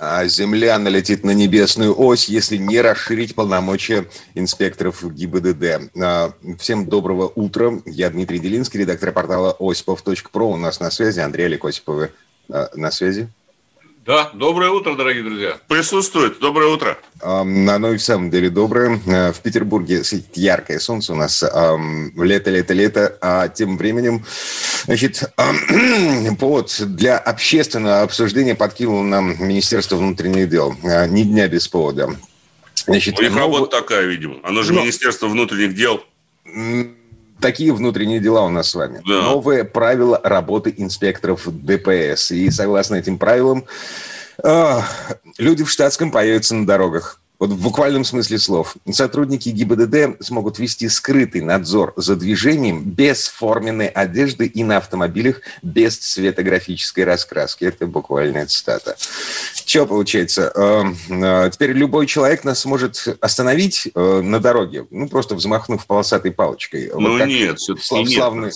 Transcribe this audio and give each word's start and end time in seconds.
А 0.00 0.24
Земля 0.26 0.78
налетит 0.78 1.24
на 1.24 1.32
небесную 1.32 1.98
ось, 1.98 2.28
если 2.28 2.56
не 2.56 2.80
расширить 2.80 3.34
полномочия 3.34 4.06
инспекторов 4.34 5.02
ГИБДД. 5.02 5.90
А, 6.00 6.32
Всем 6.58 6.86
доброго 6.86 7.26
утра. 7.26 7.80
Я 7.84 8.10
Дмитрий 8.10 8.38
Делинский, 8.38 8.80
редактор 8.80 9.12
портала 9.12 9.56
осипов.про. 9.58 10.50
У 10.50 10.56
нас 10.56 10.80
на 10.80 10.90
связи 10.90 11.20
Андрей 11.20 11.46
Олег 11.46 11.64
Осиповы. 11.64 12.12
А, 12.48 12.70
На 12.74 12.90
связи? 12.90 13.28
Да, 14.08 14.30
доброе 14.32 14.70
утро, 14.70 14.94
дорогие 14.94 15.22
друзья. 15.22 15.58
Присутствует. 15.68 16.38
Доброе 16.38 16.72
утро. 16.72 16.96
Ам, 17.20 17.68
Оно 17.68 17.92
и 17.92 17.98
в 17.98 18.02
самом 18.02 18.30
деле 18.30 18.48
доброе. 18.48 18.98
А, 19.06 19.32
В 19.34 19.40
Петербурге 19.40 20.02
светит 20.02 20.34
яркое 20.34 20.78
солнце. 20.78 21.12
У 21.12 21.16
нас 21.16 21.42
ам, 21.42 22.10
лето, 22.16 22.48
лето, 22.48 22.72
лето. 22.72 23.18
А 23.20 23.48
тем 23.48 23.76
временем, 23.76 24.24
значит, 24.86 25.30
повод 26.40 26.74
для 26.86 27.18
общественного 27.18 28.00
обсуждения 28.00 28.54
подкинул 28.54 29.02
нам 29.02 29.46
Министерство 29.46 29.96
внутренних 29.96 30.48
дел. 30.48 30.74
А, 30.84 31.06
Ни 31.06 31.24
дня 31.24 31.46
без 31.46 31.68
повода. 31.68 32.16
Значит, 32.86 33.18
У 33.18 33.22
них 33.22 33.32
ну, 33.32 33.40
работа 33.40 33.82
такая, 33.82 34.06
видимо. 34.06 34.36
Оно 34.42 34.62
же 34.62 34.72
Ну. 34.72 34.80
Министерство 34.80 35.26
внутренних 35.28 35.74
дел. 35.74 36.02
Такие 37.40 37.72
внутренние 37.72 38.20
дела 38.20 38.42
у 38.42 38.48
нас 38.48 38.70
с 38.70 38.74
вами. 38.74 39.00
Да. 39.06 39.22
Новые 39.22 39.64
правила 39.64 40.20
работы 40.22 40.74
инспекторов 40.76 41.42
ДПС. 41.46 42.32
И 42.32 42.50
согласно 42.50 42.96
этим 42.96 43.18
правилам, 43.18 43.64
а, 44.42 44.84
люди 45.38 45.64
в 45.64 45.70
штатском 45.70 46.10
появятся 46.10 46.54
на 46.54 46.66
дорогах. 46.66 47.20
Вот 47.38 47.50
в 47.50 47.62
буквальном 47.62 48.04
смысле 48.04 48.38
слов. 48.38 48.74
Сотрудники 48.90 49.50
ГИБДД 49.50 50.24
смогут 50.24 50.58
вести 50.58 50.88
скрытый 50.88 51.40
надзор 51.40 51.92
за 51.96 52.16
движением 52.16 52.82
без 52.82 53.28
форменной 53.28 53.86
одежды 53.86 54.46
и 54.46 54.64
на 54.64 54.78
автомобилях 54.78 55.40
без 55.62 55.98
цветографической 55.98 57.04
раскраски. 57.04 57.64
Это 57.64 57.86
буквальная 57.86 58.46
цитата. 58.46 58.96
Что 59.54 59.86
получается? 59.86 60.50
Э, 60.54 60.84
э, 61.10 61.50
Теперь 61.52 61.72
любой 61.72 62.06
человек 62.06 62.42
нас 62.42 62.64
может 62.64 63.16
остановить 63.20 63.88
э, 63.94 64.20
на 64.20 64.40
дороге, 64.40 64.86
ну, 64.90 65.08
просто 65.08 65.36
взмахнув 65.36 65.86
полосатой 65.86 66.32
палочкой. 66.32 66.90
Вот 66.92 67.00
ну 67.00 67.18
как 67.18 67.28
нет, 67.28 67.58
все-таки 67.60 67.86
слав- 67.86 68.08
нет. 68.08 68.18
славный-. 68.18 68.52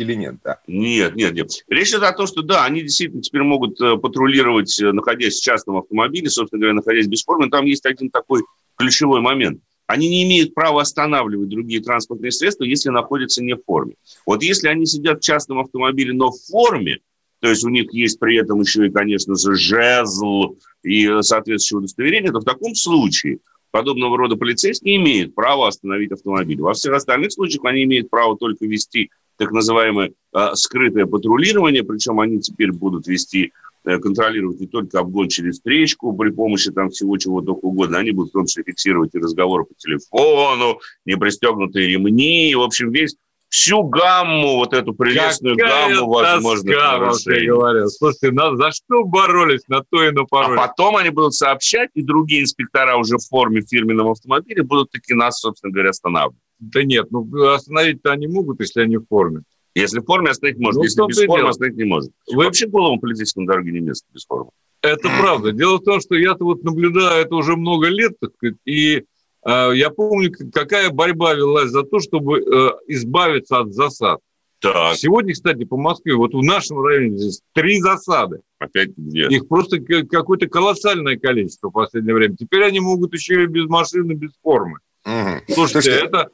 Или 0.00 0.14
нет, 0.14 0.36
да. 0.42 0.60
Нет, 0.66 1.14
нет, 1.14 1.34
нет. 1.34 1.50
Речь 1.68 1.90
идет 1.90 2.04
о 2.04 2.12
том, 2.12 2.26
что 2.26 2.40
да, 2.40 2.64
они 2.64 2.80
действительно 2.80 3.20
теперь 3.20 3.42
могут 3.42 3.78
э, 3.82 3.98
патрулировать, 3.98 4.80
э, 4.80 4.92
находясь 4.92 5.38
в 5.38 5.42
частном 5.42 5.76
автомобиле, 5.76 6.30
собственно 6.30 6.58
говоря, 6.58 6.74
находясь 6.74 7.06
без 7.06 7.22
формы. 7.22 7.50
Там 7.50 7.66
есть 7.66 7.84
один 7.84 8.08
такой 8.08 8.40
ключевой 8.76 9.20
момент. 9.20 9.60
Они 9.86 10.08
не 10.08 10.24
имеют 10.24 10.54
права 10.54 10.80
останавливать 10.80 11.50
другие 11.50 11.82
транспортные 11.82 12.32
средства, 12.32 12.64
если 12.64 12.88
находятся 12.88 13.44
не 13.44 13.54
в 13.54 13.62
форме. 13.66 13.96
Вот 14.24 14.42
если 14.42 14.68
они 14.68 14.86
сидят 14.86 15.18
в 15.18 15.24
частном 15.24 15.58
автомобиле, 15.58 16.14
но 16.14 16.30
в 16.30 16.38
форме, 16.50 17.00
то 17.40 17.48
есть 17.48 17.62
у 17.62 17.68
них 17.68 17.92
есть 17.92 18.18
при 18.18 18.38
этом 18.38 18.60
еще 18.60 18.86
и, 18.86 18.90
конечно 18.90 19.34
же, 19.34 19.54
жезл 19.54 20.56
и 20.82 21.06
э, 21.06 21.20
соответствующее 21.20 21.78
удостоверение, 21.80 22.32
то 22.32 22.40
в 22.40 22.44
таком 22.44 22.74
случае 22.74 23.40
подобного 23.70 24.16
рода 24.16 24.36
полицейские 24.36 24.96
имеют 24.96 25.34
право 25.34 25.68
остановить 25.68 26.12
автомобиль. 26.12 26.60
Во 26.62 26.72
всех 26.72 26.94
остальных 26.94 27.32
случаях 27.32 27.66
они 27.66 27.84
имеют 27.84 28.08
право 28.08 28.38
только 28.38 28.64
вести 28.64 29.10
так 29.40 29.52
называемое 29.52 30.12
э, 30.34 30.48
скрытое 30.54 31.06
патрулирование, 31.06 31.82
причем 31.82 32.20
они 32.20 32.40
теперь 32.40 32.72
будут 32.72 33.06
вести, 33.06 33.52
э, 33.84 33.98
контролировать 33.98 34.60
не 34.60 34.66
только 34.66 34.98
обгон 35.00 35.28
через 35.28 35.54
встречку 35.54 36.12
при 36.12 36.30
помощи 36.30 36.70
там 36.70 36.90
всего 36.90 37.16
чего 37.16 37.40
только 37.40 37.60
угодно, 37.64 37.98
они 37.98 38.10
будут 38.10 38.30
в 38.30 38.34
том 38.34 38.46
числе 38.46 38.64
фиксировать 38.64 39.14
и 39.14 39.18
разговоры 39.18 39.64
по 39.64 39.74
телефону, 39.74 40.78
непристегнутые 41.06 41.88
ремни, 41.88 42.50
и, 42.50 42.54
в 42.54 42.60
общем, 42.60 42.90
весь 42.90 43.16
всю 43.48 43.82
гамму, 43.82 44.56
вот 44.56 44.72
эту 44.74 44.94
прелестную 44.94 45.56
гамму 45.56 46.06
возможных 46.06 46.72
тоска, 46.76 46.98
вообще 46.98 47.30
нарушений. 47.30 47.48
говоря. 47.48 47.86
Слушайте, 47.88 48.30
на- 48.30 48.56
за 48.56 48.70
что 48.70 49.04
боролись, 49.04 49.62
на 49.66 49.82
то 49.90 50.04
и 50.04 50.08
А 50.08 50.12
напоролись. 50.12 50.60
потом 50.60 50.96
они 50.96 51.10
будут 51.10 51.34
сообщать, 51.34 51.90
и 51.94 52.02
другие 52.02 52.42
инспектора 52.42 52.96
уже 52.96 53.16
в 53.16 53.26
форме 53.26 53.62
фирменного 53.62 54.12
автомобиля 54.12 54.62
будут 54.62 54.90
таки 54.92 55.14
нас, 55.14 55.40
собственно 55.40 55.72
говоря, 55.72 55.90
останавливать. 55.90 56.38
Да 56.60 56.82
нет, 56.84 57.10
ну 57.10 57.26
остановить-то 57.52 58.12
они 58.12 58.26
могут, 58.28 58.60
если 58.60 58.82
они 58.82 58.98
в 58.98 59.06
форме. 59.08 59.42
Если 59.74 60.00
в 60.00 60.04
форме 60.04 60.30
остановить 60.30 60.58
можно, 60.60 60.78
Ну, 60.80 60.84
если 60.84 61.06
без 61.06 61.18
формы 61.24 61.36
дело. 61.38 61.48
остановить 61.50 61.76
не 61.78 61.84
может. 61.84 62.10
Вы- 62.30 62.44
Вообще 62.44 62.66
голому 62.66 63.00
полицейскому 63.00 63.46
на 63.46 63.52
дороге 63.52 63.72
не 63.72 63.80
место 63.80 64.06
без 64.12 64.24
формы. 64.26 64.50
Это 64.82 65.08
правда. 65.20 65.52
Дело 65.52 65.76
в 65.78 65.84
том, 65.84 66.00
что 66.00 66.14
я-то 66.16 66.44
вот 66.44 66.62
наблюдаю 66.64 67.24
это 67.24 67.34
уже 67.34 67.54
много 67.56 67.88
лет, 67.88 68.12
так 68.20 68.30
сказать, 68.34 68.56
и 68.64 69.04
э, 69.46 69.70
я 69.74 69.90
помню, 69.90 70.32
какая 70.52 70.90
борьба 70.90 71.34
велась 71.34 71.70
за 71.70 71.82
то, 71.82 71.98
чтобы 72.00 72.40
э, 72.40 72.70
избавиться 72.88 73.58
от 73.60 73.72
засад. 73.74 74.20
Так, 74.60 74.96
Сегодня, 74.96 75.32
кстати, 75.32 75.64
по 75.64 75.78
Москве, 75.78 76.14
вот 76.16 76.34
в 76.34 76.42
нашем 76.42 76.80
районе 76.84 77.16
здесь 77.16 77.40
три 77.54 77.80
засады. 77.80 78.40
опять 78.58 78.90
где? 78.96 79.26
Их 79.28 79.48
просто 79.48 79.78
какое-то 79.80 80.48
колоссальное 80.48 81.16
количество 81.16 81.68
в 81.68 81.72
последнее 81.72 82.14
время. 82.14 82.36
Теперь 82.36 82.64
они 82.64 82.80
могут 82.80 83.14
еще 83.14 83.44
и 83.44 83.46
без 83.46 83.66
машины, 83.66 84.12
без 84.12 84.32
формы. 84.42 84.78
Мгм. 85.06 85.40
Слушайте, 85.48 85.54
Слушайте, 85.82 86.06
это... 86.06 86.28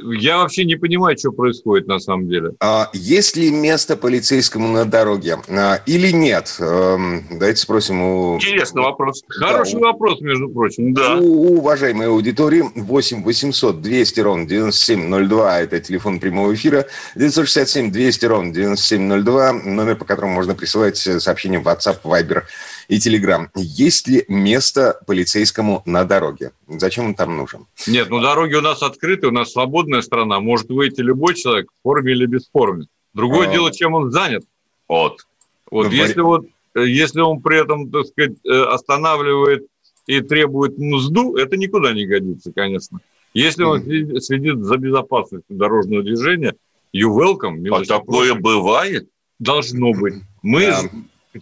Я 0.00 0.38
вообще 0.38 0.64
не 0.64 0.76
понимаю, 0.76 1.18
что 1.18 1.32
происходит 1.32 1.88
на 1.88 1.98
самом 1.98 2.28
деле. 2.28 2.52
а 2.60 2.88
есть 2.92 3.36
ли 3.36 3.50
место 3.50 3.96
полицейскому 3.96 4.68
на 4.68 4.84
дороге 4.84 5.38
а, 5.48 5.80
или 5.86 6.10
нет? 6.12 6.54
Эм, 6.60 7.24
Давайте 7.30 7.60
спросим 7.60 8.00
у... 8.02 8.36
Интересный 8.36 8.82
вопрос. 8.82 9.24
Хороший 9.28 9.80
Да. 9.80 9.86
вопрос, 9.88 10.20
между 10.20 10.48
прочим. 10.48 10.94
Да. 10.94 11.16
У, 11.16 11.24
у 11.24 11.58
уважаемой 11.58 12.06
аудитории 12.06 12.64
8 12.74 13.22
800 13.24 13.80
200 13.82 14.20
ровно 14.20 14.46
9702, 14.46 15.60
это 15.60 15.80
телефон 15.80 16.20
прямого 16.20 16.54
эфира, 16.54 16.86
967 17.16 17.90
200 17.90 18.26
ровно 18.26 18.52
9702, 18.52 19.52
номер, 19.64 19.96
по 19.96 20.04
которому 20.04 20.34
можно 20.34 20.54
присылать 20.54 20.96
сообщения 20.96 21.58
в 21.58 21.66
WhatsApp, 21.66 21.98
Viber 22.04 22.42
и 22.88 22.96
Telegram. 22.98 23.48
Есть 23.54 24.08
ли 24.08 24.24
место 24.28 25.00
полицейскому 25.06 25.82
на 25.86 26.04
дороге? 26.04 26.52
Зачем 26.66 27.06
он 27.06 27.14
там 27.14 27.36
нужен? 27.36 27.66
Нет, 27.86 28.08
ну 28.10 28.20
дороги 28.20 28.54
у 28.54 28.60
нас 28.60 28.82
открыты, 28.82 29.28
у 29.28 29.30
нас 29.30 29.52
свободная 29.52 30.00
страна. 30.02 30.40
Может 30.40 30.68
выйти 30.70 31.00
любой 31.02 31.34
человек 31.34 31.68
в 31.70 31.82
форме 31.82 32.12
или 32.12 32.26
без 32.26 32.48
формы. 32.50 32.86
Другое 33.14 33.48
А. 33.48 33.52
дело, 33.52 33.72
чем 33.72 33.94
он 33.94 34.10
занят. 34.10 34.44
Вот. 34.88 35.26
Вот 35.70 35.86
Ну, 35.86 35.92
если 35.92 36.20
вот 36.22 36.46
э, 36.74 36.86
если 36.86 37.20
он 37.20 37.40
при 37.42 37.60
этом, 37.60 37.90
так 37.90 38.06
сказать, 38.06 38.32
э, 38.44 38.50
останавливает 38.72 39.66
и 40.06 40.20
требует 40.22 40.78
мзду, 40.78 41.36
это 41.36 41.56
никуда 41.56 41.92
не 41.92 42.06
годится, 42.06 42.52
конечно. 42.52 43.00
Если 43.34 43.62
он 43.64 43.82
следит- 43.82 44.24
следит 44.24 44.58
за 44.64 44.78
безопасностью 44.78 45.56
дорожного 45.56 46.02
движения, 46.02 46.54
you 46.94 47.08
welcome, 47.14 47.66
А 47.70 47.84
такое 47.84 48.28
просим. 48.30 48.42
бывает? 48.42 49.08
должно 49.38 49.92
быть. 49.92 50.14
Мы 50.42 50.66
Да. 50.66 50.82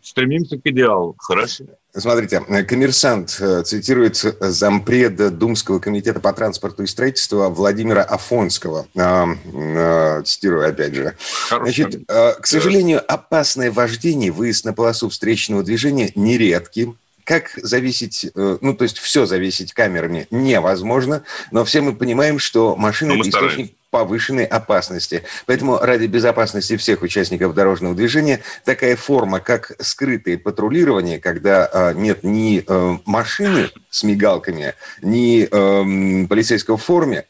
Стремимся 0.03 0.57
к 0.57 0.61
идеалу. 0.65 1.15
Хорошо. 1.19 1.65
Смотрите, 1.99 2.41
коммерсант 2.65 3.39
э, 3.41 3.63
цитирует 3.63 4.17
зампреда 4.17 5.31
Думского 5.31 5.79
комитета 5.79 6.21
по 6.21 6.33
транспорту 6.33 6.83
и 6.83 6.87
строительству 6.87 7.49
Владимира 7.49 8.03
Афонского. 8.03 8.87
А, 8.97 9.27
э, 9.27 10.23
Цитирую 10.25 10.69
опять 10.69 10.95
же. 10.95 11.15
Хорошо. 11.49 11.65
Значит, 11.65 12.03
э, 12.09 12.35
к 12.35 12.47
сожалению, 12.47 13.03
опасное 13.07 13.73
вождение, 13.73 14.31
выезд 14.31 14.67
на 14.67 14.75
полосу 14.75 15.09
встречного 15.09 15.63
движения 15.63 16.13
нередки. 16.15 16.93
Как 17.25 17.51
зависеть, 17.57 18.31
ну, 18.37 18.73
то 18.75 18.85
есть 18.85 18.99
все 18.99 19.27
зависеть 19.27 19.73
камерами 19.73 20.29
невозможно, 20.31 21.25
но 21.51 21.65
все 21.65 21.81
мы 21.81 21.93
понимаем, 21.93 22.39
что 22.39 22.77
машина 22.77 23.21
источник 23.21 23.73
повышенной 23.97 24.45
опасности. 24.45 25.23
Поэтому 25.47 25.79
ради 25.79 26.05
безопасности 26.05 26.77
всех 26.77 27.01
участников 27.01 27.55
дорожного 27.55 27.95
движения 27.95 28.43
такая 28.67 28.95
форма, 28.95 29.41
как 29.41 29.73
скрытое 29.81 30.37
патрулирование, 30.37 31.19
когда 31.19 31.67
э, 31.73 31.95
нет 31.95 32.23
ни 32.23 32.63
э, 32.67 32.99
машины 33.07 33.71
с 33.89 34.03
мигалками, 34.03 34.75
ни 35.01 35.49
эм, 35.51 36.29
полицейского 36.29 36.77
в 36.77 36.83
форме, 36.83 37.25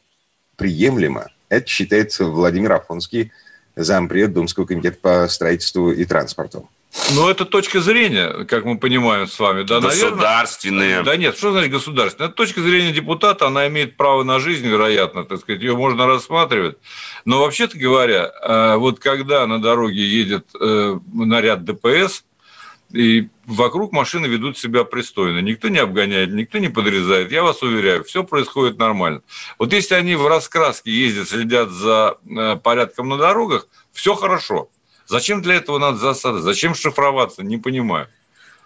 приемлемо. 0.56 1.28
Это 1.48 1.68
считается 1.68 2.24
Владимир 2.24 2.72
Афонский, 2.72 3.30
зампред 3.76 4.32
Думского 4.32 4.64
комитета 4.64 4.98
по 5.00 5.28
строительству 5.28 5.92
и 5.92 6.04
транспорту. 6.04 6.68
Ну, 7.14 7.28
это 7.28 7.44
точка 7.44 7.80
зрения, 7.80 8.44
как 8.44 8.64
мы 8.64 8.78
понимаем 8.78 9.28
с 9.28 9.38
вами. 9.38 9.62
Да, 9.62 9.80
наверное, 9.80 10.10
Государственные. 10.10 11.02
Да 11.02 11.16
нет, 11.16 11.36
что 11.36 11.52
значит 11.52 11.70
государственная? 11.70 12.28
Это 12.28 12.36
точка 12.36 12.60
зрения 12.62 12.92
депутата, 12.92 13.46
она 13.46 13.68
имеет 13.68 13.96
право 13.96 14.24
на 14.24 14.40
жизнь, 14.40 14.66
вероятно, 14.66 15.24
так 15.24 15.40
сказать, 15.40 15.62
ее 15.62 15.76
можно 15.76 16.06
рассматривать. 16.06 16.78
Но 17.24 17.40
вообще-то 17.40 17.78
говоря, 17.78 18.32
э, 18.42 18.76
вот 18.76 18.98
когда 18.98 19.46
на 19.46 19.60
дороге 19.60 20.04
едет 20.04 20.48
э, 20.58 20.98
наряд 21.12 21.64
ДПС, 21.64 22.24
и 22.92 23.28
вокруг 23.46 23.92
машины 23.92 24.26
ведут 24.26 24.58
себя 24.58 24.84
пристойно. 24.84 25.40
Никто 25.40 25.68
не 25.68 25.78
обгоняет, 25.78 26.32
никто 26.32 26.58
не 26.58 26.68
подрезает. 26.68 27.32
Я 27.32 27.42
вас 27.42 27.62
уверяю, 27.62 28.04
все 28.04 28.22
происходит 28.22 28.78
нормально. 28.78 29.22
Вот 29.58 29.72
если 29.72 29.94
они 29.94 30.14
в 30.14 30.26
раскраске 30.26 30.90
ездят, 30.90 31.28
следят 31.28 31.70
за 31.70 32.18
э, 32.24 32.56
порядком 32.56 33.08
на 33.08 33.16
дорогах, 33.16 33.66
все 33.92 34.14
хорошо. 34.14 34.70
Зачем 35.06 35.42
для 35.42 35.54
этого 35.54 35.78
надо 35.78 35.98
засады? 35.98 36.40
Зачем 36.40 36.74
шифроваться? 36.74 37.42
Не 37.42 37.58
понимаю. 37.58 38.08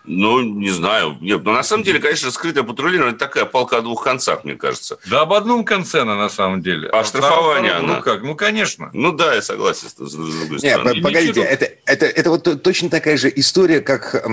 Ну, 0.04 0.40
не 0.40 0.70
знаю. 0.70 1.18
Нет, 1.20 1.44
но 1.44 1.52
на 1.52 1.62
самом 1.62 1.84
деле, 1.84 2.00
конечно, 2.00 2.30
скрытое 2.30 2.64
патрулирование– 2.64 3.14
это 3.16 3.26
такая 3.26 3.44
палка 3.44 3.78
о 3.78 3.80
двух 3.82 4.02
концах, 4.02 4.44
мне 4.44 4.54
кажется. 4.54 4.98
Да 5.08 5.20
об 5.20 5.32
одном 5.32 5.64
конце 5.64 6.00
она 6.00 6.16
на 6.16 6.30
самом 6.30 6.62
деле. 6.62 6.88
А, 6.88 7.00
а 7.00 7.04
штрафование 7.04 7.72
она? 7.72 7.96
Ну 7.96 8.02
как? 8.02 8.22
Ну, 8.22 8.34
конечно. 8.34 8.90
Ну 8.94 9.12
да, 9.12 9.34
я 9.34 9.42
согласен 9.42 9.88
с, 9.88 9.92
с 9.92 10.14
другой 10.14 10.58
Нет, 10.62 10.80
стороны. 10.80 11.02
погодите, 11.02 11.42
это, 11.42 11.68
это, 11.84 12.06
это 12.06 12.30
вот 12.30 12.62
точно 12.62 12.88
такая 12.88 13.16
же 13.18 13.30
история, 13.34 13.80
как 13.80 14.24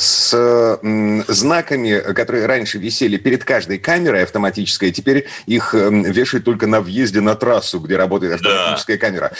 с 0.00 0.80
знаками, 1.28 2.12
которые 2.12 2.46
раньше 2.46 2.78
висели 2.78 3.16
перед 3.16 3.44
каждой 3.44 3.78
камерой 3.78 4.24
автоматической, 4.24 4.92
теперь 4.92 5.26
их 5.46 5.72
вешают 5.72 6.44
только 6.44 6.66
на 6.66 6.80
въезде 6.80 7.20
на 7.20 7.34
трассу, 7.34 7.80
где 7.80 7.96
работает 7.96 8.34
автоматическая 8.34 8.98
да. 8.98 9.06
камера. 9.06 9.32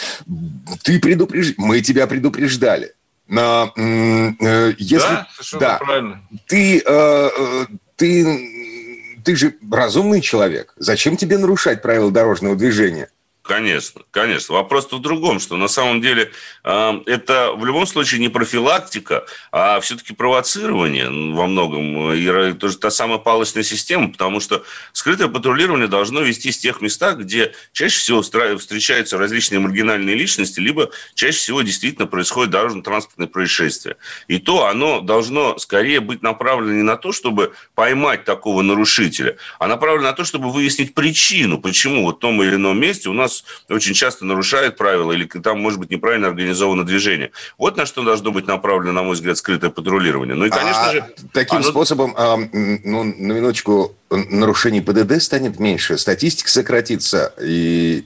Ты 0.83 0.99
предупреж... 0.99 1.53
Мы 1.57 1.81
тебя 1.81 2.07
предупреждали. 2.07 2.93
Э, 3.27 4.73
если, 4.77 4.97
да, 4.97 5.27
да, 5.59 5.77
правильно. 5.77 6.21
Ты, 6.47 6.79
э, 6.79 6.83
э, 6.85 7.65
ты, 7.95 9.19
ты 9.23 9.35
же 9.35 9.55
разумный 9.71 10.21
человек. 10.21 10.73
Зачем 10.77 11.17
тебе 11.17 11.37
нарушать 11.37 11.81
правила 11.81 12.11
дорожного 12.11 12.55
движения? 12.55 13.09
Конечно, 13.47 14.01
конечно. 14.09 14.55
Вопрос 14.55 14.91
в 14.91 14.99
другом, 14.99 15.39
что 15.39 15.55
на 15.55 15.67
самом 15.67 16.01
деле 16.01 16.31
э, 16.63 17.01
это 17.05 17.51
в 17.55 17.63
любом 17.63 17.85
случае 17.85 18.19
не 18.19 18.29
профилактика, 18.29 19.27
а 19.51 19.79
все-таки 19.81 20.15
провоцирование 20.15 21.09
во 21.31 21.45
многом. 21.45 22.11
И 22.13 22.53
тоже 22.53 22.77
та 22.79 22.89
самая 22.89 23.19
палочная 23.19 23.61
система, 23.61 24.11
потому 24.11 24.39
что 24.39 24.63
скрытое 24.93 25.27
патрулирование 25.27 25.87
должно 25.87 26.21
вести 26.21 26.49
в 26.49 26.57
тех 26.57 26.81
местах, 26.81 27.19
где 27.19 27.53
чаще 27.71 27.99
всего 27.99 28.23
встречаются 28.23 29.19
различные 29.19 29.59
маргинальные 29.59 30.15
личности, 30.15 30.59
либо 30.59 30.89
чаще 31.13 31.37
всего 31.37 31.61
действительно 31.61 32.07
происходит 32.07 32.49
дорожно-транспортное 32.49 33.27
происшествие. 33.27 33.97
И 34.27 34.39
то 34.39 34.65
оно 34.65 35.01
должно 35.01 35.59
скорее 35.59 35.99
быть 35.99 36.23
направлено 36.23 36.73
не 36.73 36.83
на 36.83 36.97
то, 36.97 37.11
чтобы 37.11 37.53
поймать 37.75 38.25
такого 38.25 38.63
нарушителя, 38.63 39.37
а 39.59 39.67
направлено 39.67 40.07
на 40.07 40.13
то, 40.13 40.23
чтобы 40.23 40.51
выяснить 40.51 40.95
причину, 40.95 41.59
почему 41.59 42.05
вот 42.05 42.15
в 42.15 42.19
том 42.19 42.41
или 42.41 42.55
ином 42.55 42.79
месте 42.79 43.07
у 43.07 43.13
нас 43.13 43.34
очень 43.69 43.93
часто 43.93 44.25
нарушает 44.25 44.77
правила 44.77 45.11
или 45.11 45.25
там, 45.25 45.59
может 45.59 45.79
быть, 45.79 45.89
неправильно 45.89 46.27
организовано 46.27 46.85
движение. 46.85 47.31
Вот 47.57 47.77
на 47.77 47.85
что 47.85 48.03
должно 48.03 48.31
быть 48.31 48.47
направлено, 48.47 48.93
на 48.93 49.03
мой 49.03 49.13
взгляд, 49.13 49.37
скрытое 49.37 49.69
патрулирование. 49.69 50.35
Ну 50.35 50.45
и, 50.45 50.49
конечно 50.49 50.89
а 50.89 50.91
же... 50.91 51.05
Таким 51.33 51.57
оно... 51.57 51.69
способом, 51.69 52.13
а, 52.17 52.37
ну, 52.37 53.03
на 53.03 53.31
минуточку, 53.33 53.95
нарушений 54.09 54.81
ПДД 54.81 55.21
станет 55.21 55.59
меньше, 55.59 55.97
статистика 55.97 56.49
сократится, 56.49 57.33
и 57.41 58.05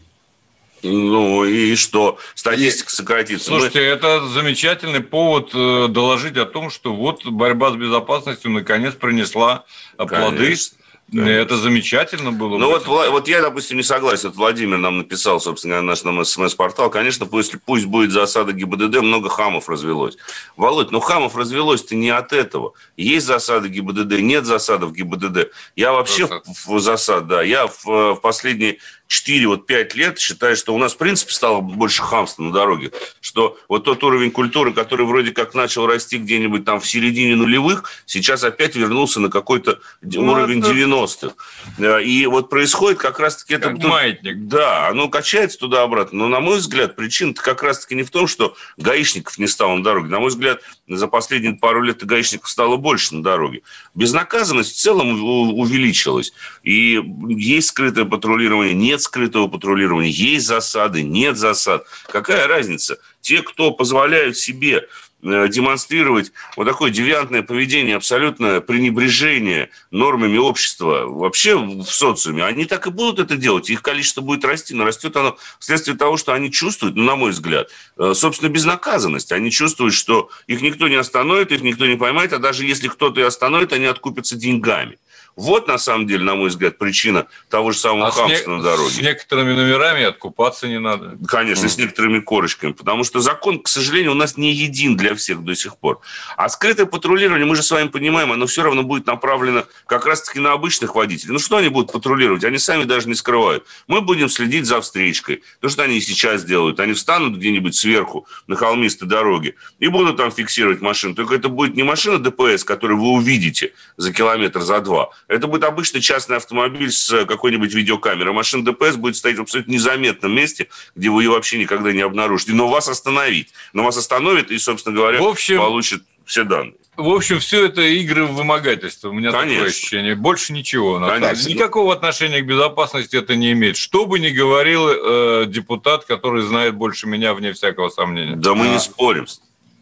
ну 0.82 1.44
и 1.44 1.76
что? 1.76 2.18
Статистика 2.36 2.90
сократится. 2.90 3.46
Слушайте, 3.48 3.80
Мы... 3.80 3.86
это 3.86 4.26
замечательный 4.28 5.02
повод 5.02 5.52
э, 5.54 5.88
доложить 5.90 6.38
о 6.38 6.46
том, 6.46 6.70
что 6.70 6.96
вот 6.96 7.26
борьба 7.26 7.72
с 7.72 7.76
безопасностью 7.76 8.52
наконец 8.52 8.94
принесла 8.94 9.66
плоды. 9.98 10.38
Конечно. 10.38 10.78
Да. 10.78 10.79
Это 11.14 11.58
замечательно 11.58 12.32
было. 12.32 12.58
Ну 12.58 12.70
вот, 12.70 12.86
вот 12.88 13.28
я, 13.28 13.42
допустим, 13.42 13.78
не 13.78 13.84
согласен. 13.84 14.32
Владимир 14.32 14.78
нам 14.78 15.00
написал, 15.00 15.40
собственно, 15.40 15.82
наш 15.82 16.04
нам 16.04 16.24
смс-портал. 16.24 16.90
Конечно, 16.90 17.26
пусть, 17.26 17.54
пусть 17.66 17.86
будет 17.86 18.12
засада 18.12 18.54
ГИБДД, 18.54 19.02
много 19.02 19.30
хамов 19.30 19.70
развелось. 19.70 20.18
Володь, 20.56 20.92
ну 20.92 21.00
хамов 21.00 21.36
развелось-то 21.36 21.96
не 21.96 22.10
от 22.10 22.34
этого. 22.34 22.74
Есть 22.98 23.26
засады 23.26 23.70
ГИБДД, 23.70 24.20
нет 24.20 24.46
засадов 24.46 24.94
ГИБДД. 24.94 25.52
Я 25.76 25.94
вообще 25.94 26.28
засад. 26.28 26.46
в, 26.48 26.68
в 26.68 26.80
засад, 26.80 27.28
да. 27.28 27.42
Я 27.42 27.68
в, 27.68 27.86
в 27.86 28.16
последние 28.22 28.78
4-5 29.10 29.96
лет 29.96 30.20
считаю, 30.20 30.56
что 30.56 30.74
у 30.74 30.78
нас, 30.78 30.94
в 30.94 30.98
принципе, 30.98 31.34
стало 31.34 31.62
больше 31.62 32.04
хамства 32.04 32.44
на 32.44 32.54
дороге. 32.54 32.92
Что 33.22 33.58
вот 33.68 33.84
тот 33.86 34.04
уровень 34.04 34.30
культуры, 34.30 34.72
который 34.72 35.06
вроде 35.06 35.32
как 35.32 35.56
начал 35.56 35.88
расти 35.88 36.18
где-нибудь 36.18 36.64
там 36.64 36.80
в 36.80 36.88
середине 36.88 37.36
нулевых, 37.36 37.86
сейчас 38.06 38.44
опять 38.44 38.76
вернулся 38.76 39.20
на 39.20 39.30
какой-то 39.30 39.80
ну, 40.02 40.32
уровень 40.32 40.60
это... 40.60 40.72
90-х. 40.72 42.00
И 42.02 42.26
вот 42.28 42.50
происходит 42.50 43.00
как 43.00 43.20
раз-таки 43.20 43.56
это... 43.56 43.72
Как 43.72 43.84
маятник. 43.84 44.48
Да, 44.48 44.90
оно 44.90 45.10
качается 45.10 45.58
туда-обратно. 45.58 46.20
Но, 46.20 46.28
на 46.28 46.40
мой 46.40 46.60
взгляд, 46.60 46.96
причина 46.96 47.34
как 47.34 47.64
раз-таки 47.64 47.96
не 47.96 48.04
в 48.04 48.12
том, 48.12 48.28
что 48.28 48.56
гаишников 48.78 49.40
не 49.40 49.48
стало 49.48 49.76
на 49.76 49.84
дороге. 49.84 50.10
На 50.10 50.20
мой 50.20 50.30
взгляд, 50.30 50.62
за 50.88 51.08
последние 51.08 51.56
пару 51.56 51.82
лет 51.82 52.06
гаишников 52.06 52.50
стало 52.50 52.78
больше 52.78 53.16
на 53.16 53.24
дороге. 53.24 53.62
Безнаказанность 53.96 54.76
в 54.76 54.80
целом 54.80 55.24
увеличилась. 55.58 56.32
И 56.64 57.02
есть 57.28 57.70
скрытое 57.70 58.06
патрулирование, 58.06 58.76
нет 58.76 58.99
нет 59.00 59.02
скрытого 59.02 59.48
патрулирования, 59.48 60.10
есть 60.10 60.46
засады, 60.46 61.04
нет 61.04 61.38
засад. 61.38 61.86
Какая 62.12 62.48
разница? 62.48 63.00
Те, 63.22 63.42
кто 63.42 63.72
позволяют 63.72 64.38
себе 64.38 64.88
э, 65.24 65.48
демонстрировать 65.48 66.32
вот 66.58 66.66
такое 66.66 66.92
девиантное 66.92 67.42
поведение, 67.42 67.96
абсолютное 67.96 68.60
пренебрежение 68.60 69.70
нормами 69.92 70.38
общества 70.38 71.06
вообще 71.06 71.56
в 71.56 71.86
социуме, 71.86 72.44
они 72.44 72.66
так 72.66 72.88
и 72.88 72.90
будут 72.90 73.20
это 73.20 73.38
делать. 73.38 73.70
Их 73.70 73.82
количество 73.82 74.22
будет 74.22 74.44
расти, 74.44 74.74
но 74.74 74.84
растет 74.84 75.16
оно 75.16 75.38
вследствие 75.60 75.98
того, 75.98 76.18
что 76.18 76.34
они 76.34 76.52
чувствуют, 76.52 76.96
ну, 76.96 77.04
на 77.04 77.16
мой 77.16 77.32
взгляд, 77.32 77.70
э, 77.98 78.14
собственно, 78.14 78.50
безнаказанность. 78.50 79.32
Они 79.32 79.52
чувствуют, 79.52 79.94
что 79.94 80.30
их 80.48 80.62
никто 80.62 80.88
не 80.88 80.96
остановит, 80.96 81.52
их 81.52 81.62
никто 81.62 81.86
не 81.86 81.96
поймает, 81.96 82.34
а 82.34 82.40
даже 82.40 82.66
если 82.66 82.90
кто-то 82.90 83.22
и 83.22 83.24
остановит, 83.24 83.72
они 83.72 83.86
откупятся 83.86 84.36
деньгами. 84.36 84.98
Вот, 85.36 85.68
на 85.68 85.78
самом 85.78 86.08
деле, 86.08 86.24
на 86.24 86.36
мой 86.36 86.50
взгляд, 86.50 86.78
причина 86.78 87.28
того 87.50 87.72
же 87.72 87.80
самого 87.80 88.08
а 88.08 88.12
хамства 88.12 88.52
не... 88.52 88.58
на 88.58 88.64
дороге. 88.64 88.90
С 88.90 89.02
некоторыми 89.02 89.54
номерами 89.54 90.04
откупаться 90.04 90.68
не 90.68 90.80
надо. 90.80 91.18
Конечно, 91.28 91.66
mm. 91.66 91.70
с 91.70 91.78
некоторыми 91.78 92.20
корочками. 92.20 92.74
Потому 92.74 93.04
что 93.04 93.20
закон, 93.20 93.60
к 93.60 93.68
сожалению, 93.68 94.12
у 94.12 94.16
нас 94.16 94.38
не 94.38 94.54
един 94.54 94.98
для 94.98 95.16
всех 95.16 95.44
до 95.44 95.56
сих 95.56 95.78
пор. 95.78 96.02
А 96.38 96.50
скрытое 96.50 96.86
патрулирование, 96.86 97.46
мы 97.46 97.56
же 97.56 97.64
с 97.64 97.72
вами 97.72 97.88
понимаем, 97.88 98.32
оно 98.32 98.48
все 98.48 98.64
равно 98.64 98.84
будет 98.84 99.08
направлено 99.08 99.66
как 99.86 100.06
раз-таки 100.06 100.40
на 100.40 100.54
обычных 100.54 100.96
водителей. 100.96 101.34
Ну, 101.34 101.40
что 101.40 101.58
они 101.58 101.70
будут 101.70 101.92
патрулировать? 101.92 102.44
Они 102.44 102.58
сами 102.58 102.84
даже 102.84 103.08
не 103.08 103.16
скрывают. 103.16 103.66
Мы 103.88 104.02
будем 104.02 104.30
следить 104.30 104.66
за 104.66 104.82
встречкой. 104.82 105.44
То, 105.62 105.70
что 105.70 105.84
они 105.84 105.98
и 105.98 106.02
сейчас 106.02 106.44
делают. 106.44 106.80
Они 106.80 106.94
встанут 106.94 107.38
где-нибудь 107.38 107.76
сверху 107.76 108.28
на 108.48 108.56
холмистой 108.56 109.08
дороге 109.08 109.56
и 109.80 109.88
будут 109.88 110.18
там 110.18 110.32
фиксировать 110.32 110.82
машину. 110.82 111.16
Только 111.16 111.36
это 111.36 111.50
будет 111.50 111.76
не 111.76 111.84
машина 111.84 112.20
ДПС, 112.20 112.64
которую 112.64 113.00
вы 113.00 113.10
увидите 113.10 113.74
за 113.98 114.14
километр, 114.14 114.62
за 114.62 114.82
два, 114.82 115.10
это 115.30 115.48
будет 115.48 115.64
обычный 115.64 116.02
частный 116.02 116.38
автомобиль 116.38 116.92
с 116.92 117.26
какой-нибудь 117.26 117.74
видеокамерой. 117.74 118.34
Машина 118.34 118.66
ДПС 118.66 118.96
будет 118.96 119.16
стоять 119.16 119.38
в 119.38 119.44
абсолютно 119.44 119.72
незаметном 119.72 120.34
месте, 120.34 120.68
где 120.96 121.10
вы 121.10 121.24
ее 121.24 121.30
вообще 121.30 121.60
никогда 121.60 121.94
не 121.94 122.02
обнаружите. 122.02 122.54
Но 122.54 122.68
вас 122.68 122.90
остановить. 122.90 123.54
Но 123.72 123.84
вас 123.84 123.96
остановит 123.96 124.52
и, 124.52 124.58
собственно 124.58 124.96
говоря, 124.96 125.22
в 125.22 125.28
общем, 125.28 125.58
получит 125.58 126.04
все 126.26 126.44
данные. 126.44 126.74
В 126.98 127.08
общем, 127.08 127.40
все 127.40 127.66
это 127.66 127.82
игры 127.82 128.26
в 128.26 128.34
вымогательство. 128.34 129.10
У 129.10 129.14
меня 129.14 129.32
Конечно. 129.32 129.60
такое 129.60 129.70
ощущение. 129.70 130.16
Больше 130.16 130.52
ничего. 130.52 131.00
Конечно. 131.00 131.48
Никакого 131.48 131.94
отношения 131.94 132.42
к 132.42 132.46
безопасности 132.46 133.16
это 133.16 133.36
не 133.36 133.54
имеет. 133.54 133.78
Что 133.78 134.06
бы 134.06 134.20
ни 134.20 134.30
говорил 134.30 134.90
э, 134.90 135.46
депутат, 135.48 136.06
который 136.06 136.42
знает 136.42 136.76
больше 136.76 137.08
меня, 137.08 137.34
вне 137.34 137.54
всякого 137.54 137.90
сомнения. 137.90 138.36
Да 138.36 138.54
мы 138.54 138.68
а... 138.68 138.74
не 138.74 138.80
спорим. 138.80 139.28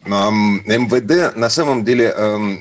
МВД 0.04 1.36
на 1.36 1.50
самом 1.50 1.84
деле 1.84 2.14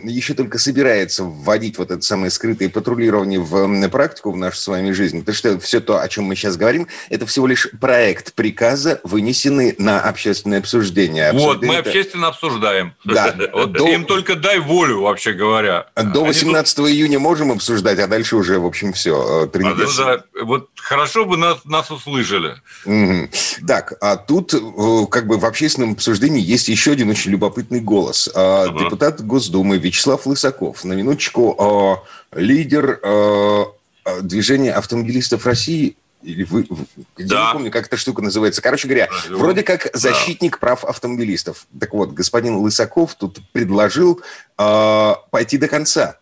еще 0.03 0.33
только 0.33 0.57
собирается 0.59 1.23
вводить 1.23 1.77
вот 1.77 1.91
это 1.91 2.01
самое 2.01 2.31
скрытое 2.31 2.69
патрулирование 2.69 3.39
в 3.39 3.89
практику 3.89 4.31
в 4.31 4.37
нашу 4.37 4.57
с 4.57 4.67
вами 4.67 4.91
жизнь. 4.91 5.19
Потому 5.19 5.35
что 5.35 5.59
все 5.59 5.79
то, 5.79 5.99
о 5.99 6.07
чем 6.07 6.25
мы 6.25 6.35
сейчас 6.35 6.57
говорим, 6.57 6.87
это 7.09 7.25
всего 7.25 7.47
лишь 7.47 7.67
проект 7.79 8.33
приказа, 8.33 8.99
вынесенный 9.03 9.75
на 9.77 9.99
общественное 9.99 10.59
обсуждение. 10.59 11.31
Вот, 11.33 11.63
мы 11.63 11.75
это... 11.75 11.89
общественно 11.89 12.27
обсуждаем. 12.27 12.93
Да. 13.03 13.35
Вот 13.53 13.71
до... 13.71 13.87
Им 13.87 14.05
только 14.05 14.35
дай 14.35 14.59
волю, 14.59 15.01
вообще 15.01 15.33
говоря. 15.33 15.87
До 15.95 16.23
18 16.23 16.75
тут... 16.75 16.89
июня 16.89 17.19
можем 17.19 17.51
обсуждать, 17.51 17.99
а 17.99 18.07
дальше 18.07 18.35
уже, 18.35 18.59
в 18.59 18.65
общем, 18.65 18.93
все. 18.93 19.45
Э, 19.45 19.57
а, 19.57 19.59
ну, 19.59 19.75
да. 19.75 20.23
Вот 20.43 20.69
хорошо 20.75 21.25
бы 21.25 21.37
нас, 21.37 21.65
нас 21.65 21.89
услышали. 21.91 22.55
Угу. 22.85 23.29
Так, 23.67 23.93
а 24.01 24.15
тут 24.15 24.53
э, 24.53 24.59
как 25.09 25.27
бы 25.27 25.37
в 25.37 25.45
общественном 25.45 25.93
обсуждении 25.93 26.41
есть 26.41 26.67
еще 26.67 26.91
один 26.91 27.09
очень 27.09 27.26
любопытный 27.27 27.79
голос. 27.79 28.29
Uh-huh. 28.33 28.77
Депутат 28.77 29.21
Госдумы 29.25 29.77
Вячеслав 29.77 30.25
Лысаков. 30.25 30.83
На 30.83 30.93
минуточку. 30.93 31.55
А, 31.59 32.03
лидер 32.37 32.99
а, 33.03 33.65
движения 34.21 34.73
автомобилистов 34.73 35.45
России 35.45 35.95
или 36.23 36.43
вы, 36.43 36.67
да. 37.17 37.47
не 37.47 37.53
помню, 37.53 37.71
как 37.71 37.87
эта 37.87 37.95
штука 37.95 38.21
называется. 38.21 38.61
Короче 38.61 38.87
говоря, 38.87 39.07
да. 39.29 39.35
вроде 39.35 39.63
как 39.63 39.89
защитник 39.93 40.53
да. 40.53 40.57
прав 40.57 40.83
автомобилистов. 40.83 41.67
Так 41.79 41.93
вот, 41.93 42.11
господин 42.11 42.55
Лысаков 42.55 43.15
тут 43.15 43.39
предложил 43.51 44.21
э, 44.57 45.13
пойти 45.31 45.57
до 45.57 45.67
конца. 45.67 46.17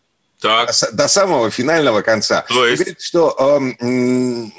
Так. 0.46 0.72
до 0.94 1.08
самого 1.08 1.50
финального 1.50 2.02
конца. 2.02 2.46
То 2.48 2.66
есть? 2.66 2.82
Говорит, 2.82 3.02
что, 3.02 3.36
э, 3.38 3.86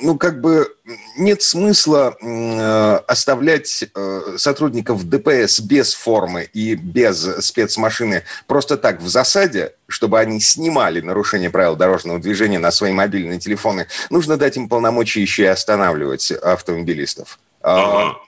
ну, 0.03 0.19
как 0.19 0.41
бы 0.41 0.75
нет 1.17 1.43
смысла 1.43 2.17
э, 2.21 3.01
оставлять 3.07 3.85
э, 3.95 4.35
сотрудников 4.37 5.09
ДПС 5.09 5.61
без 5.61 5.95
формы 5.95 6.49
и 6.53 6.75
без 6.75 7.45
спецмашины 7.45 8.25
просто 8.47 8.77
так 8.77 9.01
в 9.01 9.09
засаде, 9.09 9.75
чтобы 9.89 10.19
они 10.19 10.41
снимали 10.41 11.01
нарушение 11.01 11.51
правил 11.51 11.77
дорожного 11.77 12.19
движения 12.19 12.59
на 12.59 12.71
свои 12.71 12.93
мобильные 12.93 13.39
телефоны. 13.39 13.87
Нужно 14.11 14.37
дать 14.37 14.57
им 14.57 14.69
полномочия 14.69 15.23
еще 15.23 15.45
и 15.45 15.47
останавливать 15.47 16.31
автомобилистов. 16.31 17.39
Ага. 17.63 18.19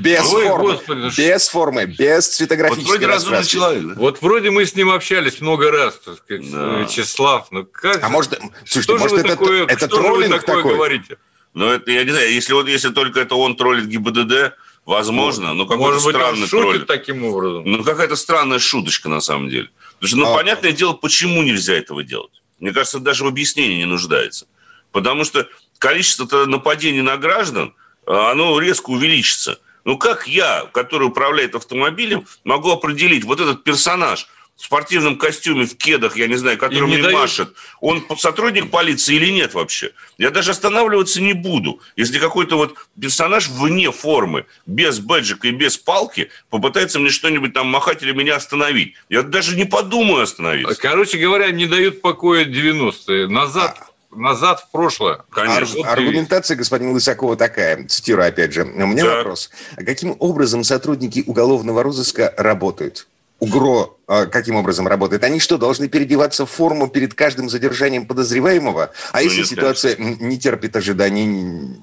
Без 0.00 0.32
Ой, 0.32 0.46
формы, 0.48 0.72
Господи, 0.72 1.20
без 1.20 1.48
формы, 1.48 1.86
без 1.86 2.28
цветографической 2.28 2.84
вот 2.84 2.90
вроде 2.90 3.06
разумный 3.06 3.44
человек. 3.44 3.84
Да? 3.84 3.94
Вот 3.96 4.22
вроде 4.22 4.50
мы 4.50 4.66
с 4.66 4.74
ним 4.74 4.90
общались 4.90 5.40
много 5.40 5.70
раз, 5.70 6.00
так 6.04 6.18
сказать, 6.18 6.50
да. 6.50 6.80
Вячеслав. 6.80 7.48
Ну 7.50 7.64
как? 7.64 8.02
А 8.02 8.08
может, 8.08 8.38
слушайте, 8.64 8.82
что 8.82 8.98
может 8.98 9.18
это, 9.18 9.28
такое, 9.28 9.64
это 9.64 9.86
что 9.86 9.88
троллинг 9.88 10.32
вы 10.32 10.38
такое 10.38 10.56
такой? 10.56 10.74
говорите? 10.74 11.18
Ну 11.54 11.70
это 11.70 11.90
я 11.90 12.04
не 12.04 12.10
знаю, 12.10 12.32
если 12.32 12.52
вот 12.52 12.68
если 12.68 12.90
только 12.90 13.20
это 13.20 13.36
он 13.36 13.56
троллит 13.56 13.86
ГИБДД, 13.86 14.54
возможно, 14.84 15.48
ну, 15.48 15.54
но 15.54 15.66
какой-то 15.66 15.94
может 15.94 16.04
быть, 16.04 16.16
странный 16.16 16.48
троллит. 16.48 16.86
таким 16.86 17.24
образом. 17.24 17.62
Ну 17.64 17.84
какая-то 17.84 18.16
странная 18.16 18.58
шуточка 18.58 19.08
на 19.08 19.20
самом 19.20 19.48
деле. 19.48 19.70
Потому 20.00 20.08
что, 20.08 20.16
ну 20.16 20.34
а. 20.34 20.36
понятное 20.36 20.72
дело, 20.72 20.92
почему 20.94 21.42
нельзя 21.42 21.74
этого 21.74 22.02
делать. 22.02 22.42
Мне 22.58 22.72
кажется, 22.72 22.98
даже 22.98 23.24
в 23.24 23.28
объяснении 23.28 23.76
не 23.78 23.84
нуждается, 23.86 24.46
потому 24.92 25.24
что 25.24 25.48
количество 25.78 26.46
нападений 26.46 27.02
на 27.02 27.16
граждан, 27.16 27.74
а, 28.06 28.32
оно 28.32 28.58
резко 28.58 28.90
увеличится. 28.90 29.58
Ну 29.84 29.98
как 29.98 30.26
я, 30.26 30.68
который 30.72 31.08
управляет 31.08 31.54
автомобилем, 31.54 32.26
могу 32.44 32.70
определить 32.70 33.24
вот 33.24 33.40
этот 33.40 33.64
персонаж 33.64 34.28
в 34.56 34.62
спортивном 34.64 35.18
костюме, 35.18 35.66
в 35.66 35.76
кедах, 35.76 36.16
я 36.16 36.28
не 36.28 36.36
знаю, 36.36 36.56
который 36.58 36.86
мне 36.86 37.02
дают... 37.02 37.18
машет, 37.18 37.54
он 37.80 38.04
сотрудник 38.16 38.70
полиции 38.70 39.16
или 39.16 39.30
нет 39.30 39.52
вообще? 39.52 39.90
Я 40.16 40.30
даже 40.30 40.52
останавливаться 40.52 41.20
не 41.20 41.32
буду. 41.32 41.80
Если 41.96 42.20
какой-то 42.20 42.56
вот 42.56 42.76
персонаж 43.00 43.48
вне 43.48 43.90
формы, 43.90 44.46
без 44.64 45.00
бэджика 45.00 45.48
и 45.48 45.50
без 45.50 45.76
палки, 45.76 46.30
попытается 46.50 47.00
мне 47.00 47.10
что-нибудь 47.10 47.52
там 47.52 47.66
махать 47.66 48.02
или 48.02 48.12
меня 48.12 48.36
остановить. 48.36 48.94
Я 49.08 49.22
даже 49.22 49.56
не 49.56 49.64
подумаю 49.64 50.22
остановиться. 50.22 50.80
Короче 50.80 51.18
говоря, 51.18 51.50
не 51.50 51.66
дают 51.66 52.00
покоя 52.00 52.44
90-е. 52.44 53.26
Назад 53.26 53.83
назад 54.16 54.60
в 54.60 54.70
прошлое. 54.70 55.24
Конечно. 55.30 55.82
Ар- 55.86 55.98
аргументация 55.98 56.56
господина 56.56 56.92
Лысакова 56.92 57.36
такая, 57.36 57.86
цитирую 57.86 58.28
опять 58.28 58.52
же. 58.52 58.62
У 58.64 58.86
меня 58.86 59.04
да. 59.04 59.16
вопрос. 59.16 59.50
А 59.76 59.84
каким 59.84 60.16
образом 60.18 60.64
сотрудники 60.64 61.24
уголовного 61.26 61.82
розыска 61.82 62.32
работают? 62.36 63.06
УГРО 63.40 63.98
а, 64.06 64.26
каким 64.26 64.56
образом 64.56 64.86
работает? 64.86 65.24
Они 65.24 65.40
что, 65.40 65.58
должны 65.58 65.88
переодеваться 65.88 66.46
в 66.46 66.50
форму 66.50 66.88
перед 66.88 67.14
каждым 67.14 67.48
задержанием 67.48 68.06
подозреваемого? 68.06 68.92
А 69.12 69.18
ну, 69.18 69.22
если 69.22 69.38
нет, 69.38 69.48
ситуация 69.48 69.96
конечно. 69.96 70.24
не 70.24 70.38
терпит 70.38 70.76
ожиданий? 70.76 71.76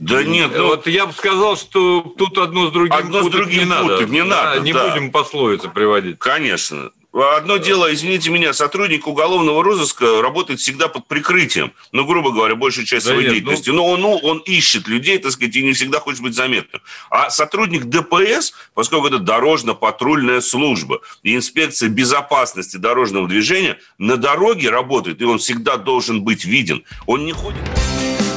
Да 0.00 0.22
нет, 0.22 0.52
ну, 0.56 0.68
вот 0.68 0.86
я 0.86 1.06
бы 1.06 1.12
сказал, 1.12 1.56
что 1.56 2.00
тут 2.18 2.36
одно 2.38 2.68
с 2.68 2.72
другим 2.72 2.94
одно 2.94 3.22
с 3.22 3.30
другим 3.30 3.60
не 3.60 3.64
надо. 3.64 4.04
Не, 4.04 4.22
надо, 4.22 4.60
не 4.60 4.72
да. 4.72 4.88
будем 4.88 5.10
пословицы 5.10 5.68
приводить. 5.68 6.18
Конечно. 6.18 6.90
Одно 7.14 7.58
дело, 7.58 7.94
извините 7.94 8.30
меня, 8.30 8.52
сотрудник 8.52 9.06
уголовного 9.06 9.62
розыска 9.62 10.20
работает 10.20 10.58
всегда 10.58 10.88
под 10.88 11.06
прикрытием, 11.06 11.72
ну, 11.92 12.04
грубо 12.04 12.32
говоря, 12.32 12.56
большую 12.56 12.86
часть 12.86 13.06
да 13.06 13.12
своей 13.12 13.26
нет, 13.26 13.34
деятельности. 13.34 13.70
Ну... 13.70 13.76
Но 13.76 13.86
он, 13.86 14.00
ну, 14.00 14.16
он 14.16 14.38
ищет 14.38 14.88
людей, 14.88 15.18
так 15.18 15.30
сказать, 15.30 15.54
и 15.54 15.62
не 15.62 15.74
всегда 15.74 16.00
хочет 16.00 16.22
быть 16.22 16.34
заметным. 16.34 16.82
А 17.10 17.30
сотрудник 17.30 17.84
ДПС, 17.84 18.52
поскольку 18.74 19.06
это 19.06 19.20
дорожно-патрульная 19.20 20.40
служба 20.40 21.00
и 21.22 21.36
инспекция 21.36 21.88
безопасности 21.88 22.78
дорожного 22.78 23.28
движения, 23.28 23.78
на 23.98 24.16
дороге 24.16 24.70
работает, 24.70 25.20
и 25.22 25.24
он 25.24 25.38
всегда 25.38 25.76
должен 25.76 26.22
быть 26.22 26.44
виден. 26.44 26.82
Он 27.06 27.24
не 27.24 27.32
ходит. 27.32 27.60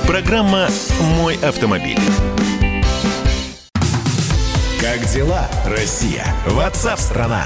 Программа 0.05 0.69
«Мой 1.17 1.35
автомобиль». 1.37 1.97
Как 4.79 5.03
дела, 5.11 5.49
Россия? 5.65 6.25
Ватсап-страна! 6.45 7.45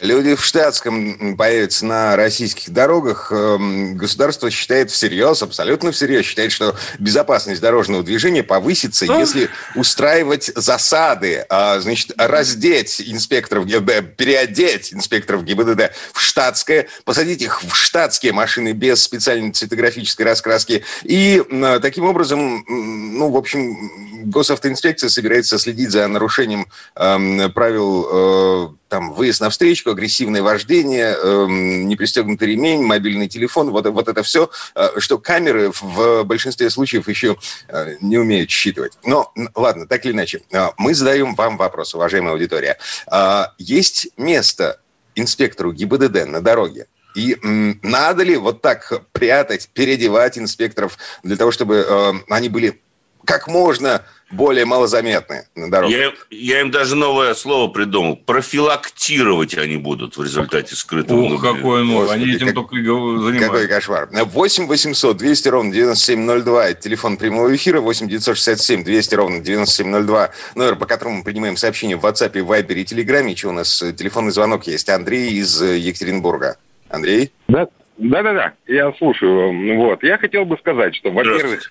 Люди 0.00 0.34
в 0.34 0.44
штатском 0.44 1.36
появятся 1.36 1.84
на 1.84 2.16
российских 2.16 2.70
дорогах. 2.70 3.30
Эм, 3.30 3.96
государство 3.96 4.50
считает 4.50 4.90
всерьез, 4.90 5.42
абсолютно 5.42 5.92
всерьез, 5.92 6.24
считает, 6.24 6.52
что 6.52 6.74
безопасность 6.98 7.60
дорожного 7.60 8.02
движения 8.02 8.42
повысится, 8.42 9.04
если 9.04 9.50
устраивать 9.74 10.50
засады, 10.54 11.44
а, 11.48 11.78
значит, 11.80 12.12
раздеть 12.16 13.02
инспекторов 13.04 13.66
ГИБДД, 13.66 14.16
переодеть 14.16 14.94
инспекторов 14.94 15.44
ГИБДД 15.44 15.92
в 16.12 16.20
штатское, 16.20 16.88
посадить 17.04 17.42
их 17.42 17.62
в 17.62 17.74
штатские 17.74 18.32
машины 18.32 18.72
без 18.72 19.02
специальной 19.02 19.52
цветографической 19.52 20.24
раскраски. 20.24 20.82
И 21.02 21.42
таким 21.82 22.04
образом, 22.04 22.64
ну, 22.66 23.30
в 23.30 23.36
общем, 23.36 24.30
госавтоинспекция 24.30 25.10
собирается 25.10 25.58
следить 25.58 25.90
за 25.90 26.06
нарушением 26.06 26.66
э, 26.96 27.48
правил 27.50 28.08
э, 28.10 28.79
там 28.90 29.12
выезд 29.12 29.40
на 29.40 29.48
встречку, 29.48 29.90
агрессивное 29.90 30.42
вождение, 30.42 31.16
э, 31.16 31.46
непристегнутый 31.48 32.48
ремень, 32.48 32.82
мобильный 32.82 33.28
телефон, 33.28 33.70
вот, 33.70 33.86
вот 33.86 34.08
это 34.08 34.22
все, 34.22 34.50
э, 34.74 34.90
что 34.98 35.16
камеры 35.18 35.72
в 35.80 36.24
большинстве 36.24 36.68
случаев 36.68 37.08
еще 37.08 37.36
э, 37.68 37.96
не 38.02 38.18
умеют 38.18 38.50
считывать. 38.50 38.98
Но 39.04 39.32
ладно, 39.54 39.86
так 39.86 40.04
или 40.04 40.12
иначе, 40.12 40.42
э, 40.50 40.68
мы 40.76 40.94
задаем 40.94 41.34
вам 41.34 41.56
вопрос, 41.56 41.94
уважаемая 41.94 42.32
аудитория. 42.32 42.76
Э, 43.10 43.44
есть 43.58 44.08
место 44.18 44.80
инспектору 45.14 45.72
ГИБДД 45.72 46.26
на 46.26 46.40
дороге, 46.42 46.86
и 47.14 47.36
м, 47.42 47.78
надо 47.82 48.22
ли 48.22 48.36
вот 48.36 48.60
так 48.62 48.92
прятать, 49.12 49.70
переодевать 49.72 50.38
инспекторов 50.38 50.98
для 51.22 51.36
того, 51.36 51.50
чтобы 51.50 51.84
э, 51.88 52.12
они 52.28 52.48
были 52.48 52.80
как 53.24 53.48
можно 53.48 54.02
более 54.30 54.64
малозаметны 54.64 55.46
на 55.54 55.70
дороге. 55.70 56.12
Я, 56.30 56.36
я 56.36 56.60
им 56.60 56.70
даже 56.70 56.94
новое 56.94 57.34
слово 57.34 57.70
придумал. 57.70 58.16
Профилактировать 58.16 59.56
они 59.56 59.76
будут 59.76 60.16
в 60.16 60.22
результате 60.22 60.76
скрытого 60.76 61.20
Ух, 61.20 61.42
какое 61.42 61.82
новое. 61.82 62.10
Они 62.10 62.32
этим 62.32 62.46
как, 62.46 62.54
только 62.54 62.76
и 62.76 62.82
занимаются. 62.84 63.40
Какой 63.40 63.66
кошмар. 63.66 64.08
8 64.12 64.66
800 64.66 65.16
200 65.16 65.48
ровно 65.48 65.72
9702. 65.72 66.68
Это 66.68 66.80
телефон 66.80 67.16
прямого 67.16 67.54
эфира. 67.54 67.80
8 67.80 68.08
967 68.08 68.84
200 68.84 69.14
ровно 69.14 69.40
9702. 69.40 70.30
Номер, 70.54 70.76
по 70.76 70.86
которому 70.86 71.18
мы 71.18 71.24
принимаем 71.24 71.56
сообщения 71.56 71.96
в 71.96 72.04
WhatsApp, 72.04 72.32
Viber 72.32 72.74
и 72.74 72.84
Telegram. 72.84 73.28
Еще 73.28 73.48
у 73.48 73.52
нас 73.52 73.82
телефонный 73.96 74.32
звонок 74.32 74.66
есть. 74.66 74.88
Андрей 74.88 75.30
из 75.32 75.60
Екатеринбурга. 75.60 76.56
Андрей? 76.88 77.32
Да, 77.48 77.68
да-да-да, 77.98 78.54
я 78.66 78.92
слушаю. 78.94 79.76
Вот. 79.76 80.02
Я 80.02 80.18
хотел 80.18 80.44
бы 80.44 80.56
сказать, 80.58 80.94
что, 80.96 81.10
во-первых, 81.10 81.70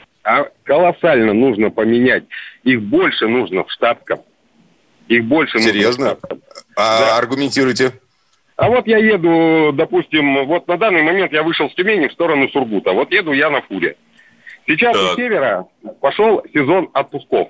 колоссально 0.63 1.33
нужно 1.33 1.69
поменять. 1.69 2.23
Их 2.63 2.81
больше 2.81 3.27
нужно 3.27 3.63
в 3.63 3.71
штатках. 3.71 4.19
Их 5.07 5.25
больше 5.25 5.59
Серьезно? 5.59 6.17
нужно 6.21 6.37
в 6.37 6.41
А 6.75 6.99
да. 6.99 7.17
аргументируйте. 7.17 7.93
А 8.55 8.67
вот 8.67 8.87
я 8.87 8.97
еду, 8.97 9.71
допустим, 9.73 10.45
вот 10.45 10.67
на 10.67 10.77
данный 10.77 11.01
момент 11.01 11.31
я 11.31 11.43
вышел 11.43 11.69
с 11.69 11.73
Тюмени 11.75 12.07
в 12.07 12.13
сторону 12.13 12.49
Сургута. 12.49 12.91
Вот 12.91 13.11
еду 13.11 13.31
я 13.31 13.49
на 13.49 13.61
фуре. 13.61 13.95
Сейчас 14.67 14.95
так. 14.95 15.13
у 15.13 15.15
севера 15.15 15.65
пошел 16.01 16.43
сезон 16.53 16.89
отпусков. 16.93 17.47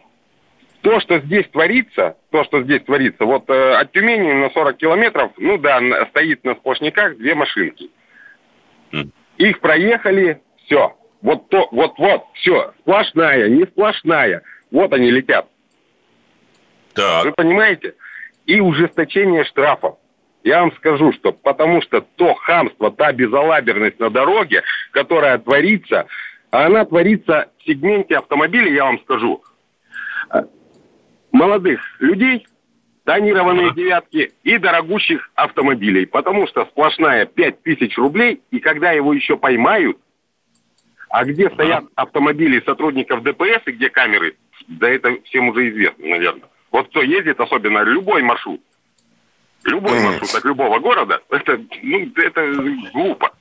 То, 0.81 0.99
что 1.01 1.19
здесь 1.19 1.45
творится, 1.49 2.15
то, 2.31 2.45
что 2.45 2.63
здесь 2.63 2.83
творится, 2.83 3.25
вот 3.25 3.49
э, 3.49 3.73
от 3.73 3.91
Тюмени 3.91 4.31
на 4.31 4.49
40 4.51 4.77
километров, 4.77 5.31
ну 5.37 5.57
да, 5.57 5.81
стоит 6.11 6.45
на 6.45 6.55
сплошняках 6.55 7.17
две 7.17 7.35
машинки. 7.35 7.89
Mm. 8.93 9.09
Их 9.39 9.59
проехали, 9.59 10.41
все. 10.65 10.95
Вот 11.21 11.49
то, 11.49 11.67
вот, 11.71 11.97
вот, 11.97 12.23
все, 12.33 12.73
сплошная, 12.79 13.49
не 13.49 13.65
сплошная. 13.65 14.41
Вот 14.71 14.93
они 14.93 15.11
летят. 15.11 15.47
Так. 16.93 17.25
Вы 17.25 17.31
понимаете? 17.33 17.95
И 18.45 18.59
ужесточение 18.59 19.43
штрафов. 19.43 19.97
Я 20.43 20.61
вам 20.61 20.71
скажу, 20.73 21.11
что 21.11 21.33
потому 21.33 21.81
что 21.81 22.01
то 22.01 22.33
хамство, 22.33 22.91
та 22.91 23.11
безалаберность 23.11 23.99
на 23.99 24.09
дороге, 24.09 24.63
которая 24.91 25.37
творится, 25.37 26.07
она 26.49 26.85
творится 26.85 27.49
в 27.57 27.65
сегменте 27.65 28.17
автомобилей, 28.17 28.73
я 28.73 28.85
вам 28.85 28.99
скажу, 29.01 29.43
молодых 31.31 31.81
людей, 31.99 32.47
тонированные 33.03 33.73
девятки 33.73 34.31
и 34.43 34.57
дорогущих 34.57 35.29
автомобилей. 35.35 36.05
Потому 36.05 36.47
что 36.47 36.65
сплошная 36.65 37.25
5000 37.25 37.97
рублей, 37.97 38.41
и 38.51 38.59
когда 38.59 38.91
его 38.91 39.13
еще 39.13 39.35
поймают, 39.35 39.97
А 41.09 41.25
где 41.25 41.49
стоят 41.49 41.85
автомобили 41.95 42.61
сотрудников 42.65 43.23
ДПС 43.23 43.61
и 43.65 43.71
где 43.71 43.89
камеры, 43.89 44.35
да 44.67 44.89
это 44.89 45.17
всем 45.23 45.49
уже 45.49 45.69
известно, 45.69 46.07
наверное. 46.07 46.49
Вот 46.71 46.87
кто 46.89 47.01
ездит, 47.01 47.39
особенно 47.39 47.81
любой 47.83 48.21
маршрут, 48.21 48.61
любой 49.63 49.99
маршрут 50.01 50.35
от 50.35 50.45
любого 50.45 50.79
города, 50.79 51.21
это, 51.29 51.59
ну, 51.81 52.11
это 52.15 52.53
глупо. 52.93 53.31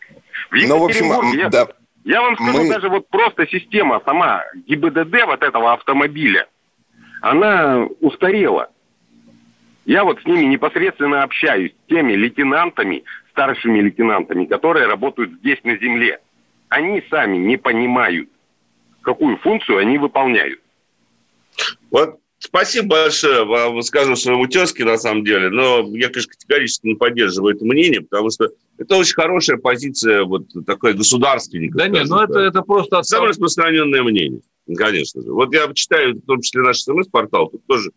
В 0.50 0.66
ну, 0.66 0.78
в 0.78 0.84
общем, 0.84 1.38
я, 1.38 1.50
да. 1.50 1.66
я 2.04 2.22
вам 2.22 2.36
скажу, 2.36 2.58
мы... 2.58 2.68
даже 2.70 2.88
вот 2.88 3.08
просто 3.08 3.46
система 3.46 4.00
сама 4.04 4.44
ГИБДД 4.66 5.26
вот 5.26 5.42
этого 5.42 5.74
автомобиля, 5.74 6.48
она 7.20 7.86
устарела. 8.00 8.70
Я 9.84 10.04
вот 10.04 10.20
с 10.22 10.24
ними 10.24 10.44
непосредственно 10.44 11.22
общаюсь, 11.22 11.72
с 11.72 11.88
теми 11.88 12.14
лейтенантами, 12.14 13.04
старшими 13.30 13.80
лейтенантами, 13.80 14.46
которые 14.46 14.86
работают 14.86 15.32
здесь 15.40 15.58
на 15.64 15.76
земле. 15.76 16.20
Они 16.68 17.02
сами 17.10 17.36
не 17.36 17.56
понимают, 17.56 18.28
какую 19.02 19.38
функцию 19.38 19.78
они 19.78 19.98
выполняют. 19.98 20.60
Вот 21.90 22.18
Спасибо 22.40 22.88
большое 22.88 23.44
вам, 23.44 23.82
скажу 23.82 24.14
своему 24.14 24.46
тезке, 24.46 24.84
на 24.84 24.96
самом 24.96 25.24
деле, 25.24 25.50
но 25.50 25.80
я, 25.96 26.08
конечно, 26.08 26.30
категорически 26.30 26.86
не 26.86 26.94
поддерживаю 26.94 27.56
это 27.56 27.64
мнение, 27.64 28.00
потому 28.00 28.30
что 28.30 28.48
это 28.78 28.96
очень 28.96 29.14
хорошая 29.14 29.56
позиция 29.56 30.22
вот 30.22 30.44
такой 30.64 30.94
государственника. 30.94 31.78
Да 31.78 31.88
нет, 31.88 32.06
ну 32.08 32.20
это, 32.20 32.38
это 32.38 32.62
просто... 32.62 33.02
Самое 33.02 33.30
распространенное 33.30 34.04
мнение, 34.04 34.40
конечно 34.76 35.20
же. 35.20 35.32
Вот 35.32 35.52
я 35.52 35.68
читаю, 35.74 36.14
в 36.14 36.26
том 36.26 36.40
числе 36.40 36.62
наш 36.62 36.78
СМС-портал, 36.78 37.48
тут 37.48 37.66
тоже 37.66 37.90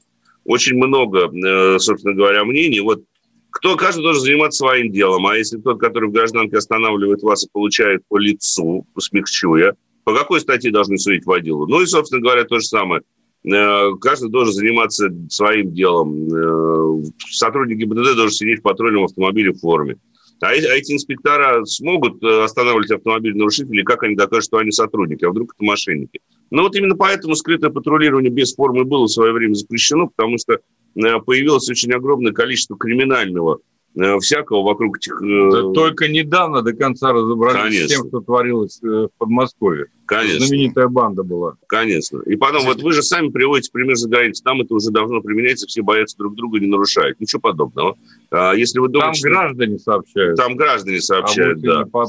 очень 0.44 0.76
много, 0.76 1.30
э, 1.30 1.78
собственно 1.78 2.16
говоря, 2.16 2.44
мнений. 2.44 2.80
Вот 2.80 3.04
кто, 3.52 3.76
каждый 3.76 4.02
должен 4.02 4.24
заниматься 4.24 4.60
своим 4.60 4.92
делом, 4.92 5.28
а 5.28 5.38
если 5.38 5.58
тот, 5.58 5.80
который 5.80 6.10
в 6.10 6.14
гражданке 6.14 6.58
останавливает 6.58 7.22
вас 7.22 7.44
и 7.44 7.50
получает 7.52 8.02
по 8.08 8.18
лицу, 8.18 8.86
смягчуя, 8.98 9.76
по 10.04 10.16
какой 10.16 10.42
статье 10.42 10.72
должны 10.72 10.98
судить 10.98 11.26
водилу? 11.26 11.68
Ну 11.68 11.82
и, 11.82 11.86
собственно 11.86 12.22
говоря, 12.22 12.44
то 12.46 12.60
же 12.60 12.66
самое– 12.66 13.02
Э, 13.44 13.92
каждый 14.00 14.30
должен 14.30 14.54
заниматься 14.54 15.10
своим 15.30 15.74
делом. 15.74 16.28
Э, 16.28 17.04
сотрудник 17.32 17.78
ГИБДД 17.78 18.16
должен 18.16 18.32
сидеть 18.32 18.60
в 18.60 18.64
патрульном 18.64 19.06
автомобиле 19.06 19.52
в 19.52 19.60
форме. 19.60 19.98
А 20.42 20.54
эти 20.54 20.94
инспектора 20.94 21.66
смогут 21.66 22.24
э, 22.24 22.44
останавливать 22.44 22.92
автомобиль 22.92 23.36
нарушителей, 23.36 23.84
как 23.84 24.04
они 24.04 24.16
докажут, 24.16 24.46
что 24.46 24.58
они 24.58 24.72
сотрудники, 24.72 25.26
а 25.26 25.30
вдруг 25.30 25.54
это 25.56 25.64
мошенники. 25.64 26.20
Но 26.52 26.64
вот 26.64 26.76
именно 26.76 26.96
поэтому 26.96 27.36
скрытое 27.36 27.72
патрулирование 27.72 28.32
без 28.32 28.54
формы 28.54 28.84
было 28.84 29.06
в 29.06 29.12
свое 29.12 29.32
время 29.32 29.54
запрещено, 29.54 30.08
потому 30.08 30.38
что 30.38 30.60
появилось 30.94 31.70
очень 31.70 31.94
огромное 31.94 32.34
количество 32.34 32.78
криминального 32.78 33.60
Э, 33.62 33.71
всякого 33.96 34.64
вокруг 34.64 34.98
этих... 34.98 35.22
Э, 35.22 35.52
да 35.52 35.74
только 35.74 36.08
недавно 36.08 36.62
до 36.62 36.74
конца 36.74 37.12
разобрались 37.12 37.62
Конечно. 37.62 37.88
с 37.88 37.92
тем, 37.92 38.08
что 38.08 38.22
творилось 38.22 38.80
э, 38.84 38.88
в 38.88 39.10
Подмосковье. 39.18 39.88
Конечно. 40.06 40.46
Знаменитая 40.46 40.88
банда 40.88 41.24
была. 41.24 41.56
Конечно. 41.68 42.20
И 42.26 42.36
потом, 42.36 42.66
вот 42.66 42.82
вы 42.82 42.92
же 42.92 43.02
сами 43.02 43.30
приводите 43.30 43.70
пример 43.72 43.96
за 43.96 44.10
границей. 44.10 44.44
Там 44.44 44.60
это 44.62 44.74
уже 44.74 44.92
давно 44.92 45.22
применяется, 45.22 45.68
все 45.68 45.82
боятся 45.84 46.18
друг 46.18 46.36
друга, 46.36 46.60
не 46.60 46.68
нарушают. 46.68 47.20
Ничего 47.22 47.40
подобного. 47.40 47.98
А 48.30 48.54
если 48.54 48.80
вы 48.80 48.90
думаете, 48.90 49.22
там 49.22 49.32
граждане 49.32 49.80
сообщают. 49.80 50.38
Там 50.38 50.56
граждане 50.58 51.00
сообщают, 51.00 51.60
а 51.60 51.86
да. 51.86 51.86
По 51.86 52.06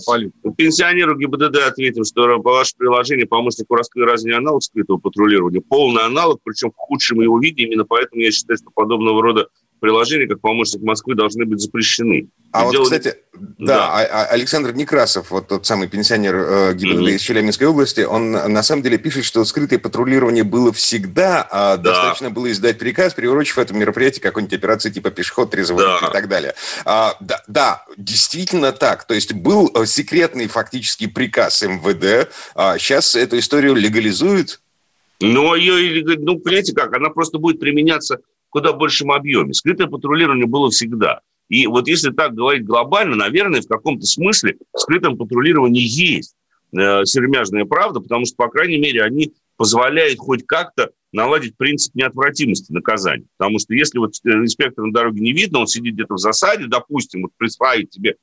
Пенсионеру 0.57 1.17
ГИБДД 1.17 1.59
ответим, 1.69 2.05
что 2.05 2.41
по 2.41 2.51
ваше 2.51 2.73
приложение 2.77 3.27
помощнику 3.27 3.77
раскрыть 3.77 4.09
разве 4.09 4.35
аналог 4.35 4.65
скрытого 4.65 4.99
патрулирования? 4.99 5.61
Полный 5.61 6.03
аналог, 6.03 6.41
причем 6.43 6.71
в 6.71 6.77
худшем 6.77 7.21
его 7.21 7.39
виде. 7.39 7.63
Именно 7.63 7.85
поэтому 7.85 8.21
я 8.23 8.33
считаю, 8.33 8.57
что 8.57 8.71
подобного 8.75 9.23
рода 9.23 9.47
приложения, 9.83 10.29
как 10.29 10.41
помощник 10.41 10.81
Москвы, 10.81 11.17
должны 11.17 11.45
быть 11.45 11.61
запрещены. 11.61 12.29
А 12.53 12.65
вот, 12.65 12.85
кстати, 12.85 13.17
да, 13.33 13.67
да. 13.67 13.89
А, 13.89 14.03
а 14.03 14.25
Александр 14.27 14.73
Некрасов, 14.73 15.31
вот 15.31 15.49
тот 15.49 15.67
самый 15.67 15.89
пенсионер 15.89 16.37
э, 16.37 16.75
ГИБДД 16.75 17.01
mm-hmm. 17.01 17.15
из 17.15 17.21
Челябинской 17.21 17.67
области, 17.67 18.03
он 18.03 18.31
на 18.31 18.63
самом 18.63 18.83
деле 18.83 18.97
пишет, 18.97 19.25
что 19.25 19.45
скрытое 19.45 19.81
патрулирование 19.81 20.45
было 20.45 20.73
всегда, 20.73 21.47
а 21.51 21.77
да. 21.77 21.91
достаточно 21.91 22.31
было 22.31 22.53
издать 22.53 22.79
приказ, 22.79 23.15
приурочив 23.15 23.59
это 23.59 23.75
мероприятие 23.75 24.23
какой-нибудь 24.23 24.55
операции 24.57 24.91
типа 24.91 25.11
пешеход, 25.11 25.51
трезвый 25.51 25.85
да. 25.85 25.99
и 26.09 26.13
так 26.13 26.29
далее. 26.29 26.55
А, 26.85 27.17
да, 27.19 27.43
да, 27.49 27.85
действительно 27.97 28.71
так. 28.71 29.05
То 29.05 29.15
есть 29.15 29.33
был 29.33 29.69
э, 29.75 29.85
секретный 29.87 30.47
фактически 30.47 31.09
приказ 31.09 31.61
МВД, 31.63 32.31
а 32.55 32.79
сейчас 32.79 33.17
эту 33.17 33.37
историю 33.39 33.75
легализуют. 33.75 34.61
Но 35.21 35.57
ее, 35.57 36.05
ну, 36.19 36.39
понимаете 36.39 36.75
как, 36.75 36.95
она 36.95 37.09
просто 37.09 37.39
будет 37.39 37.61
применяться 37.61 38.19
куда 38.53 38.73
большем 38.75 39.11
объеме. 39.11 39.55
Скрытое 39.55 39.87
патрулирование 39.87 40.47
было 40.47 40.71
всегда. 40.71 41.21
И 41.49 41.67
вот 41.67 41.89
если 41.89 42.11
так 42.11 42.35
говорить 42.35 42.65
глобально, 42.65 43.17
наверное, 43.17 43.63
в 43.63 43.67
каком-то 43.67 44.07
смысле 44.07 44.59
в 44.73 44.79
скрытом 44.79 45.17
патрулировании 45.17 45.83
есть 45.83 46.35
э, 46.73 47.05
сермяжная 47.05 47.65
правда, 47.65 48.01
потому 48.01 48.27
что, 48.27 48.37
по 48.37 48.49
крайней 48.49 48.79
мере, 48.79 49.03
они 49.03 49.33
позволяют 49.57 50.19
хоть 50.19 50.47
как-то 50.47 50.91
наладить 51.13 51.57
принцип 51.57 51.95
неотвратимости 51.95 52.73
наказания. 52.73 53.27
Потому 53.39 53.59
что 53.59 53.75
если 53.75 53.99
вот 53.99 54.13
э, 54.25 54.31
инспектор 54.31 54.85
на 54.85 54.93
дороге 54.93 55.21
не 55.21 55.33
видно, 55.33 55.61
он 55.61 55.67
сидит 55.67 55.95
где-то 55.95 56.15
в 56.15 56.19
засаде, 56.19 56.67
допустим, 56.67 57.23
вот 57.23 57.33
присваивает 57.37 57.91
тебе 57.91 58.17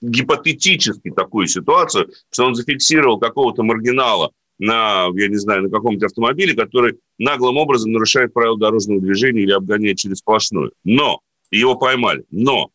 гипотетически 0.00 1.10
такую 1.10 1.48
ситуацию, 1.48 2.10
что 2.30 2.44
он 2.44 2.54
зафиксировал 2.54 3.18
какого-то 3.18 3.62
маргинала 3.62 4.30
на, 4.62 5.08
я 5.14 5.26
не 5.26 5.36
знаю, 5.38 5.62
на 5.64 5.70
каком-то 5.70 6.06
автомобиле, 6.06 6.54
который 6.54 7.00
наглым 7.18 7.56
образом 7.56 7.90
нарушает 7.90 8.32
правила 8.32 8.56
дорожного 8.56 9.00
движения 9.00 9.42
или 9.42 9.50
обгоняет 9.50 9.98
через 9.98 10.18
сплошную. 10.18 10.70
Но, 10.84 11.18
его 11.50 11.74
поймали, 11.74 12.22
но, 12.30 12.70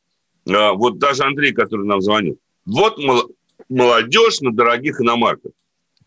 а, 0.50 0.74
вот 0.74 0.98
даже 1.00 1.24
Андрей, 1.24 1.54
который 1.54 1.86
нам 1.86 2.02
звонил, 2.02 2.38
вот 2.66 2.98
молодежь 3.70 4.42
на 4.42 4.52
дорогих 4.52 5.00
иномарках, 5.00 5.54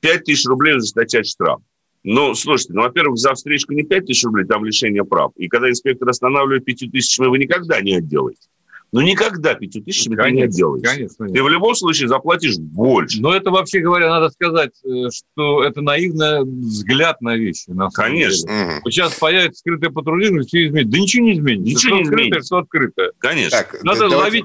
5 0.01 0.25
тысяч 0.25 0.45
рублей 0.45 0.79
статья 0.83 1.25
штраф. 1.25 1.61
Ну, 2.03 2.35
слушайте, 2.35 2.75
ну, 2.75 2.83
во-первых, 2.83 3.17
за 3.17 3.33
встречку 3.33 3.73
не 3.73 3.83
5 3.83 4.05
тысяч 4.05 4.25
рублей, 4.25 4.45
там 4.45 4.67
лишение 4.67 5.05
прав. 5.05 5.33
И 5.37 5.49
когда 5.49 5.71
инспектор 5.71 6.07
останавливает 6.11 6.67
5 6.67 6.91
тысячами, 6.93 7.29
вы 7.29 7.39
никогда 7.39 7.81
не 7.81 7.95
отделаете. 7.97 8.49
Ну, 8.93 9.03
никогда 9.03 9.55
пятью 9.55 9.85
тысячами 9.85 10.17
конечно, 10.17 10.31
ты 10.31 10.37
не 10.37 10.43
отделаешь. 10.43 10.83
Конечно, 10.83 11.25
нет. 11.25 11.35
Ты 11.35 11.43
в 11.45 11.49
любом 11.49 11.75
случае 11.77 12.09
заплатишь 12.09 12.57
больше. 12.59 13.21
Но 13.21 13.33
это, 13.33 13.51
вообще 13.51 13.79
говоря, 13.79 14.09
надо 14.09 14.31
сказать, 14.31 14.73
э, 14.85 15.09
что 15.13 15.63
это 15.63 15.81
наивный 15.81 16.45
взгляд 16.45 17.21
на 17.21 17.37
вещи. 17.37 17.71
На 17.71 17.89
конечно. 17.91 18.49
Деле. 18.49 18.81
Вот 18.83 18.93
сейчас 18.93 19.15
появится 19.15 19.61
скрытое 19.61 19.91
патрулирование, 19.91 20.43
все 20.43 20.67
изменится. 20.67 20.91
Да 20.91 20.99
ничего 20.99 21.25
не 21.25 21.33
изменится. 21.35 21.71
Ничего 21.71 21.79
что 21.79 21.97
не 21.97 22.03
изменится. 22.03 22.47
Что 22.47 22.59
открытое. 22.59 23.13
Конечно. 23.19 23.59
Так, 23.59 23.83
надо 23.85 24.09
да, 24.09 24.19
ловить... 24.19 24.45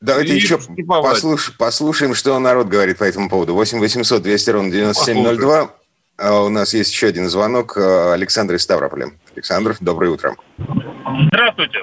Давайте 0.00 0.34
еще 0.34 0.58
послуш, 0.86 1.56
послушаем, 1.56 2.14
что 2.14 2.38
народ 2.38 2.66
говорит 2.66 2.98
по 2.98 3.04
этому 3.04 3.30
поводу. 3.30 3.54
8 3.54 3.78
800 3.78 4.22
200 4.22 4.50
ровно 4.50 4.70
9702. 4.72 5.70
А 6.16 6.42
у 6.42 6.48
нас 6.48 6.74
есть 6.74 6.92
еще 6.92 7.06
один 7.06 7.28
звонок. 7.28 7.76
Э, 7.76 8.12
Александр 8.12 8.54
из 8.54 8.62
Ставрополя. 8.62 9.12
Александр, 9.34 9.76
доброе 9.80 10.10
утро. 10.10 10.36
Здравствуйте. 11.28 11.78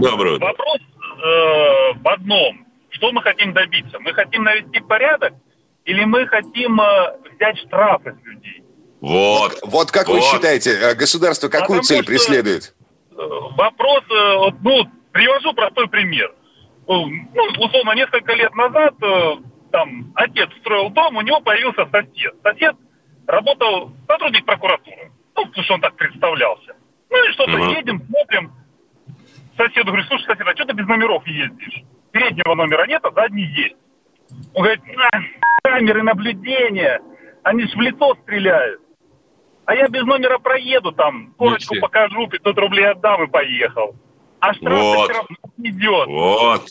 Доброе 0.00 0.36
утро. 0.36 0.46
Вопрос 0.46 0.80
э, 1.24 1.92
в 1.94 2.08
одном. 2.08 2.66
Что 2.90 3.12
мы 3.12 3.22
хотим 3.22 3.52
добиться? 3.52 3.98
Мы 4.00 4.12
хотим 4.12 4.44
навести 4.44 4.80
порядок 4.80 5.34
или 5.84 6.04
мы 6.04 6.26
хотим 6.26 6.80
э, 6.80 7.16
взять 7.34 7.58
штрафы 7.58 8.16
с 8.20 8.26
людей? 8.26 8.62
Вот. 9.00 9.58
Вот 9.62 9.90
как 9.90 10.08
вот. 10.08 10.14
вы 10.14 10.20
считаете, 10.22 10.70
э, 10.70 10.94
государство 10.94 11.48
какую 11.48 11.80
Потому 11.80 11.82
цель 11.82 12.04
преследует? 12.04 12.74
Э, 13.10 13.16
вопрос, 13.56 14.04
э, 14.10 14.56
ну, 14.62 14.84
привожу 15.12 15.52
простой 15.54 15.88
пример. 15.88 16.32
Ну, 16.86 17.08
условно, 17.58 17.92
несколько 17.94 18.34
лет 18.34 18.54
назад 18.54 18.94
там 19.72 20.12
отец 20.14 20.50
строил 20.60 20.90
дом, 20.90 21.16
у 21.16 21.22
него 21.22 21.40
появился 21.40 21.88
сосед. 21.90 22.34
Сосед 22.42 22.76
работал 23.26 23.90
сотрудник 24.06 24.44
прокуратуры. 24.44 25.10
Ну, 25.34 25.46
потому 25.46 25.64
что 25.64 25.74
он 25.74 25.80
так 25.80 25.96
представлялся. 25.96 26.76
Ну 27.10 27.24
и 27.24 27.32
что-то 27.32 27.52
uh-huh. 27.52 27.76
едем, 27.76 28.02
смотрим, 28.08 28.52
соседу 29.56 29.86
говорю, 29.86 30.04
слушай, 30.04 30.24
сосед, 30.26 30.46
а 30.46 30.54
что 30.54 30.64
ты 30.64 30.74
без 30.74 30.86
номеров 30.86 31.26
ездишь? 31.26 31.82
Переднего 32.12 32.54
номера 32.54 32.86
нет, 32.86 33.04
а 33.04 33.10
задний 33.12 33.44
есть. 33.44 33.76
Он 34.54 34.62
говорит, 34.62 34.80
камеры 35.62 36.02
наблюдения, 36.02 37.00
они 37.42 37.64
ж 37.64 37.74
в 37.74 37.80
лицо 37.80 38.14
стреляют. 38.22 38.80
А 39.66 39.74
я 39.74 39.88
без 39.88 40.02
номера 40.02 40.38
проеду 40.38 40.92
там, 40.92 41.32
корочку 41.38 41.74
покажу, 41.80 42.26
500 42.26 42.58
рублей 42.58 42.90
отдам 42.90 43.24
и 43.24 43.26
поехал. 43.26 43.94
А 44.40 44.52
штраф 44.54 44.78
вот. 44.78 45.04
все 45.04 45.18
равно 45.18 45.36
идет. 45.58 46.06
Вот. 46.06 46.66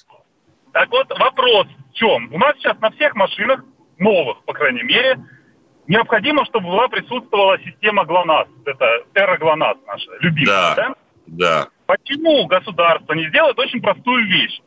Так 0.73 0.89
вот, 0.91 1.07
вопрос 1.19 1.67
в 1.89 1.93
чем? 1.93 2.31
У 2.31 2.37
нас 2.37 2.55
сейчас 2.57 2.79
на 2.79 2.91
всех 2.91 3.15
машинах, 3.15 3.63
новых, 3.97 4.43
по 4.43 4.53
крайней 4.53 4.83
мере, 4.83 5.19
необходимо, 5.87 6.45
чтобы 6.45 6.67
была 6.67 6.87
присутствовала 6.87 7.57
система 7.59 8.05
ГЛОНАСС. 8.05 8.47
Это 8.65 8.85
эра 9.15 9.37
ГЛОНАСС 9.37 9.77
наша, 9.87 10.11
любимая, 10.19 10.75
да? 10.75 10.95
Да. 11.25 11.67
Почему 11.85 12.45
государство 12.47 13.13
не 13.13 13.27
сделает 13.29 13.57
очень 13.59 13.81
простую 13.81 14.27
вещь? 14.27 14.61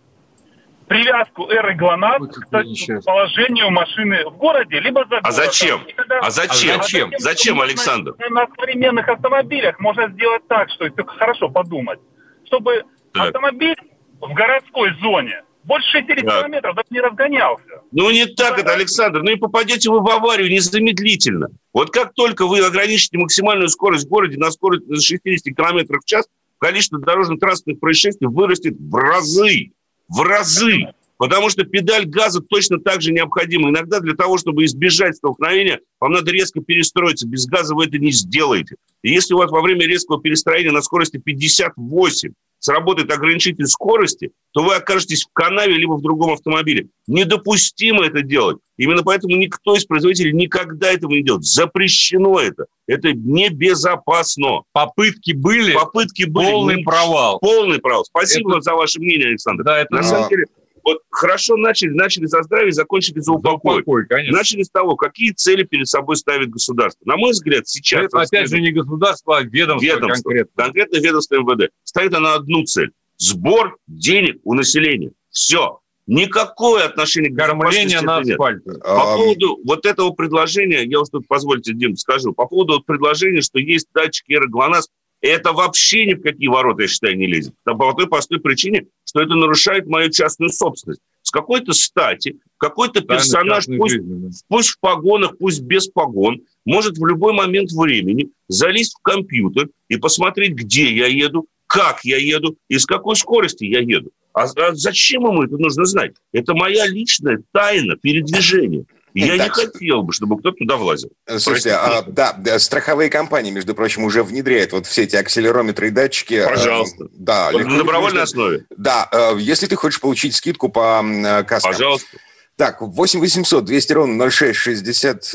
Привязку 0.87 1.49
эры 1.51 1.75
ГЛОНАСС 1.75 2.29
к 2.29 3.05
положению 3.05 3.71
машины 3.71 4.25
в 4.29 4.37
городе, 4.37 4.79
либо 4.79 5.01
за 5.01 5.21
городом. 5.21 5.29
А 5.29 5.33
зачем? 5.33 5.81
Когда... 5.97 6.19
А 6.21 6.31
зачем? 6.31 6.81
А 6.81 6.83
зачем? 6.83 7.13
Зачем, 7.19 7.61
Александр? 7.61 8.15
На, 8.31 8.47
современных 8.57 9.09
автомобилях 9.09 9.81
можно 9.81 10.09
сделать 10.11 10.47
так, 10.47 10.71
что 10.71 10.87
это 10.87 11.05
хорошо 11.05 11.49
подумать, 11.49 11.99
чтобы 12.45 12.85
так. 13.13 13.27
автомобиль 13.27 13.75
в 14.21 14.33
городской 14.33 14.95
зоне 15.01 15.43
больше 15.67 15.91
60 15.91 16.25
Так. 16.25 16.41
километров 16.41 16.77
даже 16.77 16.87
не 16.91 17.01
разгонялся. 17.01 17.83
Ну, 17.91 18.11
не 18.11 18.27
так 18.27 18.59
это, 18.59 18.73
Александр. 18.73 19.23
Ну 19.23 19.33
и 19.33 19.37
попадете 19.37 19.91
вы 19.91 20.01
в 20.01 20.09
аварию 20.09 20.49
незамедлительно. 20.49 21.49
Вот 21.73 21.91
как 21.91 22.15
только 22.15 22.47
вы 22.47 22.61
ограничите 22.61 23.19
максимальную 23.19 23.69
скорость 23.69 24.07
в 24.07 24.09
городе 24.09 24.39
на 24.39 24.53
скорость 24.53 24.85
60 25.05 25.57
км 25.57 25.99
в 25.99 26.05
час, 26.05 26.29
количество 26.59 26.99
дорожно-транспортных 26.99 27.81
происшествий 27.81 28.29
вырастет 28.29 28.77
в 28.79 28.95
разы. 28.95 29.73
В 30.09 30.23
разы. 30.23 30.93
Потому 31.19 31.49
что 31.49 31.65
педаль 31.65 32.07
газа 32.07 32.41
точно 32.41 32.79
так 32.79 33.01
же 33.01 33.13
необходима. 33.13 33.71
Иногда 33.71 34.01
для 34.01 34.15
того, 34.15 34.37
чтобы 34.37 34.65
избежать 34.65 35.17
столкновения, 35.17 35.81
вам 35.99 36.13
надо 36.13 36.31
резко 36.31 36.61
перестроиться. 36.61 37.27
Без 37.27 37.47
газа 37.47 37.75
вы 37.75 37.87
это 37.87 37.99
не 37.99 38.13
сделаете. 38.13 38.77
И 39.03 39.11
если 39.11 39.35
у 39.35 39.39
вас 39.39 39.51
во 39.51 39.63
время 39.63 39.87
резкого 39.87 40.21
перестроения 40.21 40.73
на 40.73 40.83
скорости 40.83 41.17
58 41.17 42.33
сработает 42.67 43.13
ограничитель 43.13 43.67
скорости, 43.67 44.33
то 44.53 44.65
вы 44.65 44.75
окажетесь 44.75 45.23
в 45.25 45.33
канаве 45.33 45.75
либо 45.75 45.93
в 45.93 46.03
другом 46.03 46.33
автомобиле. 46.33 46.89
Недопустимо 47.07 48.05
это 48.05 48.23
делать. 48.23 48.59
Именно 48.77 49.03
поэтому 49.05 49.37
никто 49.37 49.77
из 49.77 49.85
производителей 49.85 50.33
никогда 50.33 50.93
этого 50.93 51.13
не 51.13 51.23
делает. 51.23 51.45
Запрещено 51.45 52.41
это. 52.41 52.67
Это 52.89 53.13
небезопасно. 53.13 54.63
Попытки 54.73 55.33
были, 55.33 55.73
Попытки 55.75 56.25
были. 56.25 56.45
полный 56.51 56.83
провал. 56.83 57.39
Полный 57.39 57.79
провал. 57.79 58.05
Спасибо 58.05 58.53
Это- 58.53 58.61
за 58.63 58.75
ваше 58.75 58.99
мнение, 59.01 59.29
Александр. 59.29 59.65
Да, 59.65 59.79
это 59.79 59.95
На 59.95 60.03
самом 60.03 60.29
деле, 60.29 60.45
вот 60.87 61.03
хорошо 61.11 61.57
начали, 61.57 61.91
начали 61.91 62.27
за 62.27 62.43
здравие, 62.45 62.71
закончили 62.71 63.19
за 63.19 63.25
за 63.25 63.33
упокой. 63.33 63.81
упокой, 63.83 64.07
конечно. 64.07 64.39
Начали 64.39 64.63
с 64.63 64.71
того, 64.71 64.95
какие 64.95 65.33
цели 65.33 65.65
перед 65.65 65.89
собой 65.89 66.17
ставит 66.17 66.51
государство. 66.51 67.05
На 67.05 67.17
мой 67.17 67.33
взгляд, 67.33 67.67
сейчас... 67.67 68.05
Это, 68.05 68.21
опять 68.21 68.49
же, 68.49 68.61
не 68.61 68.71
государство, 68.71 69.39
а 69.39 69.43
ведомство, 69.43 69.85
ведомство, 69.85 70.31
конкретно. 70.31 70.63
конкретно 70.63 70.97
ведомство 70.99 71.35
МВД, 71.35 71.71
ставит 71.83 72.15
она 72.15 72.35
одну 72.35 72.63
цель. 72.65 72.93
Сбор 73.19 73.79
денег 73.89 74.39
у 74.45 74.55
населения. 74.55 75.11
Все. 75.31 75.81
Никакое 76.07 76.85
отношение 76.85 77.33
к 77.33 77.37
Кормление 77.37 78.01
на 78.03 78.21
нет. 78.21 78.35
асфальте. 78.35 78.71
По 78.81 79.15
Ам, 79.15 79.19
поводу 79.19 79.59
вот 79.65 79.87
этого 79.87 80.11
предложения, 80.11 80.85
я 80.85 81.01
уж 81.01 81.09
тут, 81.09 81.27
позвольте, 81.27 81.75
Дим, 81.75 81.97
скажу, 81.97 82.33
по 82.33 82.47
поводу 82.47 82.75
вот 82.75 82.87
предложения, 82.87 83.41
что 83.41 83.59
есть 83.59 83.89
датчики 83.93 84.39
ГЛОНАСС, 84.47 84.89
это 85.21 85.53
вообще 85.53 86.07
ни 86.07 86.15
в 86.15 86.23
какие 86.23 86.49
ворота, 86.49 86.83
я 86.83 86.89
считаю, 86.89 87.17
не 87.17 87.27
лезет. 87.27 87.55
По 87.65 87.95
той 87.95 88.07
простой 88.07 88.41
причине, 88.41 88.87
что 89.05 89.21
это 89.21 89.35
нарушает 89.35 89.87
мою 89.87 90.11
частную 90.11 90.51
собственность. 90.51 91.01
С 91.23 91.31
какой-то 91.31 91.73
стати 91.73 92.39
какой-то 92.59 93.03
персонаж, 93.03 93.67
пусть 93.67 93.95
жизни, 93.95 94.29
да. 94.29 94.29
пусть 94.49 94.71
в 94.71 94.81
погонах, 94.81 95.37
пусть 95.39 95.63
без 95.63 95.89
погон, 95.89 96.41
может 96.65 96.99
в 96.99 97.05
любой 97.05 97.33
момент 97.33 97.71
времени 97.73 98.31
залезть 98.49 98.95
в 98.99 99.03
компьютер 99.03 99.69
и 99.89 99.97
посмотреть, 99.97 100.55
где 100.55 100.95
я 100.95 101.07
еду, 101.07 101.47
как 101.67 102.05
я 102.05 102.17
еду 102.17 102.57
и 102.69 102.79
с 102.79 102.87
какой 102.87 103.17
скорости 103.17 103.65
я 103.65 103.81
еду. 103.81 104.11
А, 104.33 104.45
а 104.45 104.75
зачем 104.75 105.25
ему 105.25 105.43
это 105.43 105.57
нужно 105.57 105.85
знать? 105.85 106.15
Это 106.33 106.55
моя 106.55 106.87
личная 106.87 107.43
тайна 107.53 107.97
передвижения. 107.97 108.85
Я 109.19 109.33
не 109.33 109.39
Так. 109.39 109.55
хотел 109.55 110.03
бы, 110.03 110.13
чтобы 110.13 110.39
кто-то 110.39 110.57
туда 110.59 110.77
влазил. 110.77 111.11
Слушайте, 111.39 111.73
а, 111.73 112.03
да, 112.03 112.35
да, 112.39 112.59
страховые 112.59 113.09
компании, 113.09 113.51
между 113.51 113.75
прочим, 113.75 114.05
уже 114.05 114.23
внедряют 114.23 114.73
вот 114.73 114.87
все 114.87 115.05
эти 115.05 115.17
акселерометры 115.17 115.89
и 115.89 115.91
датчики. 115.91 116.35
э, 116.35 116.47
Пожалуйста. 116.47 117.07
Да, 117.13 117.51
Вот 117.51 117.59
легко 117.61 117.73
на 117.73 117.79
добровольной 117.79 118.21
можно- 118.21 118.23
основе. 118.23 118.67
Да, 118.77 119.09
э, 119.11 119.37
если 119.39 119.67
ты 119.67 119.77
хочешь 119.77 120.01
получить 120.01 120.35
скидку 120.35 120.69
по 120.69 121.03
э, 121.03 121.45
каскам. 121.45 121.73
Пожалуйста. 121.73 122.19
Так, 122.57 122.81
8 122.83 123.21
800 123.21 123.65
200 123.65 123.93
ровно 123.95 124.17
0660. 124.31 125.35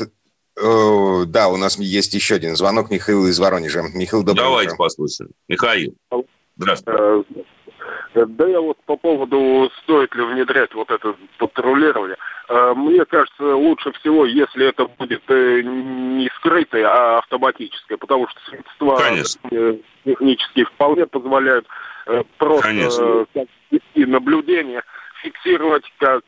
Э, 0.60 1.24
Да, 1.26 1.48
у 1.48 1.56
нас 1.56 1.76
есть 1.78 2.14
еще 2.14 2.36
один 2.36 2.56
звонок. 2.56 2.90
Михаил 2.90 3.26
из 3.26 3.38
Воронежа. 3.38 3.82
Михаил, 3.94 4.22
доброе 4.22 4.44
Давайте 4.44 4.68
утро. 4.74 4.76
послушаем. 4.78 5.30
Михаил. 5.48 5.94
Здравствуйте. 6.56 7.24
Да 8.14 8.46
я 8.46 8.60
вот 8.60 8.76
по 8.84 8.96
поводу, 8.96 9.70
стоит 9.82 10.14
ли 10.14 10.22
внедрять 10.22 10.74
вот 10.74 10.90
это 10.90 11.14
патрулирование. 11.38 12.16
Э, 12.48 12.74
Мне 12.76 13.04
кажется, 13.06 13.56
лучше 13.56 13.92
всего, 13.92 14.26
если 14.26 14.66
это 14.66 14.86
будет 14.86 15.22
э, 15.28 15.62
не 15.62 16.28
скрытое, 16.36 16.86
а 16.86 17.18
автоматическое, 17.18 17.96
потому 17.96 18.28
что 18.28 18.40
средства 18.50 18.96
Конечно. 18.96 19.48
э, 19.50 19.76
технические 20.04 20.66
вполне 20.66 21.06
позволяют 21.06 21.66
просто 22.36 22.66
Конечно. 22.66 23.26
вести 23.70 24.04
наблюдение, 24.04 24.82
фиксировать, 25.22 25.84
как 25.98 26.24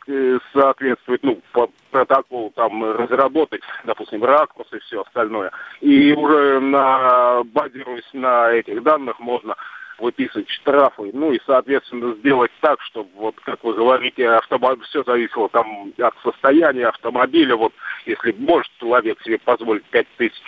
соответствует, 0.52 1.20
ну, 1.24 1.40
по 1.50 1.68
протоколу 1.90 2.52
там 2.54 2.84
разработать, 2.92 3.62
допустим, 3.82 4.22
ракурс 4.22 4.68
и 4.72 4.78
все 4.78 5.02
остальное. 5.02 5.50
И 5.80 6.12
уже 6.12 6.60
на, 6.60 7.42
базируясь 7.42 8.08
на 8.12 8.52
этих 8.52 8.84
данных 8.84 9.18
можно 9.18 9.56
выписывать 9.98 10.48
штрафы, 10.50 11.10
ну 11.12 11.32
и, 11.32 11.40
соответственно, 11.46 12.14
сделать 12.16 12.50
так, 12.60 12.80
чтобы, 12.82 13.10
вот, 13.14 13.36
как 13.44 13.62
вы 13.64 13.74
говорите, 13.74 14.28
автомобиль, 14.28 14.84
все 14.86 15.02
зависело 15.04 15.48
там 15.48 15.92
от 15.98 16.14
состояния 16.22 16.86
автомобиля, 16.86 17.56
вот, 17.56 17.72
если 18.06 18.32
может 18.38 18.70
человек 18.78 19.20
себе 19.22 19.38
позволить 19.38 19.84
5 19.84 20.06
тысяч 20.16 20.42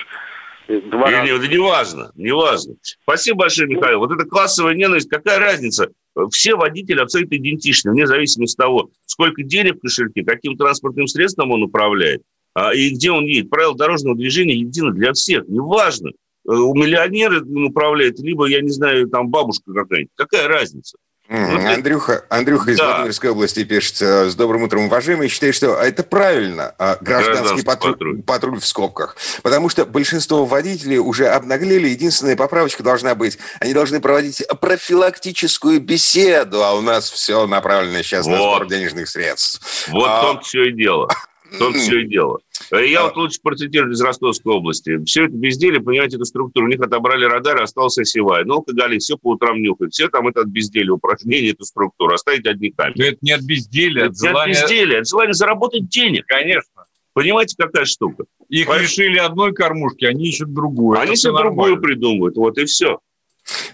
два 0.68 1.10
Не, 1.10 1.32
не, 1.32 1.38
да 1.38 1.46
не 1.46 1.58
важно, 1.58 2.10
не 2.14 2.32
важно. 2.32 2.74
Спасибо 2.82 3.38
большое, 3.40 3.68
Михаил. 3.68 3.98
Вот 4.00 4.12
эта 4.12 4.24
классовая 4.24 4.74
ненависть, 4.74 5.08
какая 5.08 5.38
разница? 5.38 5.88
Все 6.30 6.56
водители 6.56 7.00
абсолютно 7.00 7.36
идентичны, 7.36 7.92
вне 7.92 8.06
зависимости 8.06 8.56
от 8.56 8.66
того, 8.66 8.90
сколько 9.04 9.42
денег 9.42 9.76
в 9.76 9.80
кошельке, 9.80 10.24
каким 10.24 10.56
транспортным 10.56 11.06
средством 11.06 11.52
он 11.52 11.62
управляет 11.62 12.22
а, 12.54 12.74
и 12.74 12.90
где 12.90 13.10
он 13.10 13.26
едет. 13.26 13.50
Правила 13.50 13.76
дорожного 13.76 14.16
движения 14.16 14.56
едины 14.56 14.92
для 14.92 15.12
всех, 15.12 15.46
неважно. 15.46 16.10
Э, 16.48 16.52
У 16.52 16.74
миллионера 16.74 17.38
им 17.40 17.66
управляет, 17.66 18.18
либо, 18.20 18.46
я 18.46 18.60
не 18.60 18.70
знаю, 18.70 19.08
там 19.08 19.28
бабушка 19.28 19.72
какая-нибудь. 19.72 20.12
Какая 20.16 20.48
разница? 20.48 20.96
Ну, 21.28 21.68
Андрюха, 21.68 22.24
Андрюха 22.28 22.70
из 22.70 22.78
Да. 22.78 22.86
Владимирской 22.86 23.30
области 23.30 23.64
пишет 23.64 24.00
э, 24.00 24.30
с 24.30 24.36
добрым 24.36 24.62
утром, 24.62 24.84
уважаемый, 24.84 25.26
считает, 25.26 25.56
что 25.56 25.74
это 25.74 26.04
правильно, 26.04 26.72
а, 26.78 26.98
гражданский, 27.00 27.32
Гражданский 27.32 27.64
патруль, 27.66 27.92
патруль. 27.94 28.22
патруль 28.22 28.60
в 28.60 28.64
скобках. 28.66 29.16
Потому 29.42 29.68
что 29.68 29.84
большинство 29.86 30.44
водителей 30.44 30.98
уже 30.98 31.26
обнаглели, 31.26 31.88
единственная 31.88 32.36
поправочка 32.36 32.84
должна 32.84 33.16
быть, 33.16 33.38
они 33.58 33.74
должны 33.74 34.00
проводить 34.00 34.44
профилактическую 34.60 35.80
беседу, 35.80 36.62
а 36.62 36.74
у 36.74 36.80
нас 36.80 37.10
все 37.10 37.44
направлено 37.48 38.02
сейчас 38.02 38.26
на 38.26 38.38
Вот. 38.38 38.58
сбор 38.58 38.68
денежных 38.68 39.08
средств. 39.08 39.88
Вот 39.88 40.06
А. 40.08 40.22
том 40.22 40.40
все 40.42 40.66
и 40.66 40.72
дело. 40.72 41.08
Том 41.58 41.72
все 41.74 42.00
и 42.00 42.06
дело. 42.08 42.38
Э, 42.72 42.84
Я 42.86 43.04
вот 43.04 43.16
лучше 43.16 43.38
процитирую 43.42 43.92
из 43.92 44.00
Ростовской 44.00 44.52
области. 44.54 45.02
Все 45.04 45.24
это 45.26 45.34
безделие, 45.34 45.80
понимаете, 45.80 46.16
эту 46.16 46.24
структуру. 46.24 46.66
У 46.66 46.68
них 46.68 46.80
отобрали 46.80 47.24
радар, 47.24 47.62
остался 47.62 48.02
осевая. 48.02 48.44
Ну, 48.44 48.54
алкоголик, 48.54 49.00
все 49.00 49.16
по 49.16 49.32
утрам 49.32 49.60
нюхает. 49.62 49.92
Все 49.92 50.08
там 50.08 50.26
это 50.28 50.40
от 50.40 50.48
безделия 50.48 50.90
упражнение, 50.92 51.52
эту 51.52 51.64
структуру. 51.64 52.14
Оставить 52.14 52.46
одни 52.46 52.70
камни. 52.70 52.94
Но 52.98 53.04
это 53.04 53.18
не 53.22 53.32
от 53.32 53.42
безделия, 53.42 54.06
Это 54.06 54.10
от 54.12 54.20
не 54.20 54.26
от 54.28 54.32
желания... 54.32 54.52
безделия, 54.52 54.98
от 55.00 55.08
желания 55.08 55.32
заработать 55.34 55.88
денег. 55.88 56.26
Конечно. 56.26 56.84
Понимаете, 57.12 57.54
какая 57.58 57.84
штука? 57.86 58.24
Их 58.48 58.66
Поэтому- 58.66 58.84
лишили 58.88 59.18
одной 59.18 59.52
кормушки, 59.54 60.04
они 60.04 60.28
ищут 60.28 60.52
другую. 60.52 60.98
Они 61.00 61.16
себе 61.16 61.32
другую 61.32 61.80
придумывают. 61.80 62.36
Вот 62.36 62.58
и 62.58 62.64
все. 62.66 62.98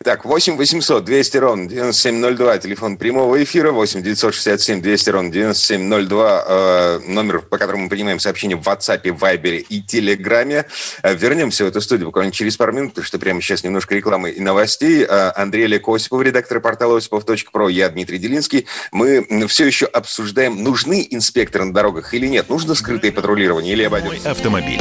Так, 0.05 0.25
8 0.25 0.57
800 0.57 1.05
200 1.05 1.37
ровно 1.39 1.69
9702, 1.69 2.59
телефон 2.59 2.97
прямого 2.97 3.43
эфира, 3.43 3.73
8 3.73 4.03
967 4.03 4.83
200 4.83 5.11
ровно 5.11 5.31
9702, 5.31 6.45
э, 6.47 7.01
номер, 7.07 7.41
по 7.41 7.59
которому 7.59 7.85
мы 7.85 7.89
принимаем 7.89 8.19
сообщения 8.19 8.57
в 8.57 8.61
WhatsApp, 8.61 9.03
Viber 9.03 9.59
и 9.59 9.81
Телеграме. 9.81 10.67
Э, 11.03 11.15
вернемся 11.15 11.65
в 11.65 11.69
эту 11.69 11.81
студию 11.81 12.07
буквально 12.07 12.33
через 12.33 12.57
пару 12.57 12.73
минут, 12.73 12.91
потому 12.91 13.07
что 13.07 13.19
прямо 13.19 13.41
сейчас 13.41 13.65
немножко 13.65 13.95
рекламы 13.95 14.31
и 14.31 14.41
новостей. 14.41 15.07
Э, 15.09 15.33
Андрей 15.37 15.65
Олег 15.65 15.89
Осипов, 15.89 16.23
редактор 16.23 16.61
портала 16.61 16.99
осипов.про, 16.99 17.69
я 17.69 17.89
Дмитрий 17.89 18.19
Делинский. 18.19 18.67
Мы 18.91 19.27
все 19.49 19.67
еще 19.67 19.87
обсуждаем, 19.87 20.63
нужны 20.63 21.07
инспекторы 21.11 21.65
на 21.65 21.73
дорогах 21.73 22.13
или 22.15 22.27
нет, 22.27 22.49
нужно 22.49 22.75
скрытое 22.75 23.13
патрулирование 23.13 23.73
или 23.73 23.85
обойдемся. 23.85 24.31
автомобиль. 24.31 24.81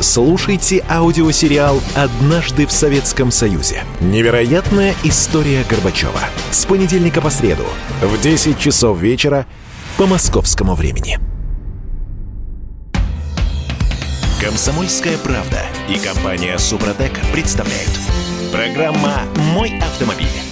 Слушайте 0.00 0.84
аудиосериал 0.90 1.80
«Однажды 1.94 2.66
в 2.66 2.72
Советском 2.72 3.30
Союзе». 3.30 3.82
Невероятная 4.00 4.94
история 5.04 5.64
Горбачева. 5.68 6.20
С 6.50 6.66
понедельника 6.66 7.22
по 7.22 7.30
среду 7.30 7.64
в 8.02 8.20
10 8.20 8.58
часов 8.58 8.98
вечера 8.98 9.46
по 9.96 10.06
московскому 10.06 10.74
времени. 10.74 11.18
Комсомольская 14.38 15.16
правда 15.16 15.62
и 15.88 15.98
компания 15.98 16.58
«Супротек» 16.58 17.12
представляют. 17.32 17.90
Программа 18.52 19.22
«Мой 19.54 19.78
автомобиль». 19.78 20.45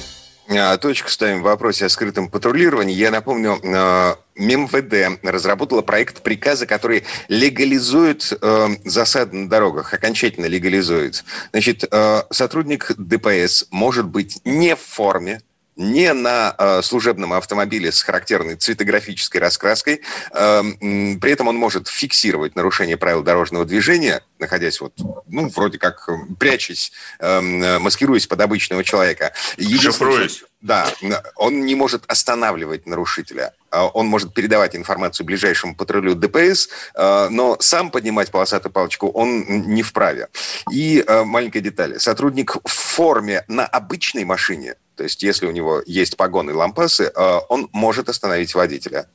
А, 0.49 0.77
точку 0.77 1.09
ставим 1.09 1.41
в 1.41 1.45
вопросе 1.45 1.87
о 1.87 1.89
скрытом 1.89 2.29
патрулировании. 2.29 2.95
Я 2.95 3.11
напомню, 3.11 3.59
а, 3.65 4.19
МВД 4.37 5.21
разработала 5.23 5.83
проект 5.83 6.23
приказа, 6.23 6.67
который 6.67 7.05
легализует 7.29 8.33
э, 8.41 8.69
засады 8.85 9.37
на 9.37 9.49
дорогах, 9.49 9.95
окончательно 9.95 10.47
легализует. 10.47 11.25
Значит, 11.53 11.85
э, 11.89 12.23
сотрудник 12.31 12.91
ДПС 12.99 13.67
может 13.71 14.07
быть 14.07 14.41
не 14.45 14.75
в 14.75 14.81
форме, 14.81 15.41
не 15.77 16.13
на 16.13 16.55
э, 16.57 16.83
служебном 16.83 17.33
автомобиле 17.33 17.91
с 17.91 18.03
характерной 18.03 18.57
цветографической 18.57 19.41
раскраской. 19.41 20.03
Э, 20.33 20.63
при 20.81 21.31
этом 21.31 21.49
он 21.49 21.57
может 21.57 21.89
фиксировать 21.89 22.57
нарушение 22.57 22.97
правил 22.97 23.23
дорожного 23.23 23.65
движения, 23.65 24.23
находясь 24.39 24.81
вот, 24.81 24.95
ну, 25.27 25.49
вроде 25.49 25.79
как 25.79 26.09
прячась, 26.39 26.93
э, 27.19 27.79
маскируясь 27.79 28.27
под 28.27 28.41
обычного 28.41 28.85
человека. 28.85 29.33
Шифруясь. 29.59 30.45
Да, 30.61 30.89
он 31.37 31.67
не 31.67 31.75
может 31.75 32.05
останавливать 32.07 32.87
нарушителя. 32.87 33.53
А 33.75 33.87
он 33.89 34.07
может 34.07 34.33
передавать 34.33 34.77
информацию 34.77 35.27
ближайшему 35.27 35.75
патрулю 35.75 36.15
ДПС, 36.15 36.69
э, 36.95 37.29
но 37.31 37.57
сам 37.61 37.91
поднимать 37.91 38.31
полосатую 38.31 38.73
палочку 38.73 39.09
он 39.09 39.45
не 39.67 39.83
вправе. 39.83 40.29
И 40.71 41.05
э, 41.07 41.25
маленькая 41.25 41.61
деталь. 41.61 41.99
Сотрудник 41.99 42.57
в 42.65 42.71
форме 42.71 43.45
на 43.49 43.67
обычной 43.67 44.25
машине 44.25 44.77
то 44.97 45.03
есть 45.03 45.23
если 45.23 45.47
у 45.47 45.51
него 45.51 45.83
есть 45.87 46.17
погоны 46.17 46.51
и 46.51 46.55
лампасы, 46.55 47.13
он 47.49 47.69
может 47.73 48.09
остановить 48.09 48.55
водителя. 48.55 49.09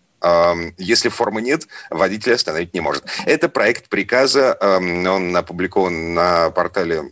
Если 0.77 1.07
формы 1.07 1.41
нет, 1.41 1.67
водителя 1.89 2.33
остановить 2.33 2.73
не 2.73 2.81
может. 2.81 3.05
Это 3.25 3.47
проект 3.47 3.87
приказа, 3.87 4.57
он 4.59 5.35
опубликован 5.35 6.13
на 6.13 6.49
портале 6.49 7.03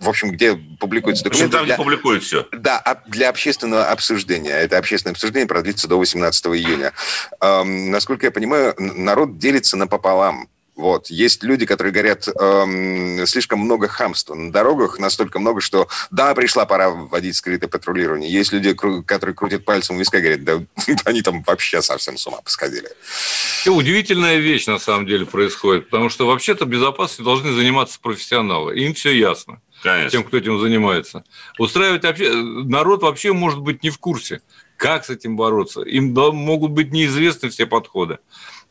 в 0.00 0.08
общем, 0.08 0.30
где 0.30 0.54
публикуются 0.78 1.24
документы. 1.24 1.56
там, 1.56 1.66
для, 1.66 1.76
публикуют 1.76 2.22
все. 2.22 2.46
Да, 2.52 3.02
для 3.06 3.28
общественного 3.28 3.86
обсуждения. 3.86 4.50
Это 4.50 4.78
общественное 4.78 5.12
обсуждение 5.12 5.46
продлится 5.46 5.88
до 5.88 5.98
18 5.98 6.46
июня. 6.46 6.92
Эм, 7.40 7.90
насколько 7.90 8.26
я 8.26 8.30
понимаю, 8.30 8.74
народ 8.78 9.38
делится 9.38 9.76
напополам. 9.76 10.48
Вот. 10.76 11.08
Есть 11.08 11.42
люди, 11.42 11.64
которые 11.64 11.90
говорят, 11.90 12.28
эм, 12.28 13.26
слишком 13.26 13.60
много 13.60 13.88
хамства 13.88 14.34
на 14.34 14.52
дорогах, 14.52 14.98
настолько 14.98 15.38
много, 15.38 15.62
что 15.62 15.88
да, 16.10 16.34
пришла 16.34 16.66
пора 16.66 16.90
вводить 16.90 17.34
скрытое 17.34 17.68
патрулирование. 17.68 18.30
Есть 18.30 18.52
люди, 18.52 18.74
которые 18.74 19.34
крутят 19.34 19.64
пальцем 19.64 19.96
в 19.96 20.00
виска 20.00 20.18
и 20.18 20.20
говорят, 20.20 20.44
да 20.44 20.62
они 21.06 21.22
там 21.22 21.42
вообще 21.46 21.80
совсем 21.80 22.18
с 22.18 22.26
ума 22.26 22.42
посходили. 22.42 22.90
И 23.64 23.70
удивительная 23.70 24.36
вещь 24.36 24.66
на 24.66 24.78
самом 24.78 25.06
деле 25.06 25.24
происходит, 25.24 25.88
потому 25.88 26.10
что 26.10 26.26
вообще-то 26.26 26.66
безопасностью 26.66 27.24
должны 27.24 27.52
заниматься 27.52 27.98
профессионалы. 27.98 28.78
Им 28.78 28.92
все 28.92 29.12
ясно. 29.12 29.62
Конечно. 29.82 30.10
Тем, 30.10 30.24
кто 30.24 30.36
этим 30.36 30.60
занимается. 30.60 31.24
Устраивать 31.58 32.02
вообще... 32.04 32.32
Народ 32.32 33.02
вообще 33.02 33.32
может 33.32 33.60
быть 33.60 33.82
не 33.82 33.88
в 33.88 33.98
курсе, 33.98 34.42
как 34.76 35.06
с 35.06 35.10
этим 35.10 35.36
бороться. 35.36 35.82
Им 35.82 36.12
могут 36.12 36.72
быть 36.72 36.92
неизвестны 36.92 37.48
все 37.48 37.66
подходы. 37.66 38.18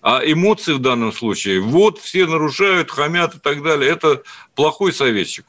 А 0.08 0.22
эмоции 0.24 0.74
в 0.74 0.78
данном 0.78 1.12
случае, 1.12 1.62
вот 1.62 1.98
все 1.98 2.28
нарушают, 2.28 2.91
хамят 2.91 3.34
и 3.34 3.39
так 3.39 3.63
далее, 3.63 3.89
это 3.89 4.22
плохой 4.54 4.94
советчик. 4.94 5.48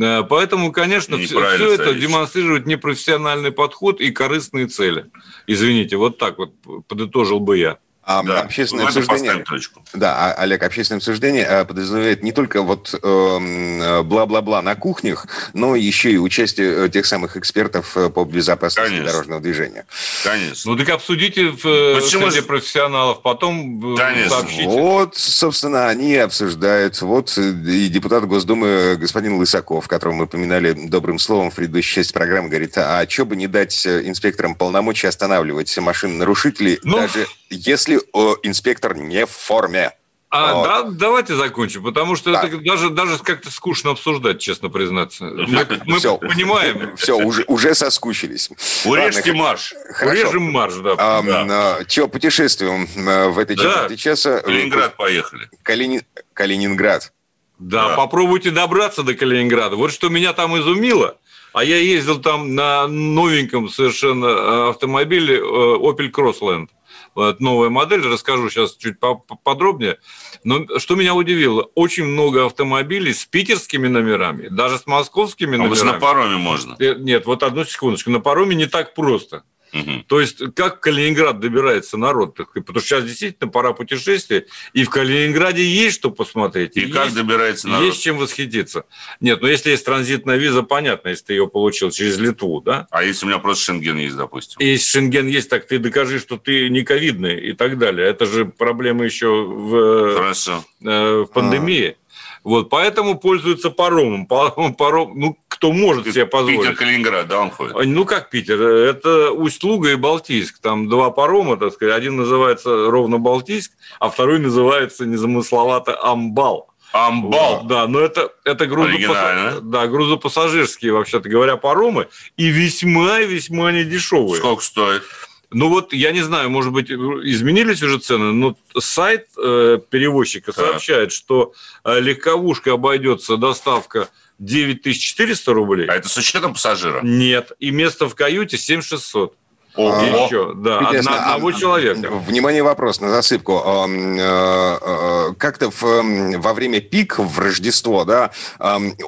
Э, 0.00 0.22
поэтому, 0.22 0.70
конечно, 0.70 1.18
все, 1.18 1.44
все 1.56 1.72
это 1.74 1.92
демонстрирует 1.94 2.66
непрофессиональный 2.66 3.50
подход 3.50 4.00
и 4.00 4.12
корыстные 4.12 4.68
цели. 4.68 5.10
Извините, 5.48 5.96
вот 5.96 6.18
так 6.18 6.38
вот 6.38 6.52
подытожил 6.86 7.40
бы 7.40 7.58
я. 7.58 7.78
А 8.02 8.22
да, 8.22 8.40
общественное 8.40 8.86
обсуждение, 8.86 9.44
да, 9.92 10.16
а, 10.16 10.42
Олег, 10.42 10.62
общественное 10.62 10.98
обсуждение 10.98 11.44
э, 11.46 11.64
подразумевает 11.66 12.22
не 12.22 12.32
только 12.32 12.62
вот 12.62 12.94
эм, 13.02 13.82
э, 13.82 14.02
бла-бла-бла 14.02 14.62
на 14.62 14.74
кухнях, 14.74 15.26
но 15.52 15.76
еще 15.76 16.10
и 16.10 16.16
участие 16.16 16.86
э, 16.86 16.88
тех 16.88 17.04
самых 17.04 17.36
экспертов 17.36 17.96
по 18.14 18.24
безопасности 18.24 18.88
Конечно. 18.88 19.12
дорожного 19.12 19.40
движения. 19.42 19.84
Конечно. 20.24 20.72
Ну 20.72 20.78
так 20.78 20.88
обсудите 20.88 21.50
в 21.50 22.00
Почему 22.00 22.30
среди 22.30 22.46
профессионалов, 22.46 23.20
потом 23.20 23.94
Конечно. 23.96 24.30
сообщите. 24.30 24.64
Вот, 24.64 25.16
собственно, 25.16 25.88
они 25.88 26.16
обсуждают. 26.16 27.00
Вот 27.02 27.36
и 27.36 27.88
депутат 27.88 28.26
Госдумы 28.26 28.96
господин 28.96 29.34
Лысаков, 29.34 29.88
которого 29.88 30.16
мы 30.16 30.26
поминали 30.26 30.72
добрым 30.72 31.18
словом 31.18 31.50
в 31.50 31.54
предыдущей 31.54 31.96
части 31.96 32.12
программы, 32.14 32.48
говорит, 32.48 32.78
а 32.78 33.06
что 33.06 33.26
бы 33.26 33.36
не 33.36 33.46
дать 33.46 33.86
инспекторам 33.86 34.54
полномочий 34.54 35.06
останавливать 35.06 35.76
машины 35.78 36.14
нарушителей, 36.14 36.80
ну... 36.82 36.96
даже 36.96 37.26
если 37.50 37.89
о, 38.12 38.36
инспектор 38.42 38.96
не 38.96 39.26
в 39.26 39.30
форме. 39.30 39.92
А, 40.32 40.54
вот. 40.54 40.64
да, 40.64 40.82
давайте 40.84 41.34
закончим, 41.34 41.82
потому 41.82 42.14
что 42.14 42.30
да. 42.30 42.44
это 42.44 42.58
даже, 42.58 42.90
даже 42.90 43.18
как-то 43.18 43.50
скучно 43.50 43.90
обсуждать, 43.90 44.38
честно 44.38 44.68
признаться. 44.68 45.24
Мы, 45.48 45.66
мы 45.86 45.98
все, 45.98 46.18
понимаем. 46.18 46.96
Все, 46.96 47.16
уже, 47.16 47.44
уже 47.48 47.74
соскучились. 47.74 48.48
Урежьте 48.84 49.32
марш. 49.32 49.74
Урежем 50.00 50.44
марш, 50.52 50.74
да. 50.74 50.94
А, 50.98 51.22
да. 51.22 51.84
Че, 51.84 52.06
путешествуем 52.06 52.86
э, 52.94 53.28
в 53.28 53.40
этой 53.40 53.56
да. 53.56 53.62
четверти 53.62 53.96
часа? 53.96 54.40
Калининград 54.40 54.96
поехали. 54.96 55.50
Калини... 55.64 56.02
Калининград. 56.32 57.12
Да, 57.58 57.88
да, 57.88 57.96
попробуйте 57.96 58.52
добраться 58.52 59.02
до 59.02 59.14
Калининграда. 59.14 59.74
Вот 59.74 59.90
что 59.90 60.10
меня 60.10 60.32
там 60.32 60.56
изумило. 60.56 61.16
А 61.52 61.64
я 61.64 61.76
ездил 61.78 62.20
там 62.20 62.54
на 62.54 62.86
новеньком 62.86 63.68
совершенно 63.68 64.26
э, 64.26 64.70
автомобиле 64.70 65.38
э, 65.38 65.40
Opel 65.40 66.12
Crossland 66.12 66.68
новая 67.14 67.70
модель, 67.70 68.02
расскажу 68.02 68.50
сейчас 68.50 68.76
чуть 68.76 68.96
подробнее. 69.44 69.98
Но 70.44 70.66
что 70.78 70.94
меня 70.94 71.14
удивило, 71.14 71.68
очень 71.74 72.04
много 72.04 72.46
автомобилей 72.46 73.12
с 73.12 73.24
питерскими 73.24 73.88
номерами, 73.88 74.48
даже 74.48 74.78
с 74.78 74.86
московскими 74.86 75.56
а 75.56 75.58
номерами. 75.58 75.86
на 75.86 75.92
пароме 75.94 76.36
можно? 76.36 76.76
Э, 76.78 76.94
нет, 76.94 77.26
вот 77.26 77.42
одну 77.42 77.64
секундочку, 77.64 78.10
на 78.10 78.20
пароме 78.20 78.54
не 78.54 78.66
так 78.66 78.94
просто. 78.94 79.44
Угу. 79.72 80.04
То 80.06 80.20
есть, 80.20 80.42
как 80.54 80.78
в 80.78 80.80
Калининград 80.80 81.40
добирается 81.40 81.96
народ? 81.96 82.34
Потому 82.34 82.80
что 82.80 82.80
сейчас 82.80 83.04
действительно 83.04 83.50
пора 83.50 83.72
путешествия, 83.72 84.46
и 84.72 84.84
в 84.84 84.90
Калининграде 84.90 85.64
есть 85.64 85.96
что 85.96 86.10
посмотреть. 86.10 86.76
И, 86.76 86.82
и 86.82 86.92
как 86.92 87.06
есть, 87.06 87.16
добирается 87.16 87.68
народ? 87.68 87.86
Есть 87.86 88.02
чем 88.02 88.18
восхититься. 88.18 88.84
Нет, 89.20 89.40
но 89.42 89.48
если 89.48 89.70
есть 89.70 89.84
транзитная 89.84 90.36
виза, 90.36 90.62
понятно, 90.62 91.08
если 91.08 91.24
ты 91.26 91.32
ее 91.34 91.48
получил 91.48 91.90
через 91.90 92.18
Литву, 92.18 92.60
да? 92.60 92.86
А 92.90 93.04
если 93.04 93.26
у 93.26 93.28
меня 93.28 93.38
просто 93.38 93.64
Шенген 93.64 93.98
есть, 93.98 94.16
допустим? 94.16 94.56
Если 94.60 94.88
Шенген 94.88 95.26
есть, 95.28 95.48
так 95.48 95.66
ты 95.66 95.78
докажи, 95.78 96.18
что 96.18 96.36
ты 96.36 96.68
не 96.68 96.82
ковидный 96.82 97.38
и 97.40 97.52
так 97.52 97.78
далее. 97.78 98.08
Это 98.08 98.26
же 98.26 98.46
проблема 98.46 99.04
еще 99.04 99.28
в, 99.28 100.14
Хорошо. 100.14 100.64
Э, 100.84 101.24
в 101.24 101.32
пандемии. 101.32 101.96
А. 101.96 102.00
Вот, 102.42 102.70
поэтому 102.70 103.18
пользуются 103.18 103.70
паромом. 103.70 104.26
Паром, 104.26 105.12
ну, 105.14 105.38
кто 105.60 105.72
может 105.72 106.06
себе 106.06 106.24
позволить. 106.24 106.60
Питер, 106.60 106.74
Калининград, 106.74 107.28
да, 107.28 107.38
он 107.40 107.50
ходит? 107.50 107.76
Ну, 107.84 108.06
как 108.06 108.30
Питер? 108.30 108.62
Это 108.62 109.30
Усть-Луга 109.30 109.90
и 109.90 109.94
Балтийск. 109.94 110.58
Там 110.58 110.88
два 110.88 111.10
парома, 111.10 111.58
так 111.58 111.74
сказать. 111.74 111.94
Один 111.94 112.16
называется 112.16 112.90
ровно 112.90 113.18
Балтийск, 113.18 113.72
а 113.98 114.08
второй 114.08 114.38
называется 114.38 115.04
незамысловато 115.04 116.02
Амбал. 116.02 116.70
Амбал. 116.92 117.58
Вот, 117.58 117.66
да, 117.66 117.86
но 117.86 118.00
это, 118.00 118.32
это 118.44 118.66
грузопасс... 118.66 119.60
да, 119.60 119.86
грузопассажирские, 119.86 120.94
вообще-то 120.94 121.28
говоря, 121.28 121.58
паромы, 121.58 122.08
и 122.38 122.48
весьма-весьма 122.48 123.70
недешевые. 123.70 124.38
Сколько 124.38 124.64
стоит? 124.64 125.02
Ну 125.50 125.68
вот, 125.68 125.92
я 125.92 126.12
не 126.12 126.22
знаю, 126.22 126.48
может 126.48 126.72
быть, 126.72 126.90
изменились 126.90 127.82
уже 127.82 127.98
цены, 127.98 128.32
но 128.32 128.56
сайт 128.78 129.26
э, 129.36 129.78
перевозчика 129.90 130.52
да. 130.56 130.62
сообщает, 130.62 131.12
что 131.12 131.52
э, 131.84 132.00
легковушка 132.00 132.72
обойдется 132.72 133.36
доставка 133.36 134.08
9400 134.40 135.52
рублей. 135.52 135.86
А 135.86 135.94
это 135.94 136.08
с 136.08 136.16
учетом 136.16 136.54
пассажира? 136.54 137.00
Нет, 137.02 137.52
и 137.60 137.70
место 137.70 138.08
в 138.08 138.14
каюте 138.14 138.58
7600. 138.58 139.36
Ого. 139.76 140.24
Еще, 140.26 140.52
да, 140.56 140.82
Интересно, 140.82 141.12
на 141.12 141.24
одного 141.26 141.48
а, 141.48 141.52
человека. 141.52 142.10
Внимание, 142.10 142.62
вопрос 142.62 143.00
на 143.00 143.10
засыпку. 143.10 143.62
Э, 143.64 144.18
э, 144.20 145.34
как-то 145.38 145.70
во 145.70 146.54
время 146.54 146.80
пик 146.80 147.18
в 147.18 147.38
Рождество, 147.38 148.04
да, 148.04 148.32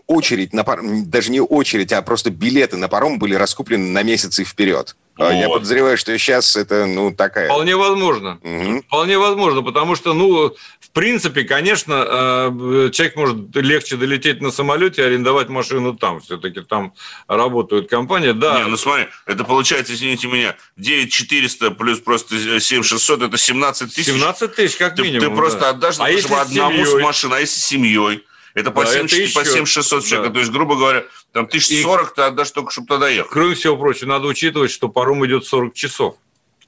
очередь 0.06 0.52
на 0.52 0.62
паром, 0.62 1.10
даже 1.10 1.32
не 1.32 1.40
очередь, 1.40 1.92
а 1.92 2.00
просто 2.02 2.30
билеты 2.30 2.76
на 2.76 2.88
паром 2.88 3.18
были 3.18 3.34
раскуплены 3.34 3.88
на 3.88 4.04
месяцы 4.04 4.44
вперед. 4.44 4.94
А 5.16 5.24
вот. 5.24 5.34
Я 5.34 5.48
подозреваю, 5.48 5.98
что 5.98 6.16
сейчас 6.16 6.56
это, 6.56 6.86
ну, 6.86 7.14
такая... 7.14 7.46
Вполне 7.46 7.76
возможно. 7.76 8.38
Угу. 8.42 8.82
Вполне 8.82 9.18
возможно, 9.18 9.62
потому 9.62 9.94
что, 9.94 10.14
ну, 10.14 10.54
в 10.80 10.90
принципе, 10.92 11.44
конечно, 11.44 12.04
э, 12.06 12.90
человек 12.92 13.16
может 13.16 13.56
легче 13.56 13.96
долететь 13.96 14.40
на 14.40 14.50
самолете 14.50 15.02
и 15.02 15.04
арендовать 15.04 15.50
машину 15.50 15.94
там. 15.94 16.20
Все-таки 16.20 16.62
там 16.62 16.94
работают 17.28 17.90
компании. 17.90 18.32
Да. 18.32 18.62
Не, 18.62 18.68
ну 18.68 18.76
смотри, 18.78 19.08
это 19.26 19.44
получается, 19.44 19.92
извините 19.92 20.28
меня, 20.28 20.56
9400 20.76 21.70
плюс 21.72 22.00
просто 22.00 22.38
7600, 22.60 23.22
это 23.22 23.36
17 23.36 23.94
тысяч. 23.94 24.06
17 24.06 24.54
тысяч, 24.54 24.76
как 24.76 24.98
минимум. 24.98 25.20
Ты, 25.20 25.28
ты 25.28 25.36
просто 25.36 25.60
да. 25.60 25.68
отдашь 25.70 25.96
а 25.98 26.10
если 26.10 26.32
одному 26.32 26.84
с 26.84 26.94
машиной, 26.94 27.38
а 27.38 27.40
если 27.40 27.60
с 27.60 27.66
семьей? 27.66 28.24
Это 28.54 28.70
по, 28.70 28.84
да, 28.84 28.92
7, 28.92 29.06
это 29.06 29.34
по 29.34 29.44
7 29.44 29.66
600 29.66 30.02
да. 30.02 30.08
человек. 30.08 30.32
То 30.32 30.38
есть, 30.40 30.52
грубо 30.52 30.76
говоря, 30.76 31.04
там 31.32 31.44
1040 31.44 32.14
ты 32.14 32.22
отдашь 32.22 32.50
только, 32.50 32.70
чтобы 32.70 32.88
туда 32.88 33.08
ехать. 33.08 33.30
Кроме 33.30 33.54
всего 33.54 33.76
прочего, 33.76 34.08
надо 34.08 34.26
учитывать, 34.26 34.70
что 34.70 34.88
паром 34.88 35.24
идет 35.26 35.46
40 35.46 35.74
часов. 35.74 36.16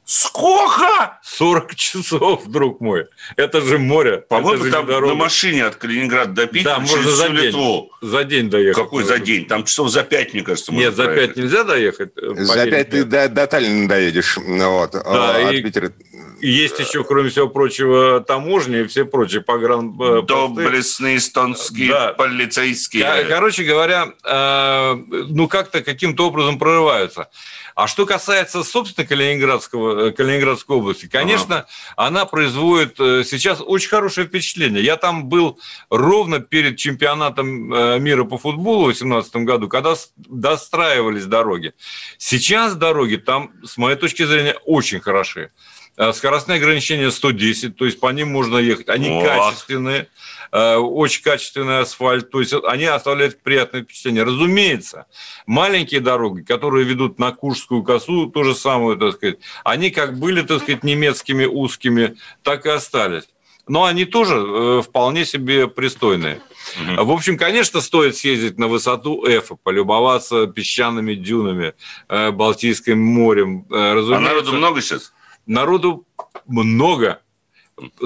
Сколько? 0.07 1.19
40 1.23 1.75
часов, 1.77 2.47
друг 2.47 2.81
мой. 2.81 3.07
Это 3.37 3.63
же 3.63 3.79
море. 3.79 4.19
По-моему, 4.19 4.71
там 4.71 4.87
на 4.87 5.15
машине 5.15 5.65
от 5.65 5.77
Калининграда 5.77 6.33
до 6.33 6.47
Питера 6.47 6.75
да, 6.75 6.81
можно 6.81 7.11
за 7.11 7.29
день, 7.29 7.37
Литву. 7.37 7.91
За 8.03 8.25
день 8.25 8.51
доехать. 8.51 8.83
Какой 8.83 9.05
за 9.05 9.19
день? 9.19 9.47
Там 9.47 9.65
часов 9.65 9.89
за 9.89 10.03
пять, 10.03 10.35
мне 10.35 10.43
кажется, 10.43 10.73
Нет, 10.73 10.95
за 10.95 11.07
пять 11.07 11.37
нельзя 11.37 11.65
доехать. 11.65 12.11
Э, 12.17 12.35
за 12.37 12.67
пять 12.67 12.91
ты 12.91 13.05
до, 13.05 13.31
до 13.31 13.47
Таллина 13.47 13.89
доедешь. 13.89 14.37
Вот. 14.37 14.93
Да, 14.93 15.37
а, 15.37 15.53
и... 15.53 15.63
Питера 15.63 15.91
есть 16.45 16.79
еще, 16.79 17.05
кроме 17.05 17.31
всего 17.31 17.49
прочего, 17.49 18.21
таможни 18.21 18.81
и 18.81 18.85
все 18.85 19.05
прочие 19.05 19.41
погран... 19.41 19.97
Э, 20.01 20.23
Доблестные 20.23 21.17
эстонские 21.17 21.89
да. 21.89 22.13
полицейские. 22.13 23.25
Короче 23.29 23.65
говоря, 23.65 24.13
э, 24.25 24.95
ну 25.29 25.49
как-то 25.49 25.83
каким-то 25.83 26.27
образом 26.27 26.59
прорываются. 26.59 27.31
А 27.75 27.89
что 27.89 28.07
касается, 28.07 28.63
собственно, 28.63 29.07
Калининградского, 29.07 30.09
э, 30.09 30.13
Калининградской 30.13 30.77
области, 30.77 31.07
конечно, 31.07 31.61
ага. 31.61 31.69
она 31.97 32.25
производит 32.27 32.97
сейчас 32.99 33.61
очень 33.65 33.89
хорошее 33.89 34.27
впечатление. 34.27 34.85
Я 34.85 34.97
там 34.97 35.27
был 35.27 35.59
ровно 35.89 36.41
перед 36.41 36.77
чемпионатом 36.77 38.03
мира 38.03 38.25
по 38.25 38.39
футболу 38.39 38.83
в 38.83 38.95
2018 38.95 39.37
году, 39.37 39.69
когда 39.69 39.95
достраивались 40.17 41.25
дороги. 41.25 41.73
Сейчас 42.19 42.75
дороги 42.77 43.17
там, 43.17 43.53
с 43.65 43.77
моей 43.77 43.97
точки 43.97 44.25
зрения, 44.25 44.57
очень 44.65 45.01
хорошие. 45.01 45.51
Э, 45.97 46.13
скоростные 46.13 46.57
ограничения 46.57 47.11
110, 47.11 47.77
то 47.77 47.85
есть 47.85 48.01
по 48.01 48.11
ним 48.11 48.29
можно 48.29 48.59
ехать. 48.59 48.89
Они 48.89 49.11
вот. 49.11 49.25
качественные, 49.25 50.09
э, 50.51 50.75
очень 50.75 51.23
качественный 51.23 51.81
асфальт, 51.81 52.31
то 52.31 52.41
есть 52.41 52.53
они 52.65 52.85
оставляют 52.87 53.41
приятное 53.43 53.85
впечатление. 53.85 54.25
Разумеется, 54.25 55.07
маленькие 55.47 56.01
дороги, 56.01 56.43
которые 56.43 56.85
ведут 56.85 57.21
на 57.21 57.31
Куршскую 57.31 57.85
косу, 57.85 58.27
то 58.27 58.43
же 58.43 58.57
самое, 58.57 58.99
так 58.99 59.15
сказать, 59.15 59.39
они 59.63 59.91
как 59.91 60.19
были, 60.19 60.43
так 60.43 60.63
сказать, 60.63 60.83
немецкими 60.83 61.45
узкими, 61.45 62.17
так 62.43 62.67
и 62.67 62.71
остались. 62.71 63.29
Но 63.69 63.85
они 63.85 64.05
тоже 64.05 64.35
э, 64.35 64.83
вполне 64.83 65.25
себе 65.25 65.69
пристойные. 65.69 66.41
Угу. 66.97 67.05
В 67.05 67.11
общем, 67.13 67.39
конечно, 67.39 67.81
стоит 67.81 68.17
съездить 68.17 68.59
на 68.59 68.67
высоту 68.67 69.25
Эфа, 69.29 69.55
полюбоваться 69.55 70.49
песчаными 70.49 71.15
дюнами, 71.15 71.75
Балтийским 72.09 73.01
морем. 73.01 73.65
Разумеется, 73.71 74.17
а 74.17 74.21
народу 74.21 74.53
много 74.55 74.83
сейчас? 74.83 75.13
Народу 75.47 76.07
много. 76.47 77.21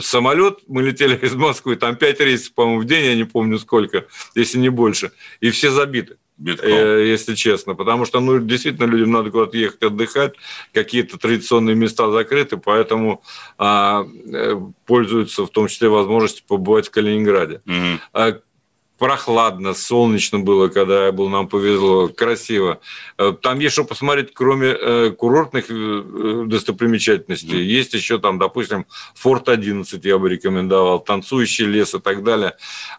Самолет, 0.01 0.61
мы 0.67 0.83
летели 0.83 1.15
из 1.23 1.35
Москвы, 1.35 1.77
там 1.77 1.97
пять 1.97 2.21
рейсов, 2.21 2.55
по-моему, 2.55 2.81
в 2.81 2.85
день, 2.87 3.05
я 3.05 3.15
не 3.15 3.25
помню 3.25 3.59
сколько, 3.59 4.07
если 4.35 4.59
не 4.59 4.71
больше, 4.71 5.13
и 5.41 5.51
все 5.51 5.71
забиты. 5.71 6.17
Битком. 6.39 6.71
Э, 6.71 7.05
если 7.05 7.35
честно, 7.35 7.75
потому 7.75 8.05
что, 8.05 8.21
ну, 8.21 8.39
действительно, 8.39 8.87
людям 8.87 9.11
надо 9.11 9.31
куда-то 9.31 9.59
ехать 9.59 9.83
отдыхать, 9.83 10.35
какие-то 10.73 11.19
традиционные 11.19 11.75
места 11.75 12.11
закрыты, 12.13 12.59
поэтому 12.59 13.23
а, 13.59 14.07
э, 14.33 14.55
пользуются 14.87 15.45
в 15.45 15.51
том 15.51 15.67
числе 15.67 15.89
возможностью 15.89 16.45
побывать 16.47 16.87
в 16.87 16.91
Калининграде. 16.93 17.61
Угу 17.67 18.43
прохладно, 18.99 19.75
солнечно 19.75 20.41
было, 20.41 20.69
когда 20.69 21.07
я 21.07 21.13
был, 21.13 21.29
нам 21.29 21.49
повезло, 21.49 22.09
красиво. 22.09 22.81
Э, 23.17 23.33
там 23.41 23.61
есть 23.61 23.73
что 23.73 23.85
посмотреть, 23.85 24.35
кроме 24.35 24.69
э, 24.69 25.11
курортных 25.17 25.67
э, 25.71 26.45
достопримечательностей. 26.47 27.61
Mm. 27.61 27.65
Есть 27.65 27.95
еще 27.95 28.19
там, 28.19 28.39
допустим, 28.39 28.87
Форт 29.15 29.49
11 29.49 30.05
я 30.05 30.19
бы 30.19 30.29
рекомендовал, 30.29 30.99
танцующий 31.01 31.67
лес 31.67 31.95
и 31.95 32.01
так 32.01 32.25
далее. 32.25 32.55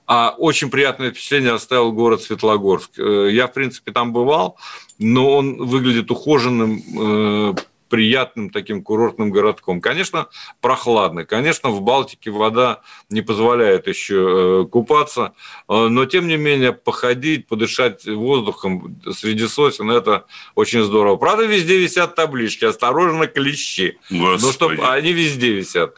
А 0.07 0.33
очень 0.37 0.71
приятное 0.71 1.11
впечатление 1.11 1.53
оставил 1.53 1.91
город 1.91 2.21
Светлогорск. 2.21 2.97
Я, 2.97 3.47
в 3.47 3.53
принципе, 3.53 3.91
там 3.91 4.13
бывал, 4.13 4.57
но 4.97 5.29
он 5.31 5.57
выглядит 5.57 6.09
ухоженным, 6.11 7.55
приятным 7.89 8.49
таким 8.49 8.83
курортным 8.83 9.31
городком. 9.31 9.81
Конечно, 9.81 10.27
прохладно. 10.61 11.25
Конечно, 11.25 11.69
в 11.69 11.81
Балтике 11.81 12.31
вода 12.31 12.81
не 13.09 13.21
позволяет 13.21 13.87
еще 13.87 14.63
э, 14.63 14.65
купаться, 14.69 15.33
э, 15.67 15.87
но 15.87 16.05
тем 16.05 16.27
не 16.27 16.37
менее 16.37 16.71
походить, 16.71 17.47
подышать 17.47 18.05
воздухом 18.05 19.01
среди 19.13 19.47
сосен– 19.47 19.89
это 19.91 20.25
очень 20.55 20.83
здорово. 20.83 21.17
Правда, 21.17 21.45
везде 21.45 21.77
висят 21.77 22.15
таблички 22.15 22.65
«Осторожно, 22.65 23.27
клещи». 23.27 23.97
Господи. 24.09 24.45
Но 24.45 24.51
чтоб 24.51 24.71
они 24.81 25.13
везде 25.13 25.51
висят. 25.51 25.95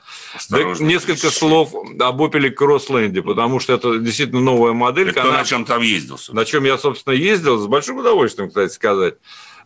Да, 0.49 0.59
несколько 0.79 1.21
клещи. 1.21 1.37
слов 1.37 1.73
об 1.73 2.21
Opel 2.21 2.49
Кроссленде, 2.51 3.21
потому 3.21 3.59
что 3.59 3.73
это 3.73 3.99
действительно 3.99 4.41
новая 4.41 4.73
модель. 4.73 5.09
Это 5.09 5.23
она, 5.23 5.39
на 5.39 5.45
чем 5.45 5.65
там 5.65 5.81
ездил? 5.81 6.17
На 6.29 6.45
чем 6.45 6.63
я, 6.63 6.77
собственно, 6.77 7.13
ездил, 7.13 7.57
с 7.57 7.67
большим 7.67 7.97
удовольствием, 7.97 8.49
кстати 8.49 8.71
сказать 8.71 9.15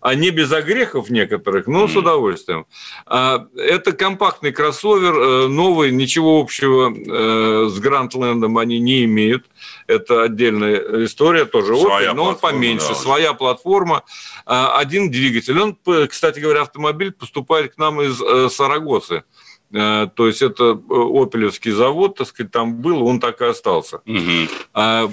а 0.05 0.13
не 0.13 0.29
без 0.29 0.51
огрехов 0.51 1.09
некоторых, 1.09 1.65
но 1.65 1.87
с 1.87 1.95
удовольствием. 1.95 2.67
А, 3.07 3.47
это 3.57 3.91
компактный 3.91 4.51
кроссовер, 4.51 5.15
э, 5.15 5.47
новый, 5.47 5.91
ничего 5.91 6.39
общего 6.39 6.93
э, 6.95 7.69
с 7.69 7.79
Грандлендом 7.79 8.59
они 8.59 8.77
не 8.77 9.05
имеют. 9.05 9.47
Это 9.87 10.21
отдельная 10.21 11.05
история, 11.05 11.45
тоже 11.45 11.75
своя 11.75 12.11
Opel, 12.11 12.13
но 12.13 12.23
он 12.25 12.35
поменьше, 12.35 12.89
да. 12.89 12.93
своя 12.93 13.33
платформа, 13.33 14.03
а, 14.45 14.77
один 14.77 15.09
двигатель. 15.09 15.59
Он, 15.59 15.75
кстати 16.07 16.39
говоря, 16.39 16.61
автомобиль 16.61 17.11
поступает 17.11 17.73
к 17.73 17.79
нам 17.79 17.99
из 17.99 18.21
э, 18.21 18.49
Сарагосы. 18.49 19.23
То 19.71 20.27
есть 20.27 20.43
это 20.43 20.79
опелевский 20.89 21.71
завод, 21.71 22.17
так 22.17 22.27
сказать, 22.27 22.51
там 22.51 22.75
был, 22.75 23.03
он 23.03 23.19
так 23.19 23.41
и 23.41 23.45
остался. 23.45 24.01
Угу. 24.05 25.11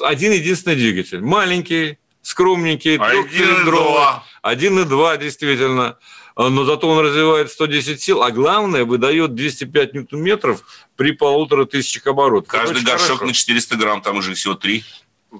Один 0.00 0.32
единственный 0.32 0.76
двигатель. 0.76 1.22
Маленький, 1.22 1.98
скромненький, 2.24 2.98
трехцилиндровый. 2.98 4.20
Один 4.42 4.78
и 4.80 4.84
два, 4.84 5.16
действительно. 5.16 5.96
Но 6.36 6.64
зато 6.64 6.88
он 6.88 6.98
развивает 6.98 7.52
110 7.52 8.02
сил, 8.02 8.22
а 8.24 8.32
главное, 8.32 8.84
выдает 8.84 9.36
205 9.36 9.94
ньютон-метров 9.94 10.64
при 10.96 11.12
полутора 11.12 11.64
тысячах 11.64 12.08
оборотов. 12.08 12.48
Каждый 12.48 12.82
горшок 12.82 13.18
хорошо. 13.18 13.26
на 13.26 13.32
400 13.32 13.76
грамм, 13.76 14.02
там 14.02 14.16
уже 14.16 14.34
всего 14.34 14.54
три. 14.54 14.84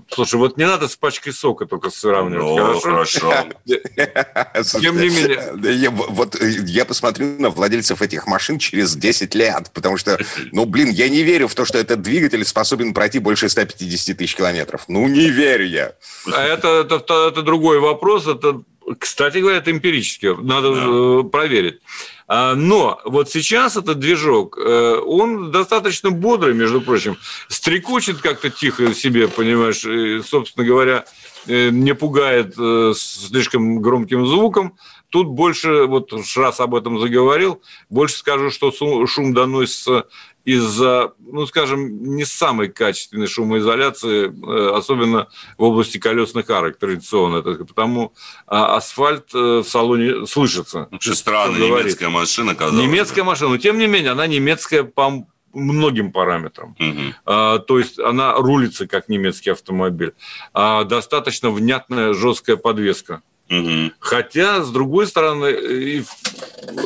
Слушай, 0.08 0.36
вот 0.36 0.56
не 0.56 0.66
надо 0.66 0.88
с 0.88 0.96
пачкой 0.96 1.32
сока 1.32 1.66
только 1.66 1.90
сравнивать. 1.90 2.56
Ну, 2.56 2.80
хорошо. 2.80 3.32
Тем 3.64 5.00
не 5.00 5.08
менее. 5.08 5.90
Вот 5.90 6.40
э, 6.40 6.50
я 6.66 6.84
посмотрю 6.84 7.38
на 7.38 7.50
владельцев 7.50 8.02
этих 8.02 8.26
машин 8.26 8.58
через 8.58 8.96
10 8.96 9.34
лет, 9.34 9.70
потому 9.72 9.96
что, 9.96 10.18
ну, 10.52 10.64
блин, 10.64 10.90
я 10.90 11.08
не 11.08 11.22
верю 11.22 11.48
в 11.48 11.54
то, 11.54 11.64
что 11.64 11.78
этот 11.78 12.02
двигатель 12.02 12.44
способен 12.44 12.94
пройти 12.94 13.18
больше 13.18 13.48
150 13.48 14.16
тысяч 14.16 14.36
километров. 14.36 14.84
Ну, 14.88 15.06
не 15.08 15.28
верю 15.28 15.66
я. 15.66 15.92
А 16.32 16.42
это, 16.42 16.86
это, 16.90 17.28
это 17.28 17.42
другой 17.42 17.78
вопрос. 17.80 18.26
Это, 18.26 18.62
кстати 18.98 19.38
говоря, 19.38 19.58
это 19.58 19.70
эмпирически. 19.70 20.34
Надо 20.40 20.74
да. 20.74 20.84
Э, 20.86 21.22
проверить. 21.30 21.80
А, 22.26 22.54
но 22.54 23.00
вот 23.04 23.30
сейчас 23.30 23.76
этот 23.76 23.98
движок, 23.98 24.58
э, 24.58 25.00
он 25.04 25.50
достаточно 25.50 26.10
бодрый, 26.10 26.54
между 26.54 26.80
прочим, 26.80 27.16
стрекочет 27.48 28.18
как-то 28.18 28.50
тихо 28.50 28.94
себе, 28.94 29.28
понимаешь, 29.28 29.84
и, 29.84 30.22
собственно 30.22 30.66
говоря, 30.66 31.04
э, 31.46 31.70
не 31.70 31.94
пугает 31.94 32.54
слишком 32.96 33.80
громким 33.80 34.26
звуком. 34.26 34.76
Тут 35.14 35.28
больше, 35.28 35.84
вот 35.84 36.12
раз 36.34 36.58
об 36.58 36.74
этом 36.74 36.98
заговорил, 36.98 37.62
больше 37.88 38.16
скажу, 38.16 38.50
что 38.50 38.72
шум 39.06 39.32
доносится 39.32 40.08
из-за, 40.44 41.12
ну, 41.20 41.46
скажем, 41.46 42.16
не 42.16 42.24
самой 42.24 42.66
качественной 42.66 43.28
шумоизоляции, 43.28 44.26
э, 44.26 44.76
особенно 44.76 45.28
в 45.56 45.62
области 45.62 45.98
колесных 45.98 46.50
арок 46.50 46.78
традиционно. 46.80 47.42
Потому 47.42 48.12
а, 48.48 48.74
асфальт 48.74 49.32
э, 49.32 49.38
в 49.38 49.62
салоне 49.62 50.26
слышится. 50.26 50.88
Вообще 50.90 51.14
странная 51.14 51.60
немецкая 51.60 52.08
машина, 52.08 52.56
казалось. 52.56 52.84
Немецкая 52.84 53.22
машина, 53.22 53.50
но 53.50 53.58
тем 53.58 53.78
не 53.78 53.86
менее, 53.86 54.10
она 54.10 54.26
немецкая 54.26 54.82
по 54.82 55.28
многим 55.52 56.10
параметрам. 56.10 56.74
Угу. 56.80 57.14
А, 57.26 57.58
то 57.60 57.78
есть 57.78 58.00
она 58.00 58.34
рулится 58.34 58.88
как 58.88 59.08
немецкий 59.08 59.50
автомобиль. 59.50 60.14
А, 60.52 60.82
достаточно 60.82 61.50
внятная 61.50 62.14
жесткая 62.14 62.56
подвеска. 62.56 63.22
Угу. 63.50 63.92
Хотя, 63.98 64.62
с 64.62 64.70
другой 64.70 65.06
стороны, 65.06 66.04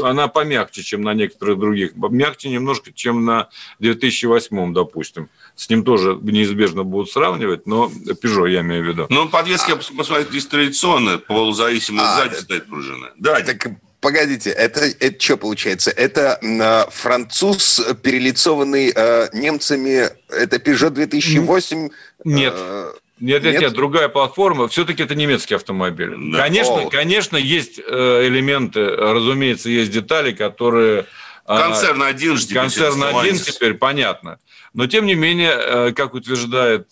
она 0.03 0.29
помягче, 0.29 0.83
чем 0.83 1.03
на 1.03 1.15
некоторых 1.15 1.59
других. 1.59 1.93
Мягче 1.95 2.49
немножко, 2.49 2.93
чем 2.93 3.25
на 3.25 3.49
2008, 3.79 4.75
допустим. 4.75 5.29
С 5.55 5.69
ним 5.71 5.85
тоже 5.85 6.19
неизбежно 6.21 6.83
будут 6.83 7.11
сравнивать, 7.11 7.67
но 7.67 7.91
Peugeot 8.23 8.51
я 8.51 8.61
имею 8.61 8.85
в 8.85 8.89
виду. 8.89 9.07
Ну, 9.09 9.29
подвески, 9.29 9.73
а... 9.73 9.77
посмотрите, 9.77 10.31
здесь 10.31 10.47
традиционная, 10.47 11.19
полузависимая, 11.19 12.07
а, 12.07 12.17
сзади 12.17 12.35
стоит 12.41 12.67
пружина. 12.67 13.11
Да, 13.17 13.41
так 13.41 13.69
Погодите, 14.01 14.51
это, 14.51 14.81
это 15.01 15.21
что 15.21 15.37
получается? 15.37 15.91
Это 15.91 16.39
э, 16.41 16.91
француз, 16.93 17.83
перелицованный 18.01 18.93
э, 18.95 19.29
немцами, 19.33 20.09
это 20.29 20.59
Peugeot 20.59 20.91
2008? 20.91 21.89
Нет. 22.25 22.55
Э, 22.57 22.93
нет, 23.21 23.43
нет, 23.43 23.61
нет, 23.61 23.73
другая 23.73 24.09
платформа. 24.09 24.69
Все-таки 24.69 25.03
это 25.03 25.15
немецкий 25.15 25.55
автомобиль. 25.55 26.15
Да. 26.33 26.39
Конечно, 26.39 26.83
О. 26.83 26.91
конечно, 26.91 27.37
есть 27.37 27.79
э, 27.79 28.27
элементы, 28.27 28.87
разумеется, 28.87 29.71
есть 29.71 29.91
детали, 29.91 30.33
которые... 30.33 31.07
Э, 31.47 31.59
концерн 31.59 32.03
один 32.03 32.37
ждет. 32.37 32.59
Концерн 32.59 33.03
один 33.05 33.37
теперь, 33.37 33.75
понятно. 33.75 34.39
Но, 34.75 34.87
тем 34.87 35.07
не 35.07 35.15
менее, 35.15 35.53
э, 35.55 35.93
как 35.93 36.15
утверждает 36.15 36.89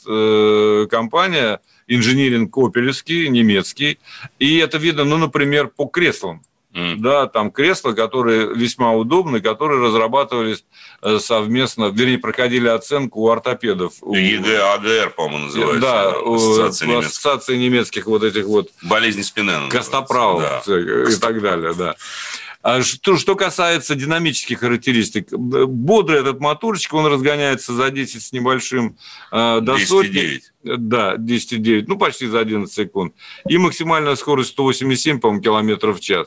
компания, 0.90 1.60
инжиниринг 1.86 2.56
Опелевский, 2.56 3.28
немецкий, 3.28 3.98
и 4.38 4.56
это 4.58 4.78
видно, 4.78 5.04
ну, 5.04 5.18
например, 5.18 5.68
по 5.68 5.86
креслам. 5.86 6.42
Mm. 6.76 6.96
Да, 6.96 7.26
там 7.26 7.50
кресла, 7.50 7.92
которые 7.92 8.54
весьма 8.54 8.92
удобны, 8.92 9.40
которые 9.40 9.80
разрабатывались 9.80 10.62
э, 11.00 11.18
совместно, 11.18 11.86
вернее, 11.86 12.18
проходили 12.18 12.68
оценку 12.68 13.22
у 13.22 13.30
ортопедов. 13.30 13.94
ЕГЭ, 14.02 14.74
AGR, 14.74 15.14
по-моему, 15.16 15.46
называется. 15.46 15.80
Да, 15.80 16.10
ассоциация, 16.10 16.88
немецких. 16.88 17.10
ассоциация 17.10 17.56
немецких 17.56 18.06
вот 18.06 18.22
этих 18.24 18.44
вот... 18.44 18.68
Болезни 18.82 19.22
спины. 19.22 19.70
Костоправов 19.70 20.42
да. 20.66 20.78
и 20.78 21.16
так 21.16 21.40
далее, 21.40 21.72
да. 21.72 21.96
А 22.60 22.82
что, 22.82 23.16
что 23.16 23.36
касается 23.36 23.94
динамических 23.94 24.58
характеристик, 24.58 25.30
бодрый 25.30 26.20
этот 26.20 26.40
моторчик, 26.40 26.92
он 26.94 27.06
разгоняется 27.06 27.72
за 27.72 27.90
10 27.90 28.22
с 28.22 28.32
небольшим 28.32 28.98
э, 29.32 29.60
до 29.60 29.76
10 29.76 29.88
сотни. 29.88 30.10
9. 30.10 30.42
Да, 30.64 31.14
10,9, 31.14 31.84
ну 31.86 31.96
почти 31.96 32.26
за 32.26 32.40
11 32.40 32.70
секунд. 32.70 33.14
И 33.48 33.56
максимальная 33.56 34.16
скорость 34.16 34.50
187, 34.50 35.20
по-моему, 35.20 35.42
километров 35.42 35.98
в 35.98 36.00
час. 36.00 36.26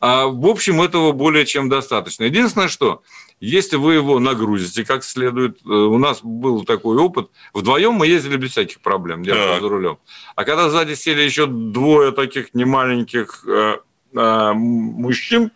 А, 0.00 0.26
в 0.26 0.46
общем, 0.46 0.82
этого 0.82 1.12
более 1.12 1.46
чем 1.46 1.68
достаточно. 1.68 2.24
Единственное, 2.24 2.68
что 2.68 3.02
если 3.40 3.76
вы 3.76 3.94
его 3.94 4.18
нагрузите 4.18 4.84
как 4.84 5.04
следует, 5.04 5.58
э, 5.64 5.68
у 5.68 5.98
нас 5.98 6.20
был 6.22 6.64
такой 6.64 6.96
опыт, 6.98 7.30
вдвоем 7.54 7.92
мы 7.94 8.06
ездили 8.06 8.36
без 8.36 8.50
всяких 8.52 8.80
проблем, 8.80 9.22
держа 9.22 9.60
за 9.60 9.68
рулем. 9.68 9.98
А 10.34 10.44
когда 10.44 10.68
сзади 10.68 10.94
сели 10.94 11.22
еще 11.22 11.46
двое 11.46 12.12
таких 12.12 12.54
немаленьких 12.54 13.44
э, 13.46 13.76
э, 14.14 14.52
мужчин, 14.52 15.50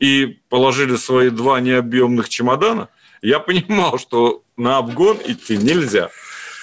и 0.00 0.38
положили 0.48 0.96
свои 0.96 1.28
два 1.30 1.60
необъемных 1.60 2.28
чемодана, 2.28 2.88
я 3.22 3.38
понимал, 3.38 3.98
что 3.98 4.42
на 4.56 4.78
обгон 4.78 5.18
идти 5.24 5.58
нельзя. 5.58 6.08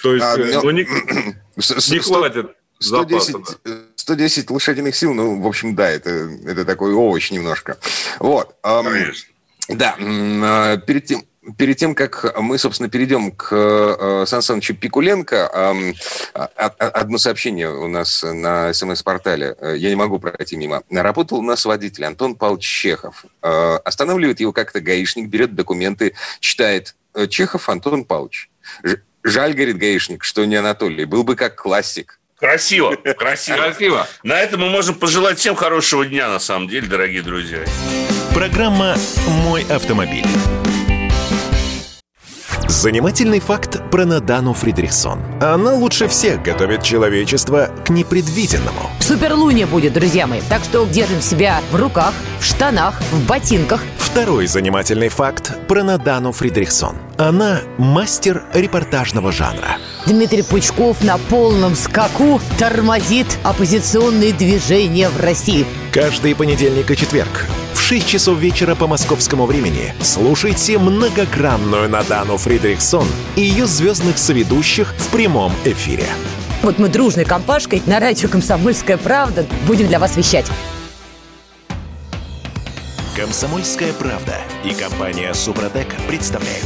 То 0.02 0.14
есть, 0.14 0.26
а, 0.26 0.38
ну, 0.38 0.62
ну 0.64 0.70
не, 0.72 0.82
не 1.56 2.00
хватит 2.00 2.57
110, 2.80 3.32
запаса. 3.32 3.58
110 3.96 4.50
лошадиных 4.52 4.96
сил, 4.96 5.14
ну, 5.14 5.42
в 5.42 5.48
общем, 5.48 5.76
да, 5.76 5.90
это, 5.90 6.10
это 6.46 6.66
такой 6.66 6.94
овощ 6.94 7.32
немножко. 7.32 7.78
Вот. 8.20 8.56
Конечно. 8.62 9.34
Да, 9.70 9.96
а, 10.00 10.78
перед 10.78 11.06
тем, 11.06 11.26
перед 11.58 11.78
тем, 11.78 11.96
как 11.96 12.36
мы, 12.40 12.58
собственно, 12.58 12.90
перейдем 12.90 13.32
к 13.32 13.50
э, 13.52 14.26
Сан 14.26 14.42
Санычу 14.42 14.76
Пикуленко, 14.76 15.94
э, 16.34 16.48
одно 16.78 17.18
сообщение 17.18 17.70
у 17.70 17.88
нас 17.88 18.24
на 18.24 18.74
СМС-портале, 18.74 19.56
э, 19.60 19.76
я 19.78 19.90
не 19.90 19.96
могу 19.96 20.20
пройти 20.20 20.58
мимо. 20.58 20.84
Работал 20.90 21.40
у 21.40 21.44
нас 21.44 21.66
водитель 21.66 22.06
Антон 22.06 22.36
Павлович 22.36 22.66
Чехов. 22.66 23.26
Э, 23.42 23.78
останавливает 23.84 24.40
его 24.40 24.52
как-то 24.52 24.82
гаишник, 24.82 25.28
берет 25.28 25.56
документы, 25.56 26.14
читает 26.40 26.96
э, 27.14 27.28
Чехов 27.28 27.70
Антон 27.70 28.04
Павлович. 28.06 28.50
Жаль, 29.24 29.54
говорит 29.54 29.78
гаишник, 29.78 30.24
что 30.24 30.46
не 30.46 30.56
Анатолий. 30.56 31.06
Был 31.06 31.24
бы 31.24 31.36
как 31.36 31.56
классик. 31.56 32.20
Красиво, 32.40 32.96
красиво. 33.18 33.58
Красиво. 33.58 34.08
На 34.24 34.40
этом 34.40 34.62
мы 34.62 34.70
можем 34.70 34.96
пожелать 34.96 35.40
всем 35.40 35.56
хорошего 35.56 36.06
дня, 36.06 36.30
на 36.30 36.40
самом 36.40 36.68
деле, 36.68 36.88
дорогие 36.88 37.24
друзья. 37.24 37.60
Программа 38.34 38.96
«Мой 39.44 39.66
автомобиль». 39.70 40.26
Занимательный 42.68 43.40
факт 43.40 43.90
про 43.90 44.06
Надану 44.06 44.54
Фридрихсон. 44.54 45.20
Она 45.42 45.74
лучше 45.74 46.08
всех 46.08 46.44
готовит 46.44 46.84
человечество 46.84 47.72
к 47.84 47.90
непредвиденному. 47.90 48.92
Суперлуния 49.00 49.66
будет, 49.66 49.94
друзья 49.94 50.28
мои. 50.28 50.42
Так 50.48 50.64
что 50.64 50.86
держим 50.86 51.22
себя 51.22 51.62
в 51.72 51.76
руках, 51.76 52.14
в 52.40 52.46
штанах, 52.46 53.02
в 53.12 53.26
ботинках. 53.26 53.82
Второй 53.98 54.46
занимательный 54.46 55.10
факт 55.10 55.54
про 55.68 55.84
Надану 55.84 56.32
Фридрихсон. 56.32 57.07
Она 57.18 57.62
мастер 57.80 58.44
репортажного 58.54 59.32
жанра. 59.32 59.78
Дмитрий 60.06 60.44
Пучков 60.44 61.04
на 61.04 61.18
полном 61.18 61.76
скаку 61.76 62.40
тормозит 62.60 63.26
оппозиционные 63.44 64.34
движения 64.34 65.10
в 65.10 65.20
России. 65.20 65.66
Каждый 65.92 66.36
понедельник 66.36 66.92
и 66.92 66.96
четверг 66.96 67.48
6 67.88 68.06
часов 68.06 68.38
вечера 68.38 68.76
по 68.76 68.86
московскому 68.86 69.46
времени 69.46 69.94
слушайте 70.02 70.78
многогранную 70.78 71.88
Надану 71.88 72.36
Фридрихсон 72.36 73.08
и 73.38 73.42
ее 73.44 73.66
звездных 73.66 74.18
соведущих 74.18 74.94
в 74.98 75.08
прямом 75.08 75.54
эфире. 75.64 76.04
Вот 76.62 76.80
мы 76.80 76.90
дружной 76.90 77.24
компашкой 77.24 77.82
на 77.86 78.02
радио 78.02 78.28
«Комсомольская 78.28 78.98
правда» 78.98 79.46
будем 79.66 79.88
для 79.88 80.00
вас 80.00 80.18
вещать. 80.18 80.48
«Комсомольская 83.16 83.94
правда» 83.94 84.36
и 84.66 84.74
компания 84.74 85.34
«Супротек» 85.34 85.96
представляют. 86.10 86.66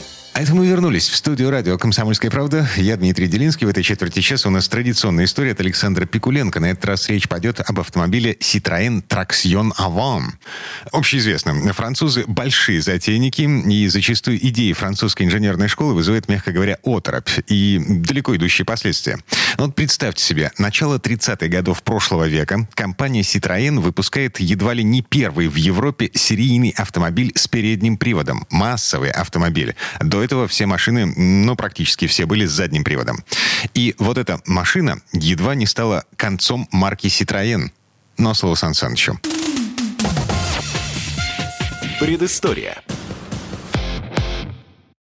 Это 0.41 0.55
мы 0.55 0.65
вернулись 0.65 1.07
в 1.07 1.15
студию 1.15 1.51
радио 1.51 1.77
«Комсомольская 1.77 2.31
правда». 2.31 2.67
Я 2.75 2.97
Дмитрий 2.97 3.27
Делинский. 3.27 3.67
В 3.67 3.69
этой 3.69 3.83
четверти 3.83 4.21
часа 4.21 4.49
у 4.49 4.51
нас 4.51 4.67
традиционная 4.67 5.25
история 5.25 5.51
от 5.51 5.59
Александра 5.59 6.07
Пикуленко. 6.07 6.59
На 6.59 6.71
этот 6.71 6.83
раз 6.85 7.09
речь 7.09 7.29
пойдет 7.29 7.59
об 7.59 7.79
автомобиле 7.79 8.33
Citroën 8.33 9.03
Traction 9.07 9.71
Avant. 9.77 10.31
Общеизвестно, 10.91 11.71
французы 11.73 12.23
большие 12.25 12.81
затейники, 12.81 13.43
и 13.71 13.87
зачастую 13.87 14.43
идеи 14.47 14.73
французской 14.73 15.27
инженерной 15.27 15.67
школы 15.67 15.93
вызывают, 15.93 16.27
мягко 16.27 16.51
говоря, 16.51 16.79
оторопь 16.83 17.29
и 17.45 17.79
далеко 17.87 18.35
идущие 18.35 18.65
последствия. 18.65 19.19
Но 19.59 19.67
вот 19.67 19.75
представьте 19.75 20.23
себе, 20.23 20.51
начало 20.57 20.97
30-х 20.97 21.49
годов 21.49 21.83
прошлого 21.83 22.27
века 22.27 22.67
компания 22.73 23.21
Citroën 23.21 23.79
выпускает 23.79 24.39
едва 24.39 24.73
ли 24.73 24.83
не 24.83 25.03
первый 25.03 25.49
в 25.49 25.55
Европе 25.55 26.09
серийный 26.15 26.73
автомобиль 26.75 27.31
с 27.35 27.47
передним 27.47 27.97
приводом. 27.97 28.47
Массовый 28.49 29.11
автомобиль. 29.11 29.75
До 29.99 30.23
этого 30.31 30.47
все 30.47 30.65
машины, 30.65 31.05
ну, 31.05 31.57
практически 31.57 32.07
все 32.07 32.25
были 32.25 32.45
с 32.45 32.51
задним 32.51 32.85
приводом. 32.85 33.25
И 33.73 33.95
вот 33.97 34.17
эта 34.17 34.39
машина 34.45 35.01
едва 35.11 35.55
не 35.55 35.65
стала 35.65 36.05
концом 36.15 36.69
марки 36.71 37.07
Citroën. 37.07 37.69
Но 38.17 38.33
слово 38.33 38.55
Сан 38.55 38.73
Санычу. 38.73 39.19
Предыстория. 41.99 42.81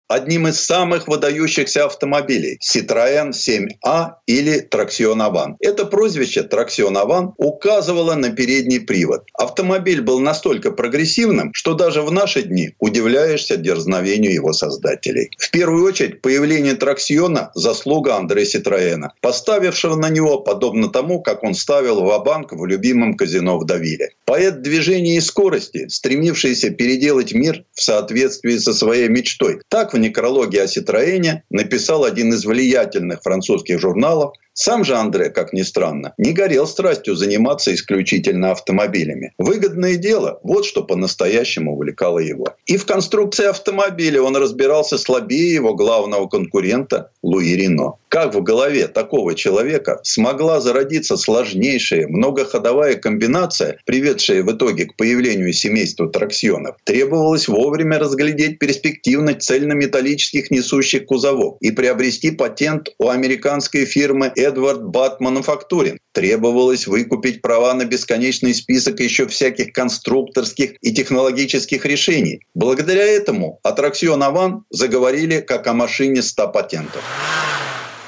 Одним 0.09 0.47
из 0.47 0.59
самых 0.59 1.07
выдающихся 1.07 1.85
автомобилей– 1.85 2.59
Citroën 2.61 3.29
7A 3.29 4.13
или 4.25 4.67
Traction 4.67 5.17
Avant. 5.17 5.55
Это 5.61 5.85
прозвище 5.85 6.41
Traction 6.41 6.95
Avant 6.95 7.33
указывало 7.37 8.15
на 8.15 8.31
передний 8.31 8.81
привод. 8.81 9.23
Автомобиль 9.33 10.01
был 10.01 10.19
настолько 10.19 10.71
прогрессивным, 10.71 11.53
что 11.53 11.75
даже 11.75 12.01
в 12.01 12.11
наши 12.11 12.41
дни 12.41 12.71
удивляешься 12.79 13.55
дерзновению 13.55 14.33
его 14.33 14.51
создателей. 14.51 15.29
В 15.37 15.51
первую 15.51 15.85
очередь, 15.85 16.21
появление 16.21 16.73
Траксиона– 16.73 17.51
заслуга 17.53 18.15
Андрея 18.15 18.45
Ситроена, 18.45 19.13
поставившего 19.21 19.95
на 19.95 20.09
него 20.09 20.39
подобно 20.39 20.89
тому, 20.89 21.21
как 21.21 21.43
он 21.43 21.53
ставил 21.53 22.01
в 22.01 22.23
банк 22.23 22.51
в 22.51 22.65
любимом 22.65 23.15
казино 23.15 23.59
в 23.59 23.65
Давиле. 23.65 24.09
Поэт 24.25 24.63
движения 24.63 25.17
и 25.17 25.21
скорости, 25.21 25.87
стремившийся 25.87 26.71
переделать 26.71 27.33
мир 27.33 27.63
в 27.73 27.81
соответствии 27.83 28.57
со 28.57 28.73
своей 28.73 29.07
мечтой. 29.07 29.61
Так 29.69 29.93
в 29.93 29.98
некрологе 29.99 30.63
о 30.63 30.67
Ситроэне 30.67 31.43
написал 31.49 32.03
один 32.03 32.33
из 32.33 32.45
влиятельных 32.45 33.21
французских 33.21 33.79
журналов 33.79 34.33
сам 34.53 34.83
же 34.83 34.95
Андре, 34.95 35.29
как 35.29 35.53
ни 35.53 35.61
странно, 35.61 36.13
не 36.17 36.33
горел 36.33 36.67
страстью 36.67 37.15
заниматься 37.15 37.73
исключительно 37.73 38.51
автомобилями. 38.51 39.33
Выгодное 39.37 39.95
дело– 39.95 40.39
вот 40.43 40.65
что 40.65 40.83
по-настоящему 40.83 41.73
увлекало 41.73 42.19
его. 42.19 42.55
И 42.65 42.77
в 42.77 42.85
конструкции 42.85 43.45
автомобиля 43.45 44.21
он 44.21 44.35
разбирался 44.35 44.97
слабее 44.97 45.53
его 45.53 45.75
главного 45.75 46.27
конкурента 46.27 47.11
Луи 47.23 47.55
Рино. 47.55 47.95
Как 48.09 48.33
в 48.33 48.41
голове 48.41 48.87
такого 48.87 49.35
человека 49.35 49.99
смогла 50.03 50.59
зародиться 50.59 51.15
сложнейшая 51.15 52.07
многоходовая 52.07 52.95
комбинация, 52.95 53.77
приведшая 53.85 54.43
в 54.43 54.51
итоге 54.51 54.87
к 54.87 54.95
появлению 54.95 55.53
семейства 55.53 56.09
траксионов, 56.09 56.75
требовалось 56.83 57.47
вовремя 57.47 57.99
разглядеть 57.99 58.57
перспективность 58.57 59.43
цельнометаллических 59.43 60.49
несущих 60.49 61.05
кузовов 61.05 61.57
и 61.61 61.71
приобрести 61.71 62.31
патент 62.31 62.89
у 62.97 63.09
американской 63.09 63.85
фирмы 63.85 64.31
Эдвард 64.49 64.83
Бат 64.83 65.19
Мануфактуринг. 65.21 65.99
Требовалось 66.11 66.87
выкупить 66.87 67.41
права 67.41 67.73
на 67.73 67.85
бесконечный 67.85 68.53
список 68.53 68.99
еще 68.99 69.27
всяких 69.27 69.71
конструкторских 69.73 70.73
и 70.81 70.93
технологических 70.93 71.85
решений. 71.85 72.41
Благодаря 72.53 73.03
этому 73.03 73.59
аттракцион 73.63 74.23
Аван 74.23 74.63
заговорили 74.69 75.39
как 75.39 75.67
о 75.67 75.73
машине 75.73 76.21
100 76.21 76.47
патентов. 76.49 77.03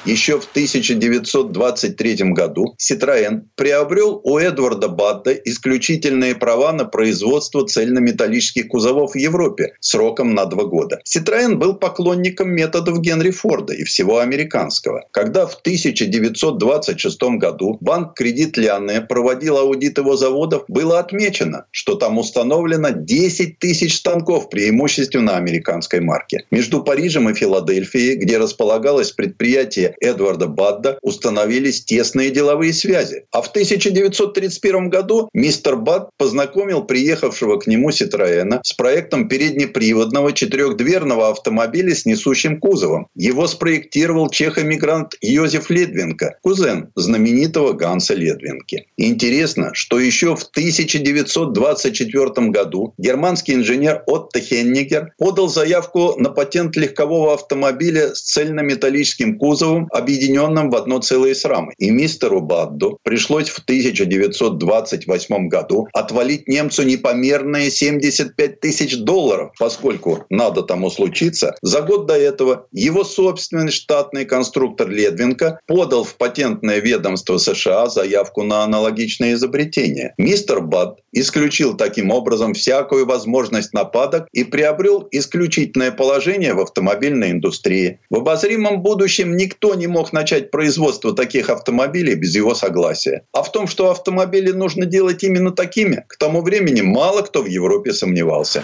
Еще 0.03 0.39
в 0.39 0.45
1923 0.45 2.31
году 2.31 2.75
Citroën 2.79 3.41
приобрел 3.55 4.19
у 4.23 4.39
Эдварда 4.39 4.87
Бадда 4.87 5.31
исключительные 5.33 6.33
права 6.33 6.73
на 6.73 6.85
производство 6.85 7.67
цельнометаллических 7.67 8.67
кузовов 8.67 9.11
в 9.11 9.17
Европе 9.17 9.73
сроком 9.79 10.33
на 10.33 10.45
два 10.45 10.63
года. 10.63 11.01
Citroën 11.05 11.53
был 11.53 11.75
поклонником 11.75 12.49
методов 12.49 12.99
Генри 12.99 13.29
Форда 13.29 13.73
и 13.73 13.83
всего 13.83 14.17
американского. 14.17 15.05
Когда 15.11 15.45
в 15.45 15.53
1926 15.53 17.21
году 17.37 17.77
банк 17.79 18.15
«Кредит 18.15 18.57
Лианне» 18.57 19.01
проводил 19.01 19.59
аудит 19.59 19.99
его 19.99 20.15
заводов, 20.15 20.63
было 20.67 20.97
отмечено, 20.97 21.65
что 21.69 21.93
там 21.93 22.17
установлено 22.17 22.89
10 22.89 23.59
тысяч 23.59 23.97
станков 23.97 24.49
преимущественно 24.49 25.37
американской 25.37 25.99
марки. 25.99 26.43
Между 26.49 26.83
Парижем 26.83 27.29
и 27.29 27.35
Филадельфией, 27.35 28.15
где 28.15 28.39
располагалось 28.39 29.11
предприятие 29.11 29.90
Эдварда 29.99 30.47
Бадда 30.47 30.97
установились 31.01 31.83
тесные 31.83 32.29
деловые 32.29 32.73
связи. 32.73 33.25
А 33.31 33.41
в 33.41 33.49
1931 33.49 34.89
году 34.89 35.29
мистер 35.33 35.75
Бадд 35.75 36.09
познакомил 36.17 36.83
приехавшего 36.83 37.59
к 37.59 37.67
нему 37.67 37.91
Ситроена 37.91 38.61
с 38.63 38.73
проектом 38.73 39.27
переднеприводного 39.27 40.33
четырехдверного 40.33 41.29
автомобиля 41.29 41.95
с 41.95 42.05
несущим 42.05 42.59
кузовом. 42.59 43.07
Его 43.15 43.47
спроектировал 43.47 44.29
чех-эмигрант 44.29 45.15
Йозеф 45.21 45.69
Ледвинко, 45.69 46.37
кузен 46.41 46.91
знаменитого 46.95 47.73
Ганса 47.73 48.13
Ледвинки. 48.13 48.87
Интересно, 48.97 49.71
что 49.73 49.99
еще 49.99 50.35
в 50.35 50.43
1924 50.43 52.49
году 52.49 52.93
германский 52.97 53.53
инженер 53.53 54.03
Отто 54.07 54.39
Хеннигер 54.39 55.13
подал 55.17 55.47
заявку 55.47 56.15
на 56.17 56.29
патент 56.29 56.75
легкового 56.75 57.33
автомобиля 57.33 58.13
с 58.13 58.21
цельнометаллическим 58.21 59.37
кузовом, 59.37 59.80
объединенным 59.91 60.69
в 60.69 60.75
одно 60.75 60.99
целое 60.99 61.33
с 61.33 61.45
рамой. 61.45 61.73
И 61.77 61.89
мистеру 61.89 62.41
Бадду 62.41 62.99
пришлось 63.03 63.49
в 63.49 63.59
1928 63.59 65.47
году 65.47 65.87
отвалить 65.93 66.47
немцу 66.47 66.83
непомерные 66.83 67.71
75 67.71 68.59
тысяч 68.59 68.97
долларов, 68.97 69.51
поскольку, 69.57 70.25
надо 70.29 70.61
тому 70.61 70.89
случиться, 70.89 71.55
за 71.61 71.81
год 71.81 72.05
до 72.07 72.17
этого 72.17 72.67
его 72.71 73.03
собственный 73.03 73.71
штатный 73.71 74.25
конструктор 74.25 74.89
Ледвинка 74.89 75.59
подал 75.67 76.03
в 76.03 76.15
патентное 76.15 76.79
ведомство 76.79 77.37
США 77.37 77.87
заявку 77.87 78.43
на 78.43 78.63
аналогичное 78.63 79.33
изобретение. 79.33 80.13
Мистер 80.17 80.61
Бад 80.61 80.99
исключил 81.11 81.75
таким 81.75 82.11
образом 82.11 82.53
всякую 82.53 83.05
возможность 83.05 83.73
нападок 83.73 84.27
и 84.31 84.43
приобрел 84.43 85.07
исключительное 85.11 85.91
положение 85.91 86.53
в 86.53 86.61
автомобильной 86.61 87.31
индустрии. 87.31 87.99
В 88.09 88.17
обозримом 88.17 88.81
будущем 88.81 89.35
никто 89.35 89.70
не 89.75 89.87
мог 89.87 90.13
начать 90.13 90.51
производство 90.51 91.13
таких 91.13 91.49
автомобилей 91.49 92.15
без 92.15 92.35
его 92.35 92.55
согласия. 92.55 93.23
А 93.33 93.43
в 93.43 93.51
том, 93.51 93.67
что 93.67 93.91
автомобили 93.91 94.51
нужно 94.51 94.85
делать 94.85 95.23
именно 95.23 95.51
такими, 95.51 96.05
к 96.07 96.17
тому 96.17 96.41
времени 96.41 96.81
мало 96.81 97.21
кто 97.21 97.41
в 97.41 97.47
Европе 97.47 97.93
сомневался. 97.93 98.63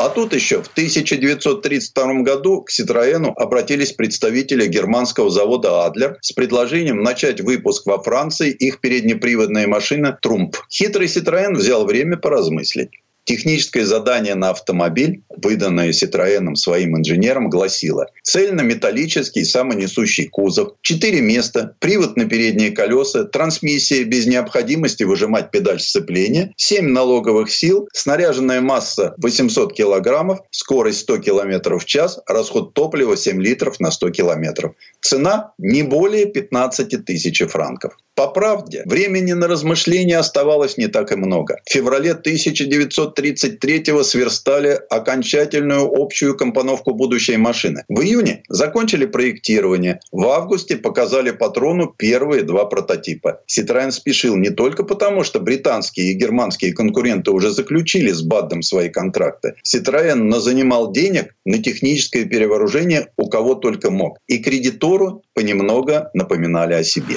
А 0.00 0.08
тут 0.08 0.32
еще 0.32 0.62
в 0.62 0.68
1932 0.68 2.22
году 2.22 2.62
к 2.62 2.70
Citroёn 2.70 3.34
обратились 3.36 3.92
представители 3.92 4.66
германского 4.66 5.28
завода 5.28 5.84
«Адлер» 5.84 6.16
с 6.22 6.32
предложением 6.32 7.02
начать 7.02 7.42
выпуск 7.42 7.84
во 7.84 8.02
Франции 8.02 8.50
их 8.50 8.80
переднеприводной 8.80 9.66
машины 9.66 10.16
«Трумп». 10.22 10.56
Хитрый 10.70 11.06
Citroёn 11.06 11.54
взял 11.54 11.84
время 11.84 12.16
поразмыслить. 12.16 12.92
Техническое 13.30 13.86
задание 13.86 14.34
на 14.34 14.50
автомобиль, 14.50 15.22
выданное 15.28 15.90
Citroёn 15.90 16.56
своим 16.56 16.98
инженерам, 16.98 17.48
гласило 17.48 18.08
цельнометаллический 18.24 19.44
самонесущий 19.44 20.26
кузов, 20.26 20.72
4 20.82 21.20
места, 21.20 21.76
привод 21.78 22.16
на 22.16 22.24
передние 22.24 22.72
колеса, 22.72 23.22
трансмиссия 23.22 24.02
без 24.02 24.26
необходимости 24.26 25.04
выжимать 25.04 25.52
педаль 25.52 25.78
сцепления, 25.78 26.52
7 26.56 26.88
налоговых 26.88 27.52
сил, 27.52 27.88
снаряженная 27.92 28.60
масса 28.60 29.14
800 29.18 29.74
килограммов, 29.74 30.40
скорость 30.50 31.02
100 31.02 31.18
километров 31.18 31.84
в 31.84 31.86
час, 31.86 32.18
расход 32.26 32.74
топлива 32.74 33.16
7 33.16 33.40
литров 33.40 33.78
на 33.78 33.92
100 33.92 34.10
километров. 34.10 34.74
Цена 35.00 35.52
не 35.56 35.84
более 35.84 36.26
15 36.26 37.04
тысяч 37.04 37.40
франков. 37.48 37.96
По 38.20 38.28
правде, 38.28 38.82
времени 38.84 39.32
на 39.32 39.48
размышления 39.48 40.18
оставалось 40.18 40.76
не 40.76 40.88
так 40.88 41.10
и 41.10 41.16
много. 41.16 41.56
В 41.64 41.72
феврале 41.72 42.10
1933-го 42.10 44.02
сверстали 44.02 44.78
окончательную 44.90 45.90
общую 45.90 46.36
компоновку 46.36 46.92
будущей 46.92 47.38
машины. 47.38 47.82
В 47.88 48.02
июне 48.02 48.42
закончили 48.50 49.06
проектирование. 49.06 50.00
В 50.12 50.26
августе 50.26 50.76
показали 50.76 51.30
патрону 51.30 51.94
первые 51.96 52.42
два 52.42 52.66
прототипа. 52.66 53.40
Citroёn 53.48 53.90
спешил 53.90 54.36
не 54.36 54.50
только 54.50 54.82
потому, 54.82 55.24
что 55.24 55.40
британские 55.40 56.12
и 56.12 56.14
германские 56.14 56.74
конкуренты 56.74 57.30
уже 57.30 57.50
заключили 57.50 58.12
с 58.12 58.20
БАДом 58.20 58.60
свои 58.60 58.90
контракты. 58.90 59.54
Citroёn 59.64 60.30
занимал 60.40 60.92
денег 60.92 61.34
на 61.46 61.62
техническое 61.62 62.26
перевооружение 62.26 63.06
у 63.16 63.30
кого 63.30 63.54
только 63.54 63.90
мог. 63.90 64.18
И 64.26 64.40
кредитору 64.40 65.22
понемногу 65.32 66.10
напоминали 66.12 66.74
о 66.74 66.84
себе. 66.84 67.16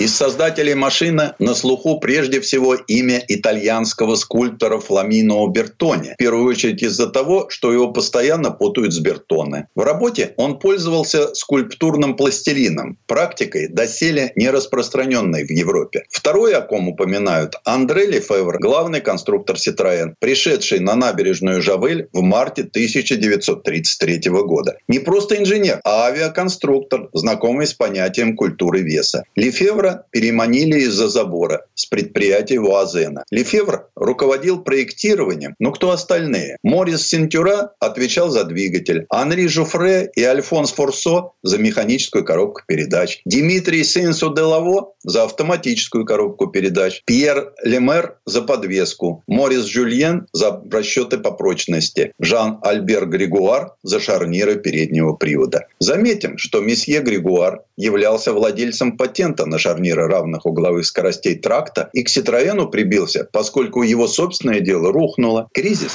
Из 0.00 0.12
создателей 0.12 0.74
машины 0.74 1.34
на 1.38 1.54
слуху 1.54 2.00
прежде 2.00 2.40
всего 2.40 2.74
имя 2.74 3.22
итальянского 3.28 4.16
скульптора 4.16 4.80
Фламино 4.80 5.46
Бертони. 5.46 6.14
В 6.14 6.16
первую 6.16 6.46
очередь 6.46 6.82
из-за 6.82 7.06
того, 7.06 7.46
что 7.48 7.72
его 7.72 7.92
постоянно 7.92 8.50
путают 8.50 8.92
с 8.92 8.98
Бертоне. 8.98 9.68
В 9.76 9.82
работе 9.82 10.34
он 10.36 10.58
пользовался 10.58 11.32
скульптурным 11.34 12.16
пластилином, 12.16 12.98
практикой 13.06 13.68
доселе 13.68 14.32
не 14.34 14.50
распространенной 14.50 15.46
в 15.46 15.50
Европе. 15.50 16.02
Второй, 16.10 16.54
о 16.54 16.62
ком 16.62 16.88
упоминают, 16.88 17.54
Андре 17.64 18.06
Лефевр, 18.06 18.58
главный 18.58 19.00
конструктор 19.00 19.54
Citroën, 19.54 20.14
пришедший 20.18 20.80
на 20.80 20.96
набережную 20.96 21.62
Жавель 21.62 22.08
в 22.12 22.20
марте 22.20 22.62
1933 22.62 24.22
года. 24.42 24.76
Не 24.88 24.98
просто 24.98 25.36
инженер, 25.36 25.80
а 25.84 26.06
авиаконструктор, 26.06 27.10
знакомый 27.12 27.68
с 27.68 27.74
понятием 27.74 28.34
культуры 28.34 28.82
веса. 28.82 29.22
Лефевр 29.36 29.83
Лефевра 29.84 30.06
переманили 30.10 30.80
из-за 30.80 31.08
забора 31.08 31.66
с 31.74 31.86
предприятия 31.86 32.58
Вуазена. 32.58 33.24
Лефевр 33.30 33.88
руководил 33.94 34.62
проектированием, 34.62 35.54
но 35.58 35.72
кто 35.72 35.90
остальные? 35.90 36.56
Морис 36.62 37.06
Сентюра 37.06 37.72
отвечал 37.80 38.30
за 38.30 38.44
двигатель, 38.44 39.06
Анри 39.10 39.46
Жуфре 39.46 40.10
и 40.14 40.22
Альфонс 40.22 40.72
Форсо 40.72 41.32
за 41.42 41.58
механическую 41.58 42.24
коробку 42.24 42.62
передач, 42.66 43.20
Дмитрий 43.24 43.84
Сенсу 43.84 44.34
Делаво 44.34 44.94
за 45.02 45.24
автоматическую 45.24 46.06
коробку 46.06 46.46
передач, 46.46 47.02
Пьер 47.04 47.52
Лемер 47.62 48.16
за 48.24 48.42
подвеску, 48.42 49.22
Морис 49.26 49.64
Жюльен 49.64 50.26
за 50.32 50.62
расчеты 50.70 51.18
по 51.18 51.30
прочности, 51.30 52.12
Жан-Альбер 52.18 53.06
Григуар 53.06 53.72
за 53.82 54.00
шарниры 54.00 54.56
переднего 54.56 55.12
привода. 55.12 55.66
Заметим, 55.78 56.38
что 56.38 56.60
месье 56.60 57.00
Григуар 57.00 57.62
являлся 57.76 58.32
владельцем 58.32 58.96
патента 58.96 59.46
на 59.46 59.58
шарниры 59.58 60.06
равных 60.06 60.46
угловых 60.46 60.86
скоростей 60.86 61.34
тракта 61.34 61.90
и 61.92 62.02
к 62.02 62.08
Ситроену 62.08 62.68
прибился, 62.68 63.28
поскольку 63.32 63.82
его 63.82 64.06
собственное 64.06 64.60
дело 64.60 64.92
рухнуло. 64.92 65.48
Кризис. 65.52 65.92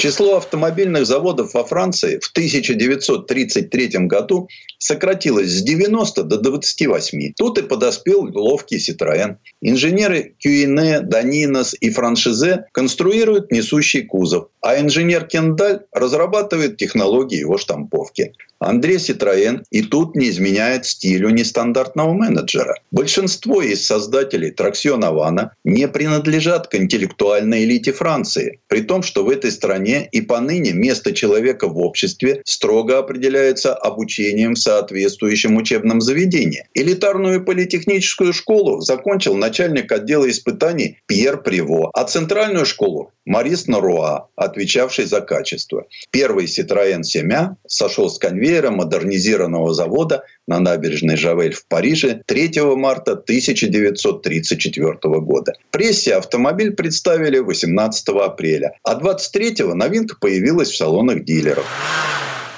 Число 0.00 0.38
автомобильных 0.38 1.04
заводов 1.04 1.52
во 1.52 1.62
Франции 1.62 2.18
в 2.22 2.30
1933 2.30 4.06
году 4.06 4.48
сократилось 4.78 5.50
с 5.50 5.62
90 5.62 6.22
до 6.22 6.38
28. 6.38 7.34
Тут 7.36 7.58
и 7.58 7.62
подоспел 7.62 8.30
ловкий 8.32 8.78
Citroën. 8.78 9.36
Инженеры 9.60 10.34
Кюине, 10.38 11.00
Данинос 11.00 11.76
и 11.78 11.90
Франшизе 11.90 12.64
конструируют 12.72 13.52
несущий 13.52 14.02
кузов, 14.02 14.48
а 14.62 14.80
инженер 14.80 15.26
Кендаль 15.26 15.80
разрабатывает 15.92 16.78
технологии 16.78 17.36
его 17.36 17.58
штамповки. 17.58 18.32
Андрей 18.60 18.98
Ситроен 18.98 19.64
и 19.70 19.80
тут 19.80 20.14
не 20.14 20.28
изменяет 20.28 20.84
стилю 20.84 21.30
нестандартного 21.30 22.12
менеджера. 22.12 22.74
Большинство 22.90 23.62
из 23.62 23.86
создателей 23.86 24.50
Траксион 24.50 25.02
Авана 25.02 25.54
не 25.64 25.88
принадлежат 25.88 26.68
к 26.68 26.74
интеллектуальной 26.74 27.64
элите 27.64 27.92
Франции, 27.92 28.60
при 28.68 28.82
том, 28.82 29.02
что 29.02 29.24
в 29.24 29.30
этой 29.30 29.50
стране 29.50 30.06
и 30.12 30.20
поныне 30.20 30.72
место 30.72 31.12
человека 31.12 31.68
в 31.68 31.78
обществе 31.78 32.42
строго 32.44 32.98
определяется 32.98 33.74
обучением 33.74 34.54
в 34.54 34.58
соответствующем 34.58 35.56
учебном 35.56 36.02
заведении. 36.02 36.66
Элитарную 36.74 37.42
политехническую 37.42 38.34
школу 38.34 38.82
закончил 38.82 39.36
начальник 39.36 39.90
отдела 39.90 40.28
испытаний 40.28 40.98
Пьер 41.06 41.42
Приво, 41.42 41.90
а 41.94 42.04
центральную 42.04 42.66
школу 42.66 43.12
Марис 43.24 43.68
Наруа, 43.68 44.28
отвечавший 44.36 45.04
за 45.04 45.20
качество. 45.20 45.86
Первый 46.10 46.46
Citroën 46.46 47.04
Семя 47.04 47.56
сошел 47.66 48.10
с 48.10 48.18
конвейера 48.18 48.49
модернизированного 48.50 49.72
завода 49.72 50.24
на 50.46 50.58
набережной 50.58 51.16
Жавель 51.16 51.54
в 51.54 51.66
Париже 51.66 52.22
3 52.26 52.62
марта 52.76 53.12
1934 53.12 54.96
года. 55.20 55.52
Прессе 55.70 56.14
автомобиль 56.14 56.72
представили 56.72 57.38
18 57.38 58.08
апреля, 58.08 58.72
а 58.82 58.96
23 58.96 59.64
новинка 59.74 60.16
появилась 60.20 60.70
в 60.70 60.76
салонах 60.76 61.24
дилеров. 61.24 61.66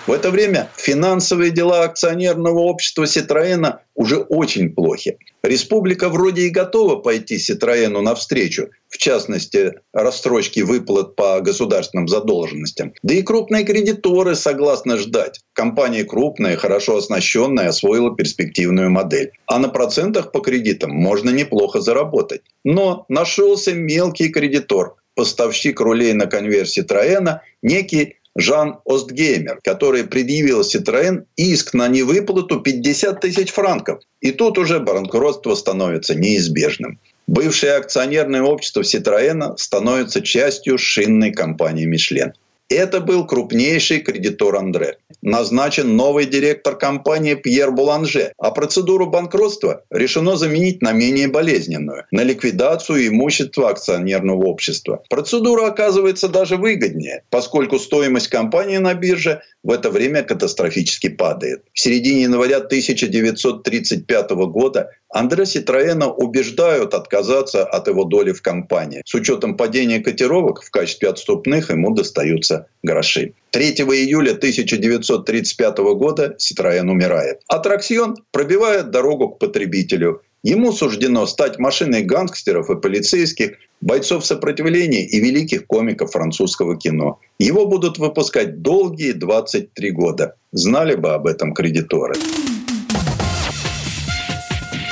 В 0.05 0.11
это 0.11 0.33
время 0.33 0.69
финансовые 0.77 1.53
дела 1.53 1.85
акционерного 1.85 2.59
общества 2.59 3.07
Ситроена 3.07 3.83
уже 3.95 4.17
очень 4.17 4.71
плохи. 4.71 5.17
Республика 5.45 6.09
вроде 6.09 6.43
и 6.43 6.51
готова 6.51 6.97
пойти 6.97 7.39
Ситроену 7.39 8.03
навстречу, 8.03 8.71
в 8.89 8.99
частности, 8.99 9.75
рассрочки 9.93 10.61
выплат 10.61 11.15
по 11.15 11.41
государственным 11.41 12.09
задолженностям. 12.09 12.95
Да 13.05 13.15
и 13.15 13.23
крупные 13.23 13.65
кредиторы 13.65 14.35
согласны 14.35 14.99
ждать. 14.99 15.41
Компания 15.53 16.03
крупная, 16.05 16.57
хорошо 16.57 16.97
оснащенная, 16.97 17.69
освоила 17.69 18.17
перспективную 18.17 18.91
модель. 18.91 19.31
А 19.47 19.61
на 19.61 19.69
процентах 19.69 20.33
по 20.33 20.41
кредитам 20.41 20.91
можно 20.91 21.31
неплохо 21.31 21.81
заработать. 21.81 22.43
Но 22.65 23.05
нашелся 23.09 23.73
мелкий 23.73 24.31
кредитор, 24.31 24.97
поставщик 25.15 25.81
рулей 25.81 26.13
на 26.13 26.27
конвейер 26.27 26.67
Ситроена, 26.67 27.43
некий 27.63 28.17
Жан 28.37 28.79
Остгеймер, 28.85 29.61
который 29.63 30.05
предъявил 30.05 30.63
Citroën 30.63 31.25
иск 31.37 31.75
на 31.75 31.89
невыплату 31.89 32.61
50 32.61 33.21
тысяч 33.21 33.51
франков. 33.51 34.01
И 34.21 34.33
тут 34.33 34.59
уже 34.59 34.81
банкротство 34.81 35.55
становится 35.55 36.15
неизбежным. 36.15 36.99
Бывшее 37.27 37.75
акционерное 37.75 38.43
общество 38.43 38.81
Citroën 38.81 39.57
становится 39.57 40.23
частью 40.23 40.79
шинной 40.79 41.33
компании 41.33 41.85
«Мишлен». 41.85 42.33
Это 42.73 43.01
был 43.01 43.27
крупнейший 43.27 44.01
кредитор 44.01 44.57
Андре. 44.57 44.97
Назначен 45.21 45.95
новый 45.95 46.25
директор 46.25 46.75
компании 46.75 47.35
Пьер 47.35 47.71
Буланже, 47.71 48.33
а 48.39 48.51
процедуру 48.51 49.07
банкротства 49.07 49.85
решено 49.91 50.37
заменить 50.37 50.81
на 50.81 50.93
менее 50.93 51.29
болезненную– 51.29 52.07
на 52.11 52.23
ликвидацию 52.23 53.09
имущества 53.09 53.69
акционерного 53.69 54.45
общества. 54.47 55.03
Процедура 55.11 55.67
оказывается 55.67 56.29
даже 56.29 56.57
выгоднее, 56.57 57.25
поскольку 57.29 57.79
стоимость 57.79 58.29
компании 58.29 58.79
на 58.79 58.95
бирже 58.95 59.43
в 59.63 59.71
это 59.71 59.91
время 59.91 60.23
катастрофически 60.23 61.09
падает. 61.09 61.65
В 61.75 61.79
середине 61.79 62.23
января 62.23 62.57
1935 62.57 64.31
года 64.31 64.91
Андре 65.13 65.45
Ситроена 65.45 66.11
убеждают 66.11 66.95
отказаться 66.95 67.65
от 67.65 67.87
его 67.87 68.05
доли 68.05 68.33
в 68.33 68.41
компании. 68.41 69.03
С 69.05 69.15
учетом 69.15 69.59
падения 69.59 70.01
котировок 70.01 70.63
в 70.63 70.71
качестве 70.71 71.11
отступных 71.11 71.71
ему 71.71 71.95
достаются 71.95 72.67
гроши. 72.83 73.35
3 73.51 73.73
июля 73.73 74.33
1935 74.33 75.79
года 75.95 76.35
Ситроен 76.39 76.89
умирает. 76.89 77.43
Аттракцион 77.47 78.17
пробивает 78.31 78.91
дорогу 78.91 79.29
к 79.29 79.39
потребителю. 79.39 80.23
Ему 80.43 80.73
суждено 80.73 81.27
стать 81.27 81.59
машиной 81.59 82.03
гангстеров 82.03 82.71
и 82.71 82.81
полицейских, 82.81 83.59
бойцов 83.83 84.25
сопротивления 84.25 85.07
и 85.07 85.21
великих 85.21 85.67
комиков 85.67 86.13
французского 86.13 86.79
кино. 86.79 87.21
Его 87.39 87.67
будут 87.67 87.99
выпускать 87.99 88.63
долгие 88.63 89.13
23 89.13 89.91
года. 89.91 90.37
Знали 90.53 90.95
бы 90.95 91.11
об 91.11 91.27
этом 91.27 91.53
кредиторы. 91.53 92.15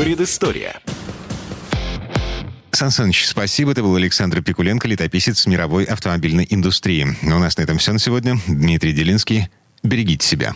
Предыстория. 0.00 0.80
Сан 2.70 2.90
Саныч, 2.90 3.26
спасибо. 3.26 3.72
Это 3.72 3.82
был 3.82 3.94
Александр 3.96 4.42
Пикуленко, 4.42 4.88
летописец 4.88 5.44
мировой 5.44 5.84
автомобильной 5.84 6.46
индустрии. 6.48 7.18
У 7.22 7.38
нас 7.38 7.58
на 7.58 7.62
этом 7.62 7.76
все 7.76 7.92
на 7.92 7.98
сегодня. 7.98 8.40
Дмитрий 8.46 8.94
Делинский. 8.94 9.50
Берегите 9.82 10.26
себя. 10.26 10.54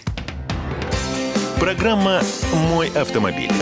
Программа 1.61 2.23
«Мой 2.55 2.89
автомобиль». 2.89 3.53